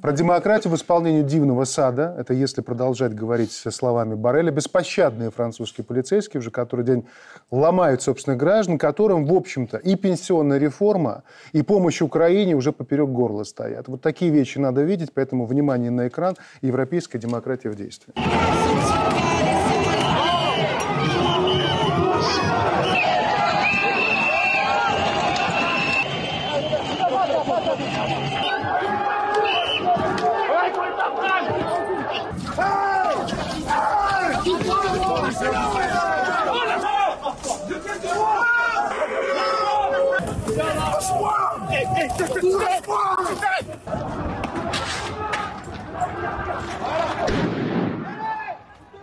Про 0.01 0.13
демократию 0.13 0.73
в 0.73 0.77
исполнении 0.77 1.23
дивного 1.23 1.65
сада, 1.65 2.15
это 2.19 2.33
если 2.33 2.63
продолжать 2.63 3.15
говорить 3.15 3.53
словами 3.53 4.15
Барреля, 4.15 4.51
беспощадные 4.51 5.31
французские 5.31 5.85
полицейские 5.85 6.41
уже 6.41 6.51
который 6.51 6.85
день 6.85 7.07
ломают 7.51 8.03
собственных 8.03 8.39
граждан, 8.39 8.79
которым, 8.79 9.27
в 9.27 9.35
общем-то, 9.35 9.77
и 9.77 9.97
пенсионная 9.97 10.59
реформа, 10.59 10.90
реформа 10.91 11.23
и 11.53 11.63
помощь 11.63 12.03
Украине 12.03 12.55
уже 12.55 12.73
поперек 12.73 13.09
горла 13.09 13.45
стоят. 13.45 13.89
Вот 13.89 14.01
такие 14.01 14.31
вещи 14.31 14.59
надо 14.59 14.83
видеть, 14.83 15.13
поэтому 15.15 15.47
внимание 15.47 15.91
на 15.91 16.09
экран. 16.09 16.37
Европейская 16.63 17.19
демократия 17.19 17.71
в 17.71 17.77
действии. 17.77 18.13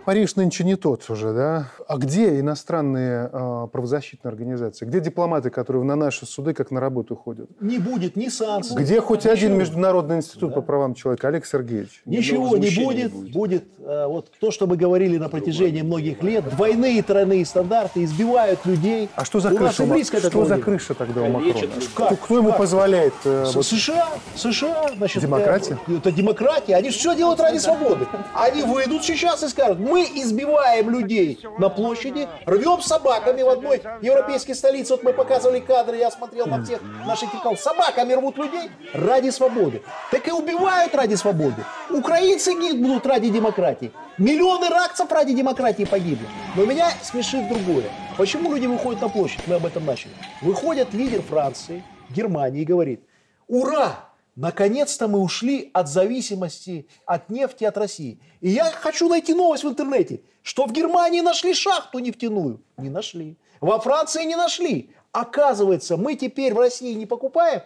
Париж 0.08 0.36
нынче 0.36 0.64
не 0.64 0.74
тот 0.74 1.04
уже, 1.10 1.34
да? 1.34 1.68
А 1.86 1.98
где 1.98 2.40
иностранные 2.40 3.28
э, 3.30 3.66
правозащитные 3.70 4.30
организации? 4.30 4.86
Где 4.86 5.00
дипломаты, 5.00 5.50
которые 5.50 5.84
на 5.84 5.96
наши 5.96 6.24
суды 6.24 6.54
как 6.54 6.70
на 6.70 6.80
работу 6.80 7.14
ходят? 7.14 7.50
Не 7.60 7.76
будет 7.76 8.16
ни 8.16 8.28
санкций. 8.28 8.74
Где 8.74 9.02
хоть 9.02 9.24
Ничего. 9.24 9.32
один 9.34 9.58
международный 9.58 10.16
институт 10.16 10.48
да. 10.48 10.54
по 10.54 10.62
правам 10.62 10.94
человека? 10.94 11.28
Олег 11.28 11.44
Сергеевич. 11.44 12.00
Ничего 12.06 12.56
не 12.56 12.70
будет. 12.70 13.12
будет. 13.12 13.32
Будет 13.34 13.64
э, 13.80 14.06
вот 14.06 14.30
то, 14.40 14.50
что 14.50 14.66
мы 14.66 14.78
говорили 14.78 15.18
на 15.18 15.28
протяжении 15.28 15.82
многих 15.82 16.22
лет. 16.22 16.48
Двойные 16.56 17.02
тройные 17.02 17.44
стандарты 17.44 18.02
избивают 18.02 18.64
людей. 18.64 19.10
А 19.14 19.26
что 19.26 19.40
за 19.40 19.50
крыша? 19.50 19.84
Что 20.30 20.46
за 20.46 20.56
крыша 20.56 20.94
тогда 20.94 21.20
у 21.20 21.28
Макрона? 21.28 21.68
Как? 21.94 22.06
Кто, 22.06 22.16
кто 22.16 22.38
ему 22.38 22.54
позволяет? 22.54 23.12
Э, 23.26 23.44
вот... 23.54 23.66
США. 23.66 24.08
США. 24.34 24.88
Значит, 24.96 25.20
демократия? 25.20 25.78
Э, 25.86 25.96
это 25.96 26.10
демократия. 26.10 26.76
Они 26.76 26.88
все 26.88 27.14
делают 27.14 27.40
ради 27.40 27.58
свободы. 27.58 28.06
Они 28.32 28.62
выйдут 28.62 29.04
сейчас 29.04 29.42
и 29.42 29.48
скажут, 29.48 29.78
мы 29.78 29.97
избиваем 30.04 30.90
людей 30.90 31.40
на 31.58 31.68
площади, 31.68 32.28
рвем 32.46 32.80
собаками 32.80 33.42
в 33.42 33.48
одной 33.48 33.82
европейской 34.02 34.54
столице. 34.54 34.94
Вот 34.94 35.02
мы 35.02 35.12
показывали 35.12 35.60
кадры, 35.60 35.96
я 35.96 36.10
смотрел 36.10 36.46
на 36.46 36.64
всех 36.64 36.80
наших 37.06 37.30
телеканалов. 37.30 37.60
Собаками 37.60 38.12
рвут 38.14 38.36
людей 38.36 38.70
ради 38.92 39.30
свободы. 39.30 39.82
Так 40.10 40.26
и 40.28 40.30
убивают 40.30 40.94
ради 40.94 41.14
свободы. 41.14 41.64
Украинцы 41.90 42.52
гибнут 42.52 43.06
ради 43.06 43.30
демократии. 43.30 43.92
Миллионы 44.18 44.68
ракцев 44.68 45.10
ради 45.12 45.32
демократии 45.32 45.84
погибли. 45.84 46.26
Но 46.56 46.64
меня 46.64 46.90
смешит 47.02 47.48
другое. 47.48 47.84
Почему 48.16 48.52
люди 48.52 48.66
выходят 48.66 49.00
на 49.00 49.08
площадь? 49.08 49.40
Мы 49.46 49.54
об 49.56 49.66
этом 49.66 49.84
начали. 49.84 50.12
Выходит 50.42 50.92
лидер 50.92 51.22
Франции, 51.22 51.84
Германии 52.10 52.62
и 52.62 52.64
говорит, 52.64 53.00
ура, 53.46 54.07
Наконец-то 54.38 55.08
мы 55.08 55.18
ушли 55.18 55.68
от 55.72 55.88
зависимости 55.88 56.86
от 57.06 57.28
нефти 57.28 57.64
от 57.64 57.76
России. 57.76 58.20
И 58.40 58.50
я 58.50 58.66
хочу 58.66 59.08
найти 59.08 59.34
новость 59.34 59.64
в 59.64 59.68
интернете, 59.68 60.20
что 60.42 60.66
в 60.66 60.72
Германии 60.72 61.22
нашли 61.22 61.54
шахту 61.54 61.98
нефтяную. 61.98 62.62
Не 62.76 62.88
нашли. 62.88 63.36
Во 63.60 63.80
Франции 63.80 64.22
не 64.22 64.36
нашли. 64.36 64.90
Оказывается, 65.10 65.96
мы 65.96 66.14
теперь 66.14 66.54
в 66.54 66.58
России 66.58 66.94
не 66.94 67.04
покупаем, 67.04 67.62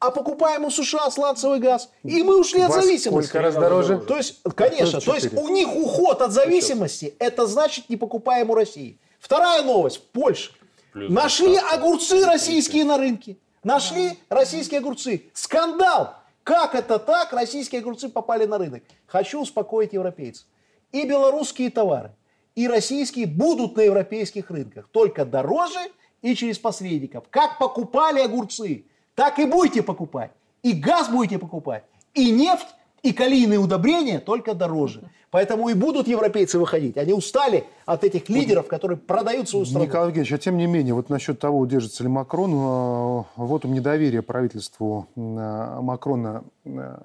а 0.00 0.10
покупаем 0.10 0.64
у 0.64 0.70
США 0.72 1.12
сланцевый 1.12 1.60
газ. 1.60 1.90
И 2.02 2.24
мы 2.24 2.40
ушли 2.40 2.62
от 2.62 2.72
зависимости. 2.72 3.28
Сколько 3.28 3.42
раз 3.42 3.54
дороже? 3.54 3.98
То 3.98 4.16
есть, 4.16 4.42
конечно, 4.56 5.00
то 5.00 5.14
есть 5.14 5.32
у 5.32 5.48
них 5.48 5.68
уход 5.76 6.22
от 6.22 6.32
зависимости, 6.32 7.14
это 7.20 7.46
значит 7.46 7.88
не 7.88 7.96
покупаем 7.96 8.50
у 8.50 8.54
России. 8.54 8.98
Вторая 9.20 9.62
новость. 9.62 10.02
Польша. 10.10 10.50
Нашли 10.92 11.56
огурцы 11.56 12.24
российские 12.24 12.84
на 12.84 12.98
рынке. 12.98 13.36
Нашли 13.66 14.16
российские 14.28 14.78
огурцы. 14.78 15.24
Скандал! 15.32 16.14
Как 16.44 16.76
это 16.76 17.00
так? 17.00 17.32
Российские 17.32 17.80
огурцы 17.80 18.08
попали 18.08 18.44
на 18.44 18.58
рынок. 18.58 18.84
Хочу 19.06 19.40
успокоить 19.42 19.92
европейцев. 19.92 20.46
И 20.92 21.04
белорусские 21.04 21.72
товары, 21.72 22.12
и 22.54 22.68
российские 22.68 23.26
будут 23.26 23.74
на 23.76 23.80
европейских 23.80 24.52
рынках. 24.52 24.88
Только 24.92 25.24
дороже 25.24 25.80
и 26.22 26.36
через 26.36 26.60
посредников. 26.60 27.24
Как 27.28 27.58
покупали 27.58 28.20
огурцы, 28.20 28.84
так 29.16 29.40
и 29.40 29.46
будете 29.46 29.82
покупать. 29.82 30.30
И 30.62 30.72
газ 30.72 31.08
будете 31.08 31.40
покупать, 31.40 31.82
и 32.14 32.30
нефть, 32.30 32.68
и 33.06 33.12
калийные 33.12 33.60
удобрения 33.60 34.18
только 34.18 34.54
дороже. 34.54 35.08
Поэтому 35.30 35.68
и 35.68 35.74
будут 35.74 36.08
европейцы 36.08 36.58
выходить. 36.58 36.96
Они 36.96 37.12
устали 37.12 37.64
от 37.84 38.04
этих 38.04 38.28
лидеров, 38.28 38.68
которые 38.68 38.96
продают 38.96 39.48
свою 39.48 39.64
страну. 39.64 39.84
Николай 39.84 40.08
Евгеньевич, 40.08 40.32
а 40.32 40.38
тем 40.38 40.56
не 40.56 40.66
менее, 40.66 40.94
вот 40.94 41.08
насчет 41.08 41.38
того, 41.38 41.58
удержится 41.58 42.02
ли 42.02 42.08
Макрон, 42.08 42.52
э, 42.52 43.24
вот 43.36 43.64
у 43.64 43.68
недоверия 43.68 44.22
правительству 44.22 45.08
э, 45.14 45.20
Макрона 45.20 46.42
э, 46.64 46.98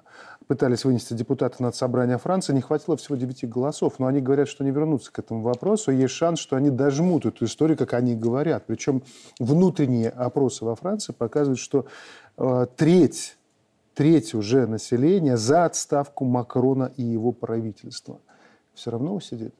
пытались 0.46 0.84
вынести 0.84 1.14
депутаты 1.14 1.62
над 1.62 1.76
собрания 1.76 2.18
Франции, 2.18 2.52
не 2.52 2.62
хватило 2.62 2.96
всего 2.96 3.16
9 3.16 3.48
голосов. 3.48 3.94
Но 3.98 4.06
они 4.06 4.20
говорят, 4.20 4.48
что 4.48 4.64
не 4.64 4.70
вернутся 4.70 5.12
к 5.12 5.18
этому 5.18 5.42
вопросу. 5.42 5.92
Есть 5.92 6.14
шанс, 6.14 6.40
что 6.40 6.56
они 6.56 6.70
дожмут 6.70 7.26
эту 7.26 7.44
историю, 7.44 7.76
как 7.76 7.92
они 7.94 8.16
говорят. 8.16 8.64
Причем 8.66 9.02
внутренние 9.38 10.10
опросы 10.10 10.64
во 10.64 10.74
Франции 10.74 11.12
показывают, 11.12 11.60
что 11.60 11.86
треть 12.76 13.36
треть 13.94 14.34
уже 14.34 14.66
населения 14.66 15.36
за 15.36 15.64
отставку 15.64 16.24
Макрона 16.24 16.92
и 16.96 17.02
его 17.02 17.32
правительства. 17.32 18.20
Все 18.74 18.90
равно 18.90 19.14
усидит? 19.14 19.54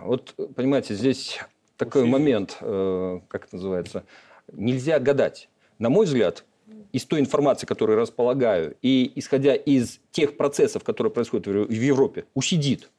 Вот, 0.00 0.34
понимаете, 0.56 0.94
здесь 0.94 1.38
такой 1.76 2.04
момент, 2.04 2.58
э, 2.60 3.20
как 3.28 3.46
это 3.46 3.56
называется, 3.56 4.04
нельзя 4.52 4.98
гадать. 4.98 5.48
На 5.78 5.90
мой 5.90 6.06
взгляд, 6.06 6.44
из 6.92 7.04
той 7.04 7.20
информации, 7.20 7.66
которую 7.66 7.98
располагаю, 7.98 8.76
и 8.82 9.12
исходя 9.16 9.54
из 9.54 10.00
тех 10.10 10.36
процессов, 10.36 10.84
которые 10.84 11.12
происходят 11.12 11.46
в 11.46 11.70
Европе, 11.70 12.26
усидит. 12.34 12.90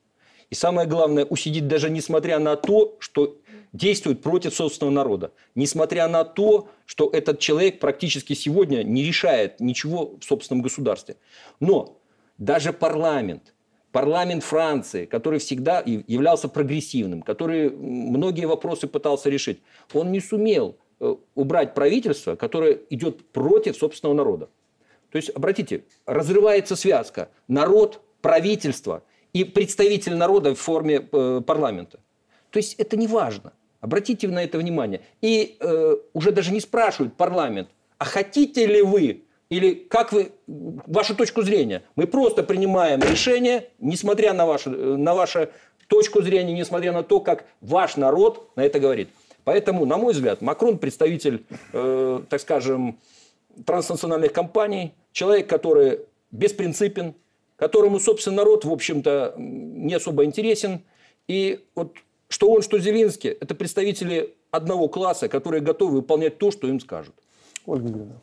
И 0.54 0.56
самое 0.56 0.88
главное, 0.88 1.26
усидит 1.26 1.68
даже 1.68 1.90
несмотря 1.90 2.38
на 2.38 2.56
то, 2.56 2.96
что 3.00 3.38
действует 3.72 4.22
против 4.22 4.54
собственного 4.54 4.94
народа. 4.94 5.32
Несмотря 5.56 6.08
на 6.08 6.24
то, 6.24 6.70
что 6.86 7.10
этот 7.12 7.40
человек 7.40 7.80
практически 7.80 8.34
сегодня 8.34 8.84
не 8.84 9.04
решает 9.04 9.60
ничего 9.60 10.16
в 10.20 10.24
собственном 10.24 10.62
государстве. 10.62 11.16
Но 11.60 11.98
даже 12.38 12.72
парламент, 12.72 13.56
парламент 13.92 14.44
Франции, 14.44 15.06
который 15.06 15.40
всегда 15.40 15.82
являлся 15.86 16.48
прогрессивным, 16.48 17.24
который 17.24 17.72
многие 17.72 18.46
вопросы 18.46 18.88
пытался 18.88 19.32
решить, 19.32 19.60
он 19.92 20.12
не 20.12 20.20
сумел 20.20 20.78
э, 21.00 21.16
убрать 21.34 21.74
правительство, 21.74 22.36
которое 22.36 22.78
идет 22.92 23.26
против 23.32 23.76
собственного 23.76 24.18
народа. 24.18 24.50
То 25.10 25.16
есть, 25.16 25.32
обратите, 25.32 25.84
разрывается 26.06 26.76
связка 26.76 27.30
народ, 27.48 28.02
правительство 28.22 29.02
и 29.34 29.44
представитель 29.44 30.16
народа 30.16 30.54
в 30.56 30.60
форме 30.60 31.08
э, 31.12 31.42
парламента. 31.46 32.00
То 32.52 32.58
есть 32.58 32.76
это 32.76 32.96
не 32.98 33.08
важно. 33.08 33.54
Обратите 33.82 34.28
на 34.28 34.44
это 34.44 34.58
внимание. 34.58 35.02
И 35.22 35.58
э, 35.60 35.96
уже 36.14 36.32
даже 36.32 36.54
не 36.54 36.62
спрашивают 36.62 37.16
парламент, 37.16 37.70
а 37.98 38.06
хотите 38.06 38.66
ли 38.66 38.82
вы 38.82 39.24
или 39.50 39.74
как 39.74 40.14
вы, 40.14 40.32
вашу 40.48 41.16
точку 41.16 41.44
зрения. 41.44 41.84
Мы 41.96 42.08
просто 42.08 42.44
принимаем 42.44 43.02
решение, 43.02 43.70
несмотря 43.80 44.34
на 44.34 44.46
вашу, 44.46 44.72
на 44.72 45.14
вашу 45.14 45.50
точку 45.88 46.22
зрения, 46.22 46.54
несмотря 46.54 46.92
на 46.92 47.04
то, 47.04 47.20
как 47.20 47.46
ваш 47.62 47.98
народ 47.98 48.50
на 48.56 48.62
это 48.62 48.80
говорит. 48.80 49.10
Поэтому, 49.44 49.86
на 49.86 49.98
мой 49.98 50.14
взгляд, 50.14 50.42
Макрон 50.42 50.78
представитель, 50.78 51.46
э, 51.74 52.22
так 52.30 52.42
скажем, 52.42 52.98
транснациональных 53.66 54.34
компаний, 54.34 54.94
человек, 55.12 55.48
который 55.48 56.00
беспринципен, 56.32 57.14
которому, 57.64 58.00
собственно, 58.00 58.38
народ, 58.38 58.66
в 58.66 58.72
общем-то, 58.72 59.36
не 59.38 59.94
особо 59.94 60.26
интересен. 60.26 60.82
И 61.30 61.64
вот 61.76 61.96
что 62.28 62.52
он, 62.52 62.62
что 62.62 62.78
Зеленский– 62.78 63.30
это 63.42 63.56
представители 63.56 64.34
одного 64.52 64.90
класса, 64.90 65.30
которые 65.30 65.62
готовы 65.62 65.94
выполнять 65.94 66.38
то, 66.38 66.52
что 66.52 66.68
им 66.68 66.82
скажут. 66.82 67.16
Ольга 67.66 67.88
Юрьевна. 67.88 68.16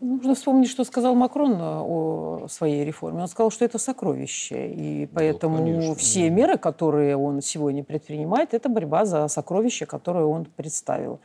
Нужно 0.00 0.34
вспомнить, 0.34 0.70
что 0.70 0.84
сказал 0.84 1.14
Макрон 1.14 1.58
о 1.60 2.46
своей 2.48 2.84
реформе. 2.84 3.20
Он 3.20 3.28
сказал, 3.28 3.50
что 3.50 3.66
это 3.66 3.78
сокровище. 3.78 4.72
И 4.72 5.06
поэтому 5.14 5.58
ну, 5.58 5.64
конечно, 5.64 5.94
все 5.96 6.28
да. 6.28 6.34
меры, 6.34 6.56
которые 6.56 7.16
он 7.16 7.42
сегодня 7.42 7.84
предпринимает, 7.84 8.54
это 8.54 8.70
борьба 8.70 9.04
за 9.04 9.28
сокровище, 9.28 9.84
которое 9.84 10.24
он 10.24 10.46
представил. 10.46 11.20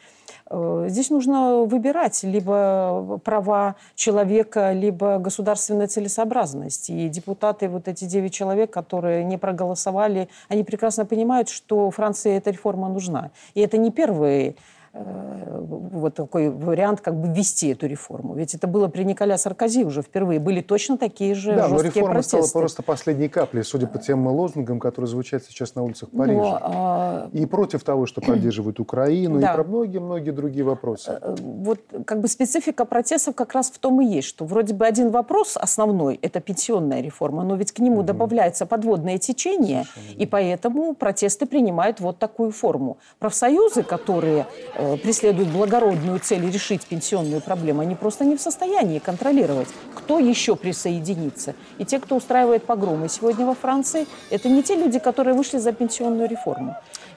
Э, 0.49 0.85
здесь 0.87 1.09
нужно 1.09 1.63
выбирать 1.63 2.23
либо 2.23 3.19
права 3.23 3.75
человека, 3.95 4.71
либо 4.71 5.17
государственная 5.17 5.87
целесообразность. 5.87 6.89
И 6.89 7.09
депутаты, 7.09 7.69
вот 7.69 7.87
эти 7.87 8.05
девять 8.05 8.33
человек, 8.33 8.71
которые 8.71 9.23
не 9.23 9.37
проголосовали, 9.37 10.29
они 10.49 10.63
прекрасно 10.63 11.05
понимают, 11.05 11.49
что 11.49 11.91
Франции 11.91 12.35
эта 12.35 12.51
реформа 12.51 12.89
нужна. 12.89 13.31
И 13.53 13.61
это 13.61 13.77
не 13.77 13.91
первые 13.91 14.51
Э, 14.51 14.76
вот 14.97 16.15
такой 16.15 16.49
вариант 16.49 17.01
как 17.01 17.19
бы 17.19 17.27
ввести 17.27 17.69
эту 17.69 17.87
реформу. 17.87 18.35
Ведь 18.35 18.53
это 18.53 18.67
было 18.67 18.87
при 18.87 19.03
Николя 19.03 19.37
Саркози 19.37 19.83
уже 19.83 20.01
впервые. 20.01 20.39
Были 20.39 20.61
точно 20.61 20.97
такие 20.97 21.35
же 21.35 21.55
да, 21.55 21.67
жесткие 21.67 21.77
но 21.77 21.83
реформа 21.83 22.13
протесты. 22.13 22.43
стала 22.43 22.61
просто 22.61 22.83
последней 22.83 23.29
каплей, 23.29 23.63
судя 23.63 23.87
по 23.87 23.99
тем 23.99 24.27
лозунгам, 24.27 24.79
которые 24.79 25.07
звучат 25.07 25.43
сейчас 25.43 25.75
на 25.75 25.83
улицах 25.83 26.09
Парижа. 26.09 26.33
Но, 26.35 26.59
а... 26.61 27.29
И 27.33 27.45
против 27.45 27.83
того, 27.83 28.05
что 28.05 28.21
поддерживают 28.21 28.79
Украину, 28.79 29.39
да. 29.39 29.51
и 29.51 29.55
про 29.55 29.63
многие-многие 29.63 30.31
другие 30.31 30.63
вопросы. 30.63 31.19
Э, 31.21 31.35
вот 31.39 31.79
как 32.05 32.21
бы 32.21 32.27
специфика 32.27 32.85
протестов 32.85 33.35
как 33.35 33.53
раз 33.53 33.69
в 33.69 33.79
том 33.79 34.01
и 34.01 34.05
есть, 34.05 34.27
что 34.27 34.45
вроде 34.45 34.73
бы 34.73 34.85
один 34.85 35.09
вопрос 35.09 35.57
основной– 35.57 36.19
это 36.21 36.39
пенсионная 36.39 37.01
реформа, 37.01 37.43
но 37.43 37.55
ведь 37.55 37.71
к 37.71 37.79
нему 37.79 37.97
угу. 37.97 38.03
добавляется 38.03 38.65
подводное 38.65 39.17
течение, 39.17 39.83
Совершенно. 39.83 40.21
и 40.21 40.25
поэтому 40.25 40.93
протесты 40.95 41.45
принимают 41.45 41.99
вот 41.99 42.17
такую 42.19 42.51
форму. 42.51 42.97
Профсоюзы, 43.19 43.83
которые 43.83 44.45
Э, 44.75 44.86
преследуют 44.95 45.49
благородную 45.49 46.19
цель 46.19 46.49
решить 46.49 46.85
пенсионную 46.85 47.41
проблему, 47.41 47.81
они 47.81 47.95
просто 47.95 48.25
не 48.25 48.37
в 48.37 48.41
состоянии 48.41 48.99
контролировать, 48.99 49.67
кто 49.95 50.19
еще 50.19 50.55
присоединится. 50.55 51.55
И 51.77 51.85
те, 51.85 51.99
кто 51.99 52.15
устраивает 52.15 52.63
погромы 52.63 53.09
сегодня 53.09 53.45
во 53.45 53.55
Франции, 53.55 54.07
это 54.29 54.49
не 54.49 54.63
те 54.63 54.75
люди, 54.75 54.99
которые 54.99 55.35
вышли 55.35 55.57
за 55.57 55.71
пенсионную 55.71 56.29
реформу. 56.29 56.75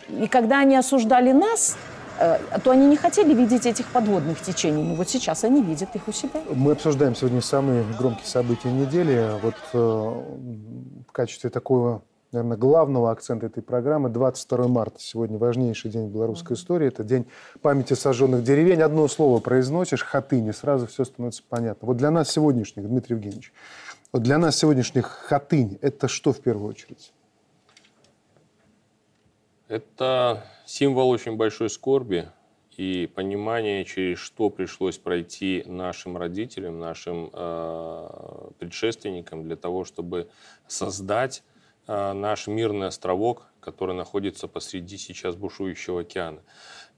И 0.08 0.26
когда 0.26 0.60
они 0.60 0.76
осуждали 0.76 1.32
нас, 1.32 1.76
э, 2.18 2.38
то 2.64 2.70
они 2.70 2.86
не 2.86 2.96
хотели 2.96 3.32
видеть 3.34 3.66
этих 3.66 3.86
подводных 3.86 4.40
течений. 4.40 4.82
Но 4.82 4.94
вот 4.94 5.08
сейчас 5.08 5.44
они 5.44 5.62
видят 5.62 5.94
их 5.94 6.08
у 6.08 6.12
себя. 6.12 6.40
Мы 6.50 6.72
обсуждаем 6.72 7.14
сегодня 7.14 7.40
самые 7.40 7.84
громкие 7.98 8.26
события 8.26 8.70
недели. 8.70 9.30
Вот 9.42 9.54
э, 9.72 9.78
в 9.78 11.12
качестве 11.12 11.50
такого 11.50 12.02
наверное, 12.32 12.56
главного 12.56 13.10
акцента 13.10 13.46
этой 13.46 13.62
программы. 13.62 14.08
22 14.08 14.68
марта, 14.68 15.00
сегодня 15.00 15.38
важнейший 15.38 15.90
день 15.90 16.08
белорусской 16.08 16.56
истории. 16.56 16.88
Это 16.88 17.02
день 17.02 17.26
памяти 17.62 17.94
сожженных 17.94 18.44
деревень. 18.44 18.82
Одно 18.82 19.08
слово 19.08 19.40
произносишь, 19.40 20.02
хатыни, 20.02 20.52
сразу 20.52 20.86
все 20.86 21.04
становится 21.04 21.42
понятно. 21.48 21.86
Вот 21.86 21.96
для 21.96 22.10
нас 22.10 22.30
сегодняшних, 22.30 22.88
Дмитрий 22.88 23.16
Евгеньевич, 23.16 23.52
вот 24.12 24.22
для 24.22 24.38
нас 24.38 24.56
сегодняшних 24.56 25.06
хатынь– 25.06 25.78
это 25.80 26.08
что 26.08 26.32
в 26.32 26.40
первую 26.40 26.68
очередь? 26.68 27.12
Это 29.68 30.44
символ 30.66 31.10
очень 31.10 31.36
большой 31.36 31.70
скорби 31.70 32.28
и 32.76 33.06
понимания, 33.14 33.84
через 33.84 34.18
что 34.18 34.50
пришлось 34.50 34.98
пройти 34.98 35.62
нашим 35.66 36.16
родителям, 36.16 36.80
нашим 36.80 37.30
э, 37.32 38.50
предшественникам 38.58 39.44
для 39.44 39.54
того, 39.54 39.84
чтобы 39.84 40.28
создать 40.66 41.44
наш 41.90 42.46
мирный 42.46 42.88
островок, 42.88 43.46
который 43.60 43.94
находится 43.94 44.48
посреди 44.48 44.96
сейчас 44.96 45.36
бушующего 45.36 46.02
океана. 46.02 46.42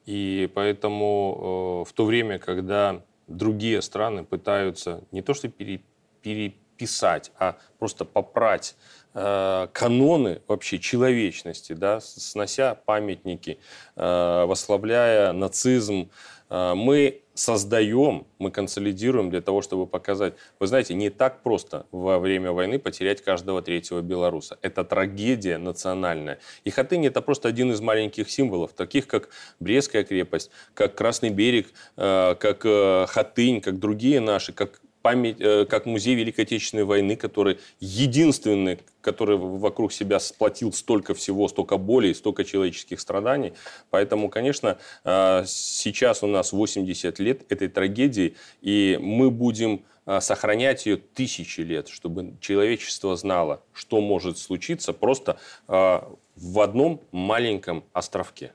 И 0.06 0.50
поэтому 0.54 1.84
э, 1.86 1.90
в 1.90 1.92
то 1.92 2.04
время, 2.04 2.38
когда 2.38 3.02
другие 3.28 3.80
страны 3.82 4.24
пытаются 4.24 5.04
не 5.12 5.22
то 5.22 5.34
что 5.34 5.48
пере, 5.48 5.82
переписать, 6.22 7.32
а 7.38 7.56
просто 7.78 8.04
попрать 8.04 8.76
Э, 9.14 9.68
каноны 9.74 10.40
вообще 10.48 10.78
человечности, 10.78 11.74
да, 11.74 12.00
снося 12.00 12.74
памятники, 12.74 13.58
э, 13.94 14.44
восславляя 14.46 15.32
нацизм, 15.32 16.08
э, 16.41 16.41
мы 16.52 17.22
создаем, 17.34 18.26
мы 18.38 18.50
консолидируем 18.50 19.30
для 19.30 19.40
того, 19.40 19.62
чтобы 19.62 19.86
показать. 19.86 20.34
Вы 20.60 20.66
знаете, 20.66 20.92
не 20.92 21.08
так 21.08 21.42
просто 21.42 21.86
во 21.90 22.18
время 22.18 22.52
войны 22.52 22.78
потерять 22.78 23.22
каждого 23.22 23.62
третьего 23.62 24.02
белоруса. 24.02 24.58
Это 24.60 24.84
трагедия 24.84 25.56
национальная. 25.56 26.38
И 26.64 26.70
Хатынь– 26.70 27.06
это 27.08 27.22
просто 27.22 27.48
один 27.48 27.72
из 27.72 27.80
маленьких 27.80 28.30
символов, 28.30 28.74
таких 28.74 29.06
как 29.06 29.30
Брестская 29.60 30.04
крепость, 30.04 30.50
как 30.74 30.94
Красный 30.94 31.30
берег, 31.30 31.68
как 31.96 32.66
Хатынь, 33.08 33.62
как 33.62 33.78
другие 33.78 34.20
наши, 34.20 34.52
как 34.52 34.82
память, 35.02 35.40
э, 35.40 35.66
как 35.66 35.86
музей 35.86 36.14
Великой 36.14 36.42
Отечественной 36.42 36.84
войны, 36.84 37.16
который 37.16 37.58
единственный, 37.80 38.78
который 39.00 39.36
вокруг 39.36 39.92
себя 39.92 40.20
сплотил 40.20 40.72
столько 40.72 41.14
всего, 41.14 41.48
столько 41.48 41.76
боли, 41.76 42.12
столько 42.12 42.44
человеческих 42.44 43.00
страданий. 43.00 43.52
Поэтому, 43.90 44.28
конечно, 44.28 44.78
э, 45.04 45.44
сейчас 45.46 46.22
у 46.22 46.26
нас 46.26 46.52
80 46.52 47.18
лет 47.18 47.52
этой 47.52 47.68
трагедии, 47.68 48.36
и 48.62 48.98
мы 49.02 49.30
будем 49.30 49.84
э, 50.06 50.20
сохранять 50.20 50.86
ее 50.86 50.96
тысячи 50.96 51.60
лет, 51.60 51.88
чтобы 51.88 52.34
человечество 52.40 53.16
знало, 53.16 53.62
что 53.72 54.00
может 54.00 54.38
случиться 54.38 54.92
просто 54.92 55.38
в 55.68 56.60
одном 56.60 57.00
маленьком 57.12 57.84
островке. 57.92 58.52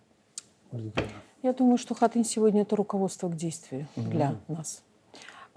Я 1.44 1.54
думаю, 1.54 1.78
что 1.78 1.96
Хатынь 1.96 2.26
сегодня 2.26 2.64
это 2.64 2.76
руководство 2.76 3.30
к 3.30 3.36
действию 3.36 3.88
для 3.96 4.36
нас. 4.48 4.84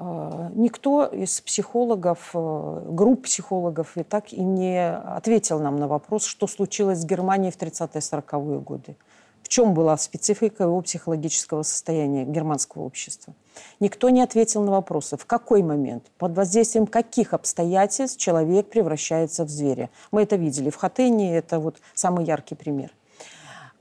А, 0.02 0.50
никто 0.54 1.04
из 1.04 1.42
психологов, 1.42 2.30
э, 2.32 2.82
групп 2.88 3.24
психологов 3.24 3.98
и 3.98 4.02
так 4.02 4.32
и 4.32 4.42
не 4.42 4.82
ответил 4.96 5.60
нам 5.60 5.76
на 5.76 5.88
вопрос, 5.88 6.24
что 6.24 6.46
случилось 6.46 7.00
с 7.00 7.04
Германией 7.04 7.52
в 7.52 7.58
30-40-е 7.58 8.60
годы. 8.60 8.96
В 9.42 9.48
чем 9.50 9.74
была 9.74 9.98
специфика 9.98 10.62
его 10.62 10.80
психологического 10.80 11.64
состояния 11.64 12.24
германского 12.24 12.84
общества. 12.84 13.34
Никто 13.78 14.08
не 14.08 14.22
ответил 14.22 14.62
на 14.62 14.70
вопросы, 14.70 15.18
в 15.18 15.26
какой 15.26 15.62
момент, 15.62 16.04
под 16.16 16.34
воздействием 16.34 16.86
каких 16.86 17.34
обстоятельств 17.34 18.18
человек 18.18 18.70
превращается 18.70 19.44
в 19.44 19.50
зверя. 19.50 19.90
Мы 20.12 20.22
это 20.22 20.36
видели 20.36 20.70
в 20.70 20.76
Хатыне, 20.76 21.36
это 21.36 21.58
вот 21.58 21.76
самый 21.92 22.24
яркий 22.24 22.54
пример. 22.54 22.90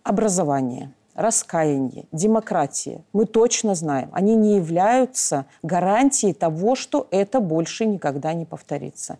Образование– 0.03 0.91
раскаяние, 1.19 2.05
демократия, 2.13 3.03
мы 3.11 3.25
точно 3.25 3.75
знаем, 3.75 4.09
они 4.13 4.35
не 4.35 4.55
являются 4.55 5.45
гарантией 5.63 6.33
того, 6.33 6.75
что 6.75 7.07
это 7.11 7.41
больше 7.41 7.85
никогда 7.85 8.33
не 8.33 8.45
повторится. 8.45 9.17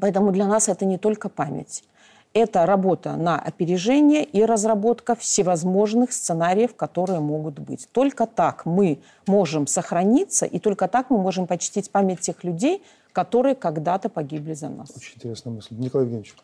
Поэтому 0.00 0.32
для 0.32 0.46
нас 0.46 0.68
это 0.68 0.84
не 0.84 0.98
только 0.98 1.28
память. 1.28 1.84
Это 2.32 2.64
работа 2.66 3.16
на 3.16 3.38
опережение 3.38 4.24
и 4.24 4.44
разработка 4.44 5.14
всевозможных 5.14 6.12
сценариев, 6.12 6.74
которые 6.74 7.20
могут 7.20 7.58
быть. 7.58 7.88
Только 7.92 8.26
так 8.26 8.66
мы 8.66 8.98
можем 9.26 9.66
сохраниться, 9.66 10.46
и 10.46 10.58
только 10.58 10.88
так 10.88 11.10
мы 11.10 11.18
можем 11.18 11.46
почтить 11.46 11.90
память 11.90 12.20
тех 12.20 12.44
людей, 12.44 12.82
которые 13.12 13.54
когда-то 13.54 14.08
погибли 14.08 14.54
за 14.54 14.68
нас. 14.68 14.90
Очень 14.96 15.14
интересная 15.16 15.54
мысль. 15.54 15.74
Николай 15.76 16.06
Евгеньевич. 16.06 16.34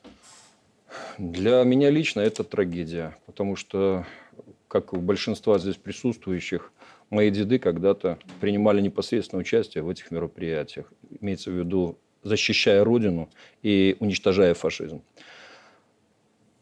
Для 1.18 1.62
меня 1.64 1.90
лично 1.90 2.20
это 2.20 2.44
трагедия, 2.44 3.16
потому 3.26 3.57
что 3.57 4.05
как 4.68 4.92
у 4.92 4.96
большинства 4.96 5.58
здесь 5.58 5.76
присутствующих, 5.76 6.72
мои 7.10 7.30
деды 7.30 7.58
когда-то 7.58 8.18
принимали 8.40 8.80
непосредственное 8.80 9.42
участие 9.42 9.84
в 9.84 9.88
этих 9.88 10.10
мероприятиях. 10.10 10.92
Имеется 11.20 11.50
в 11.50 11.54
виду, 11.54 11.98
защищая 12.22 12.84
Родину 12.84 13.28
и 13.62 13.96
уничтожая 14.00 14.54
фашизм. 14.54 15.02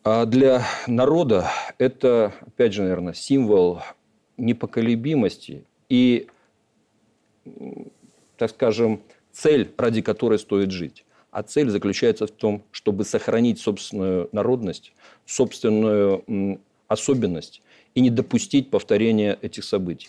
А 0.02 0.26
для 0.26 0.66
народа 0.86 1.50
это, 1.78 2.34
опять 2.42 2.74
же, 2.74 2.82
наверное, 2.82 3.14
символ 3.14 3.80
непоколебимости 4.36 5.64
и, 5.88 6.28
так 8.36 8.50
скажем, 8.50 9.00
цель, 9.32 9.72
ради 9.78 10.02
которой 10.02 10.38
стоит 10.38 10.70
жить. 10.70 11.07
А 11.30 11.42
цель 11.42 11.70
заключается 11.70 12.26
в 12.26 12.30
том, 12.30 12.64
чтобы 12.70 13.05
сохранить 13.05 13.59
собственную 13.59 14.28
народность, 14.32 14.92
собственную 15.24 16.61
особенность 16.86 17.62
и 17.95 18.01
не 18.01 18.11
допустить 18.11 18.70
повторения 18.70 19.38
этих 19.40 19.64
событий. 19.64 20.09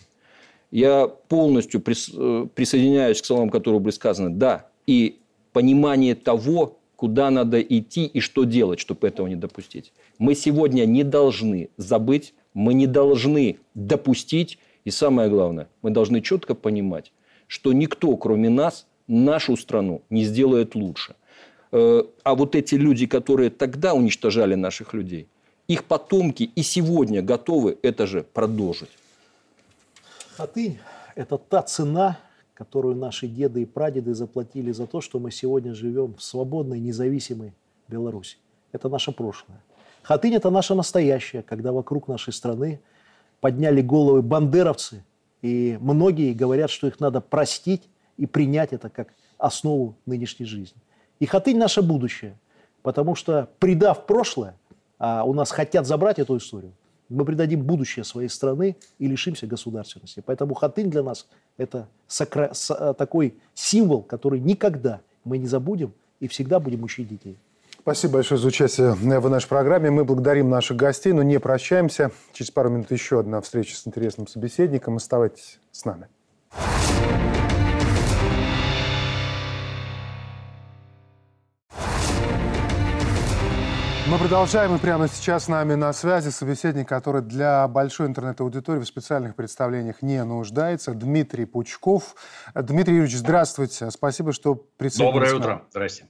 Я 0.71 1.07
полностью 1.07 1.81
э, 1.81 2.47
присоединяюсь 2.53 3.21
к 3.21 3.25
словам, 3.25 3.49
которые 3.49 3.79
были 3.79 3.93
сказаны. 3.93 4.29
Да, 4.31 4.67
и 4.87 5.19
понимание 5.53 6.15
того, 6.15 6.77
куда 6.95 7.29
надо 7.29 7.61
идти 7.61 8.05
и 8.05 8.19
что 8.19 8.43
делать, 8.43 8.79
чтобы 8.79 9.07
этого 9.07 9.27
не 9.27 9.35
допустить. 9.35 9.93
Мы 10.17 10.35
сегодня 10.35 10.85
не 10.85 11.03
должны 11.03 11.69
забыть, 11.77 12.33
мы 12.53 12.73
не 12.73 12.87
должны 12.87 13.57
допустить, 13.73 14.59
и 14.85 14.91
самое 14.91 15.29
главное, 15.29 15.67
мы 15.81 15.91
должны 15.91 16.21
четко 16.21 16.55
понимать, 16.55 17.11
что 17.47 17.73
никто, 17.73 18.15
кроме 18.17 18.49
нас, 18.49 18.87
нашу 19.07 19.55
страну 19.57 20.01
не 20.09 20.23
сделает 20.23 20.75
лучше. 20.75 21.15
Э, 21.71 22.03
а 22.23 22.35
вот 22.35 22.55
эти 22.55 22.75
люди, 22.75 23.05
которые 23.05 23.49
тогда 23.49 23.93
уничтожали 23.93 24.55
наших 24.55 24.93
людей, 24.93 25.27
их 25.67 25.85
потомки 25.85 26.43
и 26.43 26.61
сегодня 26.63 27.21
готовы 27.21 27.77
это 27.81 28.05
же 28.05 28.23
продолжить. 28.23 28.89
Хатынь– 30.37 30.77
это 31.15 31.37
та 31.37 31.61
цена, 31.61 32.19
которую 32.53 32.95
наши 32.95 33.27
деды 33.27 33.63
и 33.63 33.65
прадеды 33.65 34.13
заплатили 34.13 34.71
за 34.71 34.85
то, 34.85 35.01
что 35.01 35.19
мы 35.19 35.31
сегодня 35.31 35.73
живем 35.73 36.15
в 36.15 36.23
свободной, 36.23 36.79
независимой 36.79 37.53
Беларуси. 37.87 38.37
Это 38.71 38.89
наше 38.89 39.11
прошлое. 39.11 39.61
Хатынь– 40.03 40.33
это 40.35 40.49
наше 40.49 40.75
настоящее, 40.75 41.41
когда 41.41 41.71
вокруг 41.71 42.07
нашей 42.07 42.33
страны 42.33 42.79
подняли 43.39 43.81
головы 43.81 44.21
бандеровцы, 44.21 45.03
и 45.41 45.77
многие 45.79 46.33
говорят, 46.33 46.69
что 46.69 46.87
их 46.87 46.99
надо 46.99 47.21
простить 47.21 47.83
и 48.17 48.25
принять 48.25 48.73
это 48.73 48.89
как 48.89 49.13
основу 49.37 49.95
нынешней 50.05 50.45
жизни. 50.45 50.79
И 51.19 51.25
Хатынь– 51.25 51.57
наше 51.59 51.81
будущее, 51.81 52.37
потому 52.81 53.15
что, 53.15 53.49
предав 53.59 54.05
прошлое, 54.05 54.55
а 54.99 55.23
у 55.23 55.33
нас 55.33 55.51
хотят 55.51 55.85
забрать 55.85 56.19
эту 56.19 56.37
историю, 56.37 56.73
мы 57.09 57.25
предадим 57.25 57.61
будущее 57.61 58.03
своей 58.03 58.29
страны 58.29 58.77
и 58.97 59.07
лишимся 59.07 59.47
государственности. 59.47 60.23
Поэтому 60.25 60.53
Хатынь 60.55 60.89
для 60.89 61.03
нас– 61.03 61.27
это 61.57 61.87
сакра... 62.07 62.51
Э, 62.69 62.93
такой 62.97 63.35
символ, 63.53 64.01
который 64.01 64.39
никогда 64.39 65.01
мы 65.23 65.37
не 65.37 65.47
забудем 65.47 65.93
и 66.19 66.27
всегда 66.27 66.59
будем 66.59 66.83
учить 66.83 67.07
детей. 67.07 67.37
Спасибо 67.79 68.13
большое 68.13 68.39
за 68.39 68.47
участие 68.47 68.93
в 68.93 69.29
нашей 69.29 69.47
программе. 69.47 69.91
Мы 69.91 70.05
благодарим 70.05 70.49
наших 70.49 70.77
гостей, 70.77 71.13
но 71.13 71.21
не 71.21 71.39
прощаемся. 71.39 72.11
Через 72.33 72.49
пару 72.49 72.71
минут 72.71 72.89
еще 72.89 73.19
одна 73.19 73.41
встреча 73.41 73.75
с 73.75 73.85
интересным 73.85 74.25
собеседником. 74.25 74.95
Оставайтесь 74.95 75.59
с 75.71 75.85
нами. 75.85 76.07
Мы 84.07 84.19
продолжаем, 84.19 84.75
и 84.75 84.77
прямо 84.77 85.07
сейчас 85.07 85.45
с 85.45 85.47
нами 85.47 85.73
на 85.73 85.91
связи 85.91 86.29
собеседник, 86.29 86.87
который 86.87 87.23
для 87.23 87.67
большой 87.67 88.05
интернет-аудитории 88.05 88.79
в 88.79 88.85
специальных 88.85 89.35
представлениях 89.35 90.03
не 90.03 90.23
нуждается, 90.23 90.93
Дмитрий 90.93 91.45
Пучков. 91.45 92.15
Дмитрий 92.53 92.97
Юрьевич, 92.97 93.17
здравствуйте. 93.17 93.89
Спасибо, 93.89 94.31
что 94.31 94.53
присоединились. 94.77 95.31
Доброе 95.31 95.33
утро. 95.33 95.65
Здрасте. 95.71 96.07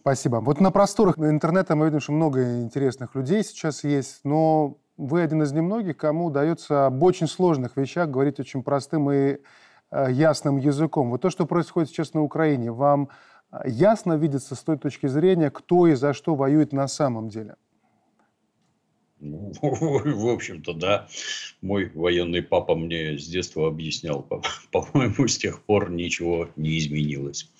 Спасибо. 0.00 0.36
Вот 0.36 0.60
на 0.60 0.72
просторах 0.72 1.16
интернета 1.18 1.76
мы 1.76 1.86
видим, 1.86 2.00
что 2.00 2.10
много 2.10 2.60
интересных 2.60 3.14
людей 3.14 3.44
сейчас 3.44 3.84
есть, 3.84 4.22
но 4.24 4.76
вы 4.96 5.22
один 5.22 5.44
из 5.44 5.52
немногих, 5.52 5.96
кому 5.96 6.26
удается 6.26 6.86
об 6.86 7.00
очень 7.04 7.28
сложных 7.28 7.76
вещах 7.76 8.10
говорить 8.10 8.40
очень 8.40 8.64
простым 8.64 9.12
и 9.12 9.38
э, 9.92 10.06
ясным 10.10 10.56
языком. 10.56 11.10
Вот 11.10 11.22
то, 11.22 11.30
что 11.30 11.46
происходит 11.46 11.90
сейчас 11.90 12.14
на 12.14 12.22
Украине, 12.22 12.72
вам 12.72 13.10
ясно 13.64 14.14
видится 14.14 14.54
с 14.54 14.62
той 14.62 14.78
точки 14.78 15.06
зрения, 15.06 15.50
кто 15.50 15.86
и 15.86 15.94
за 15.94 16.12
что 16.12 16.34
воюет 16.34 16.72
на 16.72 16.88
самом 16.88 17.28
деле? 17.28 17.56
Ну, 19.20 19.52
в 19.62 20.28
общем-то, 20.28 20.72
да. 20.72 21.08
Мой 21.60 21.90
военный 21.94 22.42
папа 22.42 22.74
мне 22.74 23.18
с 23.18 23.26
детства 23.26 23.68
объяснял. 23.68 24.26
По-моему, 24.72 25.28
с 25.28 25.36
тех 25.36 25.62
пор 25.62 25.90
ничего 25.90 26.48
не 26.56 26.78
изменилось. 26.78 27.50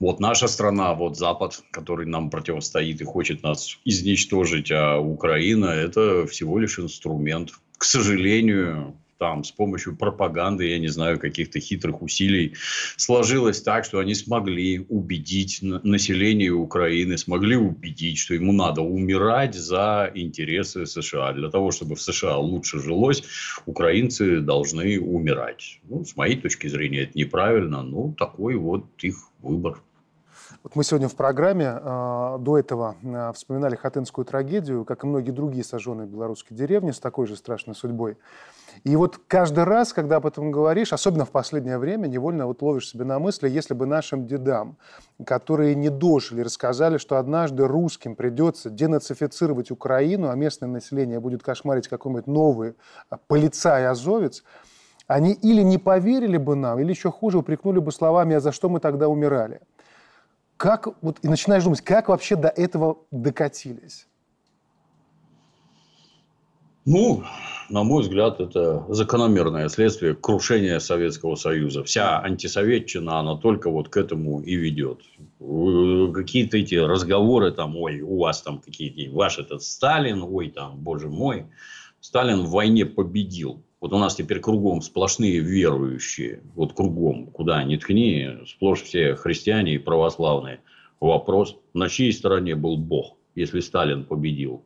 Вот 0.00 0.18
наша 0.18 0.48
страна, 0.48 0.94
вот 0.94 1.16
Запад, 1.16 1.62
который 1.70 2.06
нам 2.06 2.28
противостоит 2.28 3.00
и 3.00 3.04
хочет 3.04 3.44
нас 3.44 3.78
изничтожить, 3.84 4.72
а 4.72 4.98
Украина– 4.98 5.66
это 5.66 6.26
всего 6.26 6.58
лишь 6.58 6.80
инструмент. 6.80 7.52
К 7.78 7.84
сожалению, 7.84 8.96
там 9.22 9.44
с 9.44 9.52
помощью 9.52 9.94
пропаганды, 9.94 10.66
я 10.66 10.80
не 10.80 10.88
знаю, 10.88 11.20
каких-то 11.20 11.60
хитрых 11.60 12.02
усилий 12.02 12.56
сложилось 12.96 13.62
так, 13.62 13.84
что 13.84 14.00
они 14.00 14.16
смогли 14.16 14.84
убедить 14.88 15.60
население 15.62 16.50
Украины, 16.50 17.16
смогли 17.16 17.56
убедить, 17.56 18.18
что 18.18 18.34
ему 18.34 18.52
надо 18.52 18.80
умирать 18.82 19.54
за 19.54 20.10
интересы 20.12 20.86
США. 20.86 21.32
Для 21.34 21.50
того, 21.50 21.70
чтобы 21.70 21.94
в 21.94 22.02
США 22.02 22.36
лучше 22.38 22.80
жилось, 22.80 23.22
украинцы 23.64 24.40
должны 24.40 24.98
умирать. 24.98 25.78
Ну, 25.88 26.04
с 26.04 26.16
моей 26.16 26.36
точки 26.36 26.66
зрения, 26.66 27.02
это 27.02 27.12
неправильно, 27.14 27.84
но 27.84 28.12
такой 28.18 28.56
вот 28.56 28.86
их 29.02 29.14
выбор. 29.40 29.78
Вот 30.62 30.76
мы 30.76 30.84
сегодня 30.84 31.08
в 31.08 31.14
программе 31.16 31.64
э, 31.64 32.36
до 32.40 32.58
этого 32.58 32.94
э, 33.02 33.32
вспоминали 33.34 33.74
Хатынскую 33.74 34.24
трагедию, 34.24 34.84
как 34.84 35.02
и 35.02 35.06
многие 35.06 35.32
другие 35.32 35.64
сожженные 35.64 36.06
белорусские 36.06 36.56
деревни 36.56 36.92
с 36.92 37.00
такой 37.00 37.26
же 37.26 37.36
страшной 37.36 37.74
судьбой. 37.74 38.16
И 38.84 38.96
вот 38.96 39.20
каждый 39.28 39.64
раз, 39.64 39.92
когда 39.92 40.16
об 40.16 40.26
этом 40.26 40.50
говоришь, 40.50 40.92
особенно 40.92 41.24
в 41.24 41.30
последнее 41.30 41.78
время, 41.78 42.08
невольно 42.08 42.46
вот 42.46 42.62
ловишь 42.62 42.88
себе 42.88 43.04
на 43.04 43.18
мысли, 43.18 43.48
если 43.48 43.74
бы 43.74 43.86
нашим 43.86 44.26
дедам, 44.26 44.76
которые 45.24 45.74
не 45.74 45.88
дожили, 45.88 46.40
рассказали, 46.40 46.98
что 46.98 47.16
однажды 47.16 47.66
русским 47.66 48.16
придется 48.16 48.70
денацифицировать 48.70 49.70
Украину, 49.70 50.30
а 50.30 50.34
местное 50.34 50.68
население 50.68 51.20
будет 51.20 51.42
кошмарить 51.42 51.88
какой-нибудь 51.88 52.26
новый 52.26 52.74
а, 53.08 53.18
полицай-азовец, 53.18 54.42
они 55.06 55.32
или 55.32 55.62
не 55.62 55.78
поверили 55.78 56.36
бы 56.36 56.56
нам, 56.56 56.78
или 56.78 56.90
еще 56.90 57.10
хуже 57.10 57.38
упрекнули 57.38 57.78
бы 57.78 57.92
словами, 57.92 58.36
а 58.36 58.40
за 58.40 58.52
что 58.52 58.68
мы 58.68 58.80
тогда 58.80 59.08
умирали. 59.08 59.60
Как, 60.56 60.88
вот, 61.02 61.18
и 61.22 61.28
начинаешь 61.28 61.64
думать, 61.64 61.80
как 61.80 62.08
вообще 62.08 62.36
до 62.36 62.48
этого 62.48 62.98
докатились? 63.10 64.06
Ну, 66.84 67.22
на 67.70 67.84
мой 67.84 68.02
взгляд, 68.02 68.40
это 68.40 68.84
закономерное 68.88 69.68
следствие 69.68 70.16
крушения 70.16 70.80
Советского 70.80 71.36
Союза. 71.36 71.84
Вся 71.84 72.20
антисоветчина, 72.20 73.20
она 73.20 73.36
только 73.36 73.70
вот 73.70 73.88
к 73.88 73.96
этому 73.96 74.40
и 74.42 74.56
ведет. 74.56 75.00
Какие-то 75.38 76.58
эти 76.58 76.74
разговоры, 76.74 77.52
там, 77.52 77.76
ой, 77.76 78.00
у 78.00 78.18
вас 78.18 78.42
там 78.42 78.58
какие-то, 78.58 79.14
ваш 79.14 79.38
этот 79.38 79.62
Сталин, 79.62 80.24
ой, 80.24 80.50
там, 80.50 80.76
боже 80.78 81.08
мой, 81.08 81.46
Сталин 82.00 82.40
в 82.40 82.50
войне 82.50 82.84
победил. 82.84 83.62
Вот 83.80 83.92
у 83.92 83.98
нас 83.98 84.16
теперь 84.16 84.40
кругом 84.40 84.82
сплошные 84.82 85.38
верующие. 85.38 86.42
Вот 86.56 86.72
кругом, 86.72 87.28
куда 87.28 87.62
ни 87.62 87.76
ткни, 87.76 88.28
сплошь 88.48 88.82
все 88.82 89.14
христиане 89.14 89.74
и 89.74 89.78
православные. 89.78 90.60
Вопрос, 90.98 91.56
на 91.74 91.88
чьей 91.88 92.12
стороне 92.12 92.56
был 92.56 92.76
Бог, 92.76 93.16
если 93.36 93.60
Сталин 93.60 94.04
победил? 94.04 94.64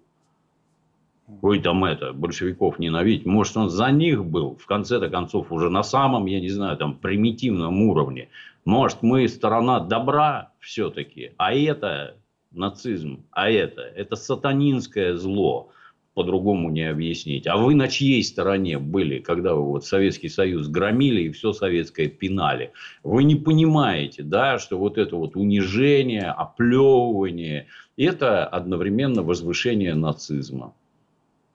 Ой, 1.43 1.61
там 1.61 1.85
это, 1.85 2.13
большевиков 2.13 2.79
ненавидеть. 2.79 3.27
Может, 3.27 3.57
он 3.57 3.69
за 3.69 3.91
них 3.91 4.25
был, 4.25 4.57
в 4.57 4.67
конце-то 4.67 5.09
концов, 5.09 5.51
уже 5.51 5.71
на 5.71 5.83
самом, 5.83 6.27
я 6.27 6.41
не 6.41 6.49
знаю, 6.49 6.77
там, 6.77 6.97
примитивном 6.97 7.83
уровне. 7.83 8.29
Может, 8.65 9.03
мы 9.03 9.27
сторона 9.29 9.81
добра 9.81 10.53
все-таки, 10.61 11.33
а 11.37 11.53
это 11.53 12.17
нацизм, 12.53 13.25
а 13.33 13.51
это, 13.51 13.83
это 13.83 14.15
сатанинское 14.15 15.15
зло, 15.15 15.71
по-другому 16.15 16.71
не 16.71 16.89
объяснить. 16.89 17.47
А 17.47 17.57
вы 17.57 17.75
на 17.75 17.89
чьей 17.89 18.23
стороне 18.23 18.79
были, 18.79 19.19
когда 19.19 19.55
вы 19.55 19.65
вот 19.65 19.85
Советский 19.85 20.29
Союз 20.29 20.69
громили 20.69 21.23
и 21.23 21.31
все 21.31 21.53
советское 21.53 22.09
пинали? 22.09 22.73
Вы 23.03 23.25
не 23.25 23.35
понимаете, 23.35 24.23
да, 24.23 24.59
что 24.59 24.79
вот 24.79 24.97
это 24.97 25.17
вот 25.17 25.37
унижение, 25.37 26.31
оплевывание, 26.31 27.67
это 27.97 28.47
одновременно 28.47 29.23
возвышение 29.23 29.95
нацизма. 29.95 30.73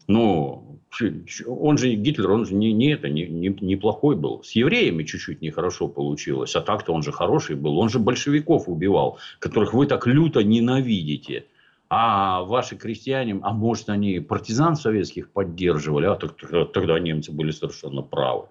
Но 0.07 0.71
он 1.47 1.77
же 1.77 1.93
Гитлер, 1.93 2.31
он 2.31 2.45
же 2.45 2.53
не, 2.53 2.73
не 2.73 2.91
это, 2.91 3.09
не, 3.09 3.25
не, 3.27 3.55
не 3.61 3.75
плохой 3.75 4.15
был. 4.15 4.43
С 4.43 4.51
евреями 4.51 5.03
чуть-чуть 5.03 5.41
нехорошо 5.41 5.87
получилось. 5.87 6.55
А 6.55 6.61
так-то 6.61 6.93
он 6.93 7.03
же 7.03 7.11
хороший 7.11 7.55
был. 7.55 7.77
Он 7.79 7.89
же 7.89 7.99
большевиков 7.99 8.67
убивал, 8.67 9.19
которых 9.39 9.73
вы 9.73 9.87
так 9.87 10.07
люто 10.07 10.43
ненавидите. 10.43 11.45
А 11.89 12.43
ваши 12.43 12.77
крестьяне, 12.77 13.39
а 13.41 13.53
может 13.53 13.89
они 13.89 14.19
партизан 14.19 14.75
советских 14.75 15.29
поддерживали, 15.29 16.05
а 16.05 16.15
тогда 16.65 16.97
немцы 16.99 17.31
были 17.33 17.51
совершенно 17.51 18.01
правы. 18.01 18.45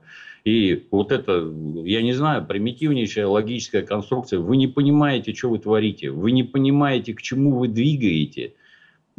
И 0.44 0.86
вот 0.90 1.12
это, 1.12 1.50
я 1.84 2.02
не 2.02 2.12
знаю, 2.12 2.46
примитивнейшая 2.46 3.26
логическая 3.26 3.82
конструкция. 3.82 4.40
Вы 4.40 4.56
не 4.56 4.66
понимаете, 4.66 5.34
что 5.34 5.50
вы 5.50 5.58
творите. 5.58 6.10
Вы 6.10 6.32
не 6.32 6.42
понимаете, 6.42 7.14
к 7.14 7.22
чему 7.22 7.58
вы 7.58 7.68
двигаете. 7.68 8.54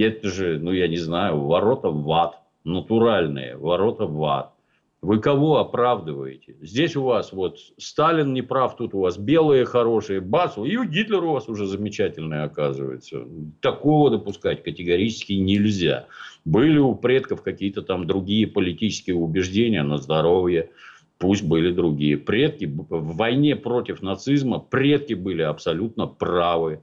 Это 0.02 0.30
же, 0.30 0.60
ну 0.60 0.72
я 0.72 0.88
не 0.88 0.98
знаю, 0.98 1.42
ворота 1.42 1.90
в 1.90 2.12
ад. 2.12 2.38
Натуральные 2.64 3.58
ворота 3.58 4.06
в 4.06 4.24
ад. 4.24 4.54
Вы 5.02 5.20
кого 5.20 5.58
оправдываете? 5.58 6.56
Здесь 6.62 6.96
у 6.96 7.04
вас 7.04 7.34
вот 7.34 7.58
Сталин 7.78 8.34
не 8.34 8.44
прав, 8.44 8.78
тут 8.78 8.94
у 8.94 9.00
вас 9.00 9.18
белые 9.18 9.66
хорошие, 9.66 10.22
бац, 10.22 10.58
и 10.58 10.78
у 10.78 10.84
Гитлера 10.84 11.26
у 11.26 11.34
вас 11.34 11.50
уже 11.50 11.66
замечательные 11.66 12.44
оказывается. 12.44 13.26
Такого 13.62 14.12
допускать 14.12 14.64
категорически 14.64 15.34
нельзя. 15.34 16.06
Были 16.46 16.78
у 16.78 16.94
предков 16.94 17.42
какие-то 17.42 17.82
там 17.82 18.06
другие 18.06 18.46
политические 18.46 19.16
убеждения 19.16 19.82
на 19.82 19.98
здоровье. 19.98 20.70
Пусть 21.18 21.44
были 21.44 21.72
другие. 21.72 22.18
Предки 22.18 22.66
в 22.66 23.16
войне 23.16 23.56
против 23.56 24.04
нацизма, 24.04 24.60
предки 24.60 25.14
были 25.14 25.42
абсолютно 25.42 26.06
правы 26.06 26.82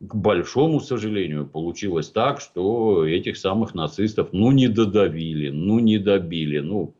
к 0.00 0.14
большому 0.14 0.80
сожалению, 0.80 1.46
получилось 1.46 2.08
так, 2.08 2.40
что 2.40 3.06
этих 3.06 3.36
самых 3.36 3.74
нацистов, 3.74 4.28
ну, 4.32 4.50
не 4.50 4.68
додавили, 4.68 5.50
ну, 5.50 5.78
не 5.78 5.98
добили. 5.98 6.60
Ну, 6.60 6.94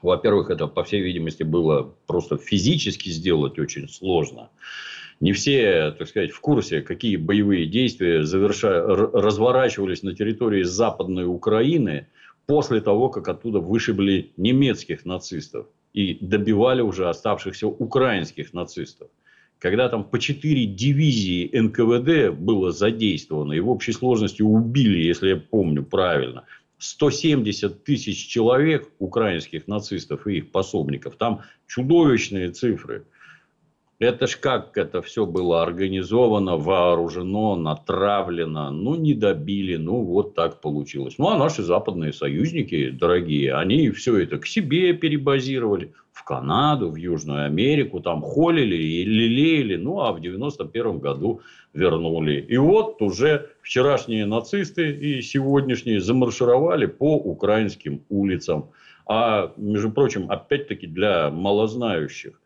во-первых, 0.00 0.48
это, 0.48 0.66
по 0.66 0.82
всей 0.82 1.02
видимости, 1.02 1.42
было 1.42 1.94
просто 2.06 2.38
физически 2.38 3.10
сделать 3.10 3.58
очень 3.58 3.88
сложно. 3.88 4.48
Не 5.20 5.34
все, 5.34 5.94
так 5.98 6.08
сказать, 6.08 6.30
в 6.30 6.40
курсе, 6.40 6.80
какие 6.80 7.16
боевые 7.16 7.66
действия 7.66 8.24
заверша... 8.24 8.86
разворачивались 8.86 10.02
на 10.02 10.14
территории 10.14 10.62
Западной 10.62 11.26
Украины 11.26 12.06
после 12.46 12.80
того, 12.80 13.10
как 13.10 13.28
оттуда 13.28 13.60
вышибли 13.60 14.32
немецких 14.38 15.04
нацистов 15.04 15.66
и 15.92 16.16
добивали 16.22 16.80
уже 16.80 17.06
оставшихся 17.06 17.66
украинских 17.66 18.54
нацистов 18.54 19.10
когда 19.60 19.90
там 19.90 20.04
по 20.04 20.18
4 20.18 20.66
дивизии 20.66 21.50
НКВД 21.52 22.36
было 22.36 22.72
задействовано, 22.72 23.52
и 23.52 23.60
в 23.60 23.68
общей 23.68 23.92
сложности 23.92 24.42
убили, 24.42 24.98
если 24.98 25.28
я 25.28 25.36
помню 25.36 25.84
правильно, 25.84 26.44
170 26.78 27.84
тысяч 27.84 28.26
человек, 28.26 28.88
украинских 28.98 29.68
нацистов 29.68 30.26
и 30.26 30.38
их 30.38 30.50
пособников. 30.50 31.16
Там 31.16 31.42
чудовищные 31.66 32.50
цифры. 32.50 33.04
Это 34.00 34.26
ж 34.26 34.36
как 34.40 34.78
это 34.78 35.02
все 35.02 35.26
было 35.26 35.62
организовано, 35.62 36.56
вооружено, 36.56 37.54
натравлено. 37.54 38.70
Ну, 38.70 38.94
не 38.94 39.12
добили, 39.12 39.76
ну, 39.76 40.02
вот 40.02 40.34
так 40.34 40.62
получилось. 40.62 41.16
Ну, 41.18 41.28
а 41.28 41.36
наши 41.36 41.62
западные 41.62 42.14
союзники, 42.14 42.88
дорогие, 42.88 43.54
они 43.54 43.90
все 43.90 44.16
это 44.16 44.38
к 44.38 44.46
себе 44.46 44.94
перебазировали. 44.94 45.92
В 46.12 46.24
Канаду, 46.24 46.90
в 46.90 46.96
Южную 46.96 47.44
Америку, 47.44 48.00
там 48.00 48.22
холили 48.22 48.76
и 48.76 49.04
лелеяли. 49.04 49.76
Ну, 49.76 50.00
а 50.00 50.12
в 50.12 50.20
91 50.20 50.98
году 50.98 51.42
вернули. 51.74 52.40
И 52.48 52.56
вот 52.56 53.02
уже 53.02 53.50
вчерашние 53.60 54.24
нацисты 54.24 54.92
и 54.92 55.20
сегодняшние 55.20 56.00
замаршировали 56.00 56.86
по 56.86 57.16
украинским 57.16 58.02
улицам. 58.08 58.70
А, 59.06 59.52
между 59.58 59.90
прочим, 59.90 60.30
опять-таки 60.30 60.86
для 60.86 61.30
малознающих 61.30 62.40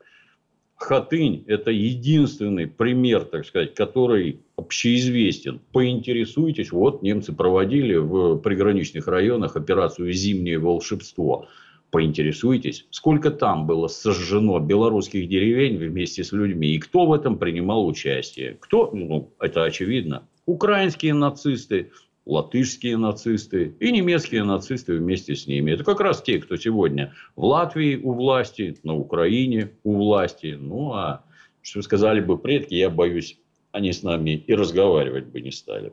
Хатынь– 0.85 1.45
это 1.47 1.70
единственный 1.70 2.66
пример, 2.66 3.24
так 3.24 3.47
сказать, 3.47 3.74
который 3.74 4.41
общеизвестен. 4.57 5.61
Поинтересуйтесь, 5.72 6.72
вот 6.72 7.03
немцы 7.03 7.32
проводили 7.32 7.97
в 7.97 8.37
приграничных 8.37 9.09
районах 9.09 9.57
операцию 9.57 10.12
«Зимнее 10.12 10.59
волшебство». 10.59 11.49
Поинтересуйтесь, 11.91 12.87
сколько 12.91 13.30
там 13.30 13.66
было 13.66 13.89
сожжено 13.89 14.59
белорусских 14.59 15.26
деревень 15.26 15.78
вместе 15.78 16.22
с 16.22 16.32
людьми, 16.32 16.74
и 16.74 16.78
кто 16.78 17.07
в 17.07 17.14
этом 17.14 17.39
принимал 17.39 17.87
участие. 17.87 18.59
Кто, 18.61 18.91
ну, 18.93 19.32
это 19.41 19.64
очевидно, 19.64 20.28
украинские 20.45 21.14
нацисты, 21.14 21.93
латышские 22.27 22.97
нацисты 22.97 23.77
и 23.81 23.93
немецкие 23.93 24.45
нацисты 24.45 24.97
вместе 24.99 25.37
с 25.37 25.47
ними. 25.47 25.72
Это 25.72 25.85
как 25.85 26.01
раз 26.01 26.22
те, 26.22 26.39
кто 26.39 26.57
сегодня 26.57 27.12
в 27.37 27.45
Латвии 27.45 27.97
у 27.97 28.12
власти, 28.12 28.79
на 28.83 28.95
Украине 28.95 29.72
у 29.83 29.97
власти. 29.97 30.57
Ну, 30.59 30.93
а 30.93 31.25
что 31.62 31.83
сказали 31.83 32.20
бы 32.20 32.39
предки, 32.39 32.75
я 32.75 32.91
боюсь, 32.91 33.39
они 33.72 33.93
с 33.93 34.03
нами 34.03 34.31
и 34.31 34.55
разговаривать 34.55 35.27
бы 35.27 35.41
не 35.41 35.51
стали. 35.51 35.93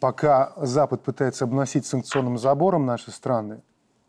Пока 0.00 0.52
Запад 0.56 1.02
пытается 1.02 1.44
обносить 1.44 1.86
санкционным 1.86 2.38
забором 2.38 2.86
наши 2.86 3.10
страны, 3.10 3.62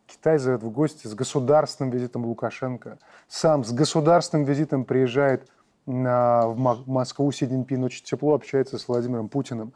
Китай 0.05 0.37
зовет 0.37 0.63
в 0.63 0.69
гости 0.69 1.07
с 1.07 1.13
государственным 1.13 1.91
визитом 1.91 2.25
Лукашенко. 2.25 2.97
Сам 3.27 3.65
с 3.65 3.71
государственным 3.71 4.45
визитом 4.45 4.85
приезжает 4.85 5.47
в 5.85 6.83
Москву 6.85 7.31
Си 7.31 7.45
Цзиньпин, 7.45 7.83
очень 7.83 8.03
тепло 8.03 8.33
общается 8.35 8.77
с 8.77 8.87
Владимиром 8.87 9.29
Путиным. 9.29 9.73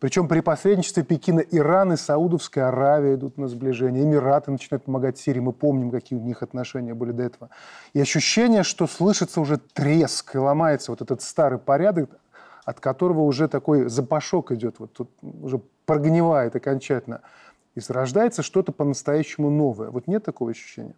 Причем 0.00 0.28
при 0.28 0.40
посредничестве 0.40 1.02
Пекина 1.02 1.40
Иран 1.40 1.92
и 1.92 1.96
Саудовская 1.96 2.68
Аравия 2.68 3.14
идут 3.14 3.36
на 3.36 3.48
сближение. 3.48 4.02
Эмираты 4.02 4.50
начинают 4.50 4.84
помогать 4.84 5.18
Сирии. 5.18 5.40
Мы 5.40 5.52
помним, 5.52 5.90
какие 5.90 6.18
у 6.18 6.22
них 6.22 6.42
отношения 6.42 6.94
были 6.94 7.12
до 7.12 7.24
этого. 7.24 7.50
И 7.92 8.00
ощущение, 8.00 8.62
что 8.62 8.86
слышится 8.86 9.42
уже 9.42 9.58
треск 9.58 10.34
и 10.34 10.38
ломается 10.38 10.90
вот 10.90 11.02
этот 11.02 11.20
старый 11.20 11.58
порядок, 11.58 12.18
от 12.64 12.80
которого 12.80 13.20
уже 13.20 13.46
такой 13.46 13.90
запашок 13.90 14.52
идет, 14.52 14.78
вот 14.78 14.92
тут 14.94 15.10
уже 15.22 15.60
прогнивает 15.84 16.56
окончательно. 16.56 17.20
И 17.74 17.80
зарождается 17.80 18.42
что-то 18.42 18.72
по-настоящему 18.72 19.50
новое. 19.50 19.90
Вот 19.90 20.06
нет 20.06 20.24
такого 20.24 20.50
ощущения? 20.50 20.94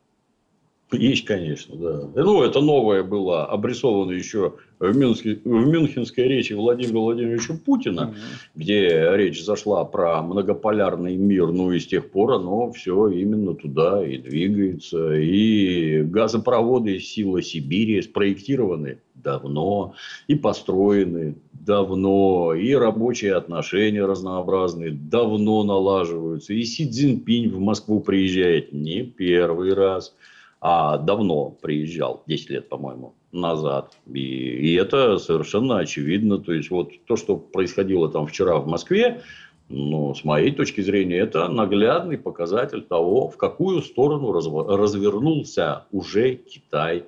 Есть, 0.92 1.24
конечно, 1.24 1.76
да. 1.76 2.22
Ну, 2.22 2.42
это 2.42 2.60
новое 2.60 3.02
было 3.02 3.46
обрисовано 3.46 4.12
еще 4.12 4.54
в, 4.78 4.96
Мюнхе, 4.96 5.38
в 5.44 5.66
мюнхенской 5.66 6.24
речи 6.24 6.52
Владимира 6.52 6.98
Владимировича 6.98 7.54
Путина, 7.64 8.08
угу. 8.08 8.14
где 8.56 9.10
речь 9.14 9.44
зашла 9.44 9.84
про 9.84 10.22
многополярный 10.22 11.16
мир. 11.16 11.52
Ну, 11.52 11.72
и 11.72 11.78
с 11.78 11.86
тех 11.86 12.10
пор 12.10 12.32
оно 12.32 12.70
все 12.72 13.08
именно 13.08 13.54
туда 13.54 14.04
и 14.04 14.18
двигается. 14.18 15.14
И 15.14 16.02
газопроводы 16.02 16.98
«Сила 16.98 17.42
Сибири» 17.42 18.02
спроектированы 18.02 18.98
давно 19.14 19.94
и 20.26 20.34
построены 20.34 21.36
давно, 21.52 22.54
и 22.54 22.74
рабочие 22.74 23.36
отношения 23.36 24.04
разнообразные 24.04 24.90
давно 24.90 25.62
налаживаются. 25.62 26.52
И 26.52 26.64
Си 26.64 26.90
Цзиньпинь 26.90 27.50
в 27.50 27.60
Москву 27.60 28.00
приезжает 28.00 28.72
не 28.72 29.02
первый 29.02 29.72
раз– 29.74 30.14
а 30.64 30.96
давно 30.96 31.50
приезжал, 31.60 32.22
10 32.28 32.50
лет, 32.50 32.68
по-моему, 32.68 33.14
назад. 33.32 33.98
И, 34.06 34.20
и 34.20 34.74
это 34.74 35.18
совершенно 35.18 35.78
очевидно. 35.78 36.38
То 36.38 36.52
есть, 36.52 36.70
вот 36.70 36.92
то, 37.06 37.16
что 37.16 37.36
происходило 37.36 38.08
там 38.08 38.28
вчера 38.28 38.58
в 38.58 38.68
Москве, 38.68 39.22
ну, 39.68 40.14
с 40.14 40.22
моей 40.22 40.52
точки 40.52 40.80
зрения, 40.80 41.16
это 41.16 41.48
наглядный 41.48 42.16
показатель 42.16 42.82
того, 42.82 43.28
в 43.28 43.36
какую 43.38 43.82
сторону 43.82 44.30
развернулся 44.32 45.86
уже 45.90 46.36
Китай. 46.36 47.06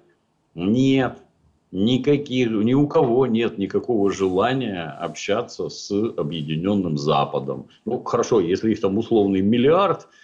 Нет 0.57 1.19
никаких, 1.71 2.51
ни 2.51 2.75
у 2.75 2.89
кого 2.89 3.29
нет 3.29 3.57
никакого 3.59 4.11
желания 4.11 4.97
общаться 5.01 5.69
с 5.69 5.93
Объединенным 5.93 6.99
Западом. 6.99 7.69
Ну, 7.85 8.03
хорошо, 8.03 8.41
если 8.41 8.73
их 8.73 8.81
там 8.81 8.99
условный 8.99 9.43
миллиард– 9.43 10.09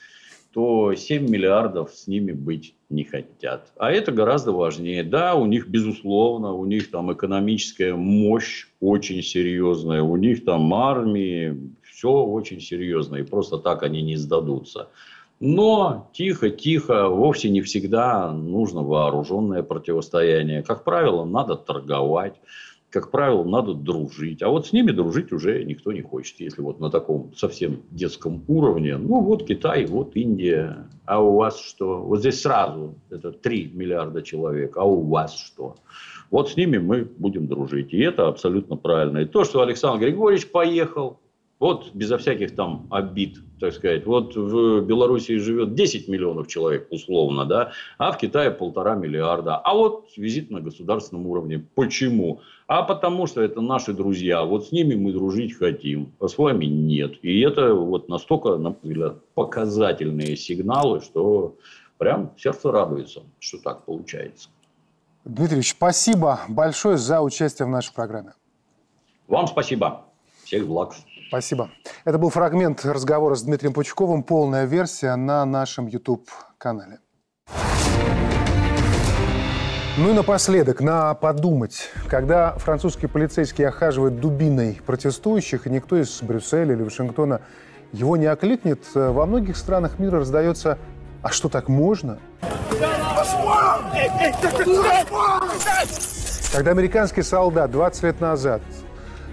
то 0.52 0.94
7 0.94 1.28
миллиардов 1.28 1.92
с 1.94 2.06
ними 2.06 2.32
быть 2.32 2.74
не 2.88 3.04
хотят. 3.04 3.72
А 3.76 3.92
это 3.92 4.10
гораздо 4.10 4.52
важнее. 4.52 5.04
Да, 5.04 5.34
у 5.34 5.46
них, 5.46 5.68
безусловно, 5.68 6.52
у 6.52 6.64
них 6.64 6.90
там 6.90 7.12
экономическая 7.12 7.94
мощь 7.94 8.66
очень 8.80 9.22
серьезная, 9.22 10.02
у 10.02 10.16
них 10.16 10.44
там 10.44 10.74
армии, 10.74 11.56
все 11.82 12.10
очень 12.10 12.60
серьезно, 12.60 13.16
и 13.16 13.22
просто 13.22 13.58
так 13.58 13.82
они 13.82 14.02
не 14.02 14.16
сдадутся. 14.16 14.88
Но 15.38 16.10
тихо-тихо, 16.12 17.08
вовсе 17.08 17.48
не 17.48 17.62
всегда 17.62 18.30
нужно 18.32 18.82
вооруженное 18.82 19.62
противостояние. 19.62 20.62
Как 20.62 20.84
правило, 20.84 21.24
надо 21.24 21.56
торговать 21.56 22.34
как 22.90 23.10
правило, 23.10 23.44
надо 23.44 23.74
дружить. 23.74 24.42
А 24.42 24.48
вот 24.48 24.66
с 24.66 24.72
ними 24.72 24.90
дружить 24.90 25.32
уже 25.32 25.62
никто 25.64 25.92
не 25.92 26.02
хочет. 26.02 26.40
Если 26.40 26.60
вот 26.60 26.80
на 26.80 26.90
таком 26.90 27.32
совсем 27.34 27.82
детском 27.90 28.44
уровне, 28.48 28.96
ну 28.96 29.20
вот 29.20 29.46
Китай, 29.46 29.86
вот 29.86 30.16
Индия, 30.16 30.88
а 31.06 31.22
у 31.22 31.36
вас 31.36 31.60
что? 31.60 32.02
Вот 32.02 32.20
здесь 32.20 32.42
сразу 32.42 32.96
это 33.10 33.32
3 33.32 33.70
миллиарда 33.74 34.22
человек, 34.22 34.76
а 34.76 34.84
у 34.84 35.02
вас 35.02 35.36
что? 35.36 35.76
Вот 36.30 36.50
с 36.50 36.56
ними 36.56 36.78
мы 36.78 37.04
будем 37.04 37.46
дружить. 37.46 37.92
И 37.92 38.00
это 38.00 38.28
абсолютно 38.28 38.76
правильно. 38.76 39.18
И 39.18 39.24
то, 39.24 39.44
что 39.44 39.62
Александр 39.62 40.06
Григорьевич 40.06 40.50
поехал, 40.50 41.20
вот 41.60 41.90
безо 41.92 42.16
всяких 42.16 42.56
там 42.56 42.86
обид, 42.90 43.38
так 43.60 43.74
сказать. 43.74 44.06
Вот 44.06 44.34
в 44.34 44.80
Беларуси 44.80 45.36
живет 45.36 45.74
10 45.74 46.08
миллионов 46.08 46.48
человек 46.48 46.88
условно, 46.90 47.44
да, 47.44 47.72
а 47.98 48.12
в 48.12 48.18
Китае 48.18 48.50
полтора 48.50 48.94
миллиарда. 48.94 49.56
А 49.56 49.74
вот 49.74 50.08
визит 50.16 50.50
на 50.50 50.60
государственном 50.60 51.26
уровне. 51.26 51.64
Почему? 51.74 52.40
А 52.66 52.82
потому 52.82 53.26
что 53.26 53.42
это 53.42 53.60
наши 53.60 53.92
друзья. 53.92 54.42
Вот 54.44 54.68
с 54.68 54.72
ними 54.72 54.94
мы 54.94 55.12
дружить 55.12 55.56
хотим, 55.56 56.12
а 56.18 56.28
с 56.28 56.38
вами 56.38 56.64
нет. 56.64 57.22
И 57.22 57.40
это 57.40 57.74
вот 57.74 58.08
настолько, 58.08 58.56
на 58.56 58.74
взгляд, 58.82 59.22
показательные 59.34 60.36
сигналы, 60.36 61.02
что 61.02 61.56
прям 61.98 62.32
сердце 62.38 62.72
радуется, 62.72 63.22
что 63.38 63.58
так 63.58 63.84
получается. 63.84 64.48
Дмитрий 65.26 65.62
спасибо 65.62 66.40
большое 66.48 66.96
за 66.96 67.20
участие 67.20 67.66
в 67.66 67.70
нашей 67.70 67.92
программе. 67.92 68.32
Вам 69.28 69.46
спасибо. 69.46 70.06
Всех 70.44 70.66
благ. 70.66 70.94
Спасибо. 71.30 71.70
Это 72.04 72.18
был 72.18 72.28
фрагмент 72.28 72.84
разговора 72.84 73.36
с 73.36 73.44
Дмитрием 73.44 73.72
Пучковым. 73.72 74.24
Полная 74.24 74.64
версия 74.64 75.14
на 75.14 75.44
нашем 75.44 75.86
YouTube-канале. 75.86 76.98
Ну 79.96 80.10
и 80.10 80.12
напоследок, 80.12 80.80
на 80.80 81.14
подумать. 81.14 81.90
Когда 82.08 82.58
французские 82.58 83.08
полицейские 83.08 83.68
охаживают 83.68 84.18
дубиной 84.18 84.80
протестующих, 84.84 85.68
и 85.68 85.70
никто 85.70 85.96
из 85.96 86.20
Брюсселя 86.20 86.74
или 86.74 86.82
Вашингтона 86.82 87.42
его 87.92 88.16
не 88.16 88.26
окликнет, 88.26 88.84
во 88.92 89.24
многих 89.24 89.56
странах 89.56 90.00
мира 90.00 90.18
раздается 90.18 90.78
«А 91.22 91.28
что, 91.28 91.48
так 91.48 91.68
можно?» 91.68 92.18
Когда 96.52 96.72
американский 96.72 97.22
солдат 97.22 97.70
20 97.70 98.02
лет 98.02 98.20
назад 98.20 98.62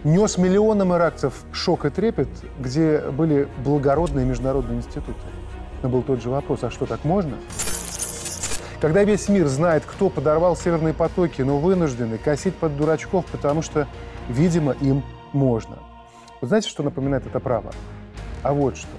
нес 0.03 0.37
миллионам 0.37 0.93
иракцев 0.93 1.33
шок 1.51 1.85
и 1.85 1.89
трепет, 1.89 2.29
где 2.59 2.99
были 2.99 3.47
благородные 3.63 4.25
международные 4.25 4.77
институты. 4.77 5.13
Но 5.83 5.89
был 5.89 6.01
тот 6.01 6.21
же 6.21 6.29
вопрос, 6.29 6.63
а 6.63 6.71
что 6.71 6.85
так 6.85 7.03
можно? 7.03 7.37
Когда 8.79 9.03
весь 9.03 9.27
мир 9.27 9.47
знает, 9.47 9.83
кто 9.85 10.09
подорвал 10.09 10.55
северные 10.55 10.93
потоки, 10.93 11.41
но 11.41 11.57
вынуждены 11.57 12.17
косить 12.17 12.55
под 12.55 12.77
дурачков, 12.77 13.25
потому 13.31 13.61
что, 13.61 13.87
видимо, 14.29 14.73
им 14.73 15.03
можно. 15.33 15.79
Вы 16.41 16.47
знаете, 16.47 16.69
что 16.69 16.83
напоминает 16.83 17.25
это 17.25 17.39
право? 17.39 17.71
А 18.43 18.53
вот 18.53 18.77
что. 18.77 18.89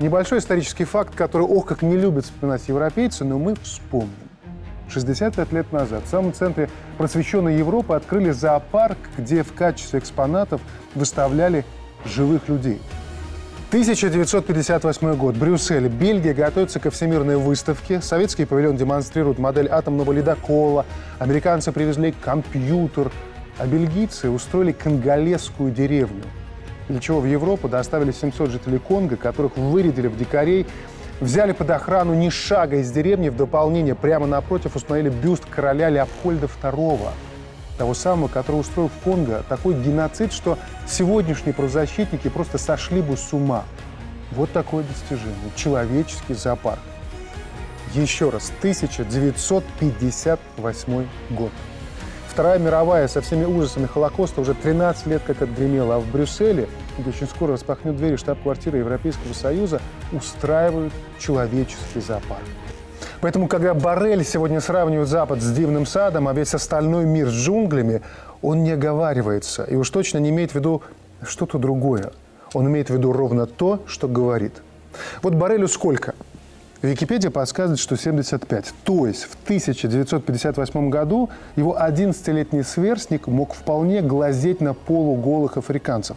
Небольшой 0.00 0.38
исторический 0.38 0.84
факт, 0.84 1.14
который, 1.14 1.42
ох, 1.42 1.66
как 1.66 1.82
не 1.82 1.96
любят 1.96 2.24
вспоминать 2.24 2.66
европейцы, 2.68 3.24
но 3.24 3.38
мы 3.38 3.54
вспомним. 3.56 4.27
65 4.90 5.52
лет 5.52 5.72
назад 5.72 6.04
в 6.04 6.08
самом 6.08 6.32
центре 6.32 6.68
просвещенной 6.96 7.56
Европы 7.56 7.94
открыли 7.94 8.30
зоопарк, 8.30 8.98
где 9.16 9.42
в 9.42 9.52
качестве 9.52 9.98
экспонатов 9.98 10.60
выставляли 10.94 11.64
живых 12.04 12.48
людей. 12.48 12.80
1958 13.68 15.14
год. 15.16 15.36
Брюссель. 15.36 15.88
Бельгия 15.88 16.32
готовится 16.32 16.80
ко 16.80 16.90
всемирной 16.90 17.36
выставке. 17.36 18.00
Советский 18.00 18.46
павильон 18.46 18.78
демонстрирует 18.78 19.38
модель 19.38 19.68
атомного 19.68 20.10
ледокола. 20.12 20.86
Американцы 21.18 21.70
привезли 21.70 22.12
компьютер. 22.12 23.12
А 23.58 23.66
бельгийцы 23.66 24.30
устроили 24.30 24.72
конголезскую 24.72 25.70
деревню. 25.70 26.22
Для 26.88 26.98
чего 27.00 27.20
в 27.20 27.26
Европу 27.26 27.68
доставили 27.68 28.12
700 28.12 28.50
жителей 28.50 28.78
Конго, 28.78 29.16
которых 29.16 29.58
вырядили 29.58 30.06
в 30.06 30.16
дикарей 30.16 30.66
Взяли 31.20 31.52
под 31.52 31.70
охрану 31.70 32.14
ни 32.14 32.28
шага 32.28 32.76
из 32.76 32.92
деревни. 32.92 33.28
В 33.28 33.36
дополнение 33.36 33.96
прямо 33.96 34.26
напротив 34.26 34.76
установили 34.76 35.10
бюст 35.10 35.44
короля 35.46 35.90
Леопольда 35.90 36.48
II. 36.62 37.08
Того 37.76 37.94
самого, 37.94 38.28
который 38.28 38.60
устроил 38.60 38.88
в 38.88 39.02
Конго 39.02 39.42
такой 39.48 39.74
геноцид, 39.74 40.32
что 40.32 40.56
сегодняшние 40.86 41.54
правозащитники 41.54 42.28
просто 42.28 42.58
сошли 42.58 43.02
бы 43.02 43.16
с 43.16 43.32
ума. 43.32 43.64
Вот 44.32 44.52
такое 44.52 44.84
достижение. 44.84 45.34
Человеческий 45.56 46.34
зоопарк. 46.34 46.78
Еще 47.94 48.30
раз, 48.30 48.52
1958 48.60 51.06
год. 51.30 51.50
Вторая 52.28 52.60
мировая 52.60 53.08
со 53.08 53.22
всеми 53.22 53.44
ужасами 53.44 53.86
Холокоста 53.86 54.40
уже 54.40 54.54
13 54.54 55.06
лет 55.06 55.22
как 55.26 55.42
отгремела, 55.42 55.96
а 55.96 55.98
в 55.98 56.06
Брюсселе, 56.06 56.68
где 56.98 57.10
очень 57.10 57.26
скоро 57.26 57.52
распахнет 57.52 57.96
двери 57.96 58.16
штаб-квартиры 58.16 58.78
Европейского 58.78 59.32
Союза, 59.32 59.80
устраивают 60.12 60.92
человеческий 61.18 62.00
зоопарк. 62.00 62.42
Поэтому, 63.20 63.48
когда 63.48 63.74
Барель 63.74 64.24
сегодня 64.24 64.60
сравнивает 64.60 65.08
Запад 65.08 65.40
с 65.40 65.52
дивным 65.52 65.86
садом, 65.86 66.28
а 66.28 66.32
весь 66.32 66.54
остальной 66.54 67.04
мир 67.04 67.28
с 67.28 67.32
джунглями, 67.32 68.02
он 68.42 68.62
не 68.62 68.72
оговаривается 68.72 69.64
и 69.64 69.74
уж 69.74 69.90
точно 69.90 70.18
не 70.18 70.30
имеет 70.30 70.52
в 70.52 70.54
виду 70.54 70.82
что-то 71.22 71.58
другое. 71.58 72.12
Он 72.54 72.66
имеет 72.68 72.90
в 72.90 72.94
виду 72.94 73.12
ровно 73.12 73.46
то, 73.46 73.82
что 73.86 74.08
говорит. 74.08 74.54
Вот 75.22 75.34
Барелю 75.34 75.68
сколько? 75.68 76.14
Википедия 76.80 77.30
подсказывает, 77.30 77.80
что 77.80 77.96
75. 77.96 78.72
То 78.84 79.06
есть 79.06 79.24
в 79.24 79.34
1958 79.44 80.90
году 80.90 81.28
его 81.56 81.76
11-летний 81.76 82.62
сверстник 82.62 83.26
мог 83.26 83.54
вполне 83.54 84.00
глазеть 84.00 84.60
на 84.60 84.74
полуголых 84.74 85.56
африканцев. 85.56 86.16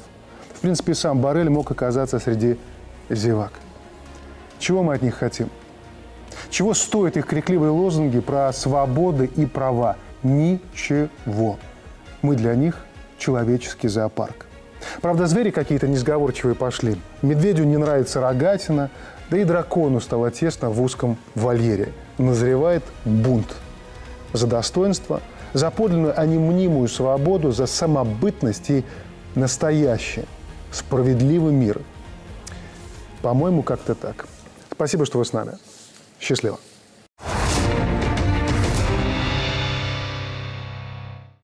В 0.62 0.64
принципе, 0.64 0.94
сам 0.94 1.22
Барель 1.22 1.50
мог 1.50 1.72
оказаться 1.72 2.20
среди 2.20 2.56
зевак. 3.10 3.54
Чего 4.60 4.84
мы 4.84 4.94
от 4.94 5.02
них 5.02 5.16
хотим? 5.16 5.50
Чего 6.52 6.76
стоят 6.76 7.18
их 7.18 7.26
крикливые 7.26 7.72
лозунги 7.72 8.20
про 8.20 8.54
свободы 8.54 9.26
и 9.26 9.48
права? 9.48 9.96
Ничего. 10.22 11.58
Мы 12.22 12.36
для 12.36 12.54
них 12.54 12.86
человеческий 13.18 13.88
зоопарк. 13.88 14.46
Правда, 15.02 15.26
звери 15.26 15.50
какие-то 15.50 15.88
несговорчивые 15.88 16.54
пошли. 16.54 16.96
Медведю 17.24 17.64
не 17.64 17.78
нравится 17.78 18.22
рогатина, 18.22 18.92
да 19.32 19.40
и 19.40 19.44
дракону 19.44 20.00
стало 20.00 20.30
тесно 20.30 20.70
в 20.70 20.80
узком 20.80 21.18
вольере. 21.34 21.92
Назревает 22.20 22.84
бунт. 23.04 23.48
За 24.32 24.46
достоинство, 24.46 25.22
за 25.54 25.72
подлинную, 25.72 26.14
а 26.16 26.24
не 26.28 26.38
мнимую 26.38 26.88
свободу, 26.88 27.52
за 27.52 27.66
самобытность 27.66 28.70
и 28.70 28.86
настоящий, 29.34 30.26
справедливый 30.72 31.54
мир. 31.54 31.82
По-моему, 33.22 33.62
как-то 33.64 33.96
так. 33.96 34.28
Спасибо, 34.72 35.06
что 35.06 35.20
вы 35.20 35.26
с 35.26 35.34
нами. 35.34 35.54
Счастливо. 36.20 36.60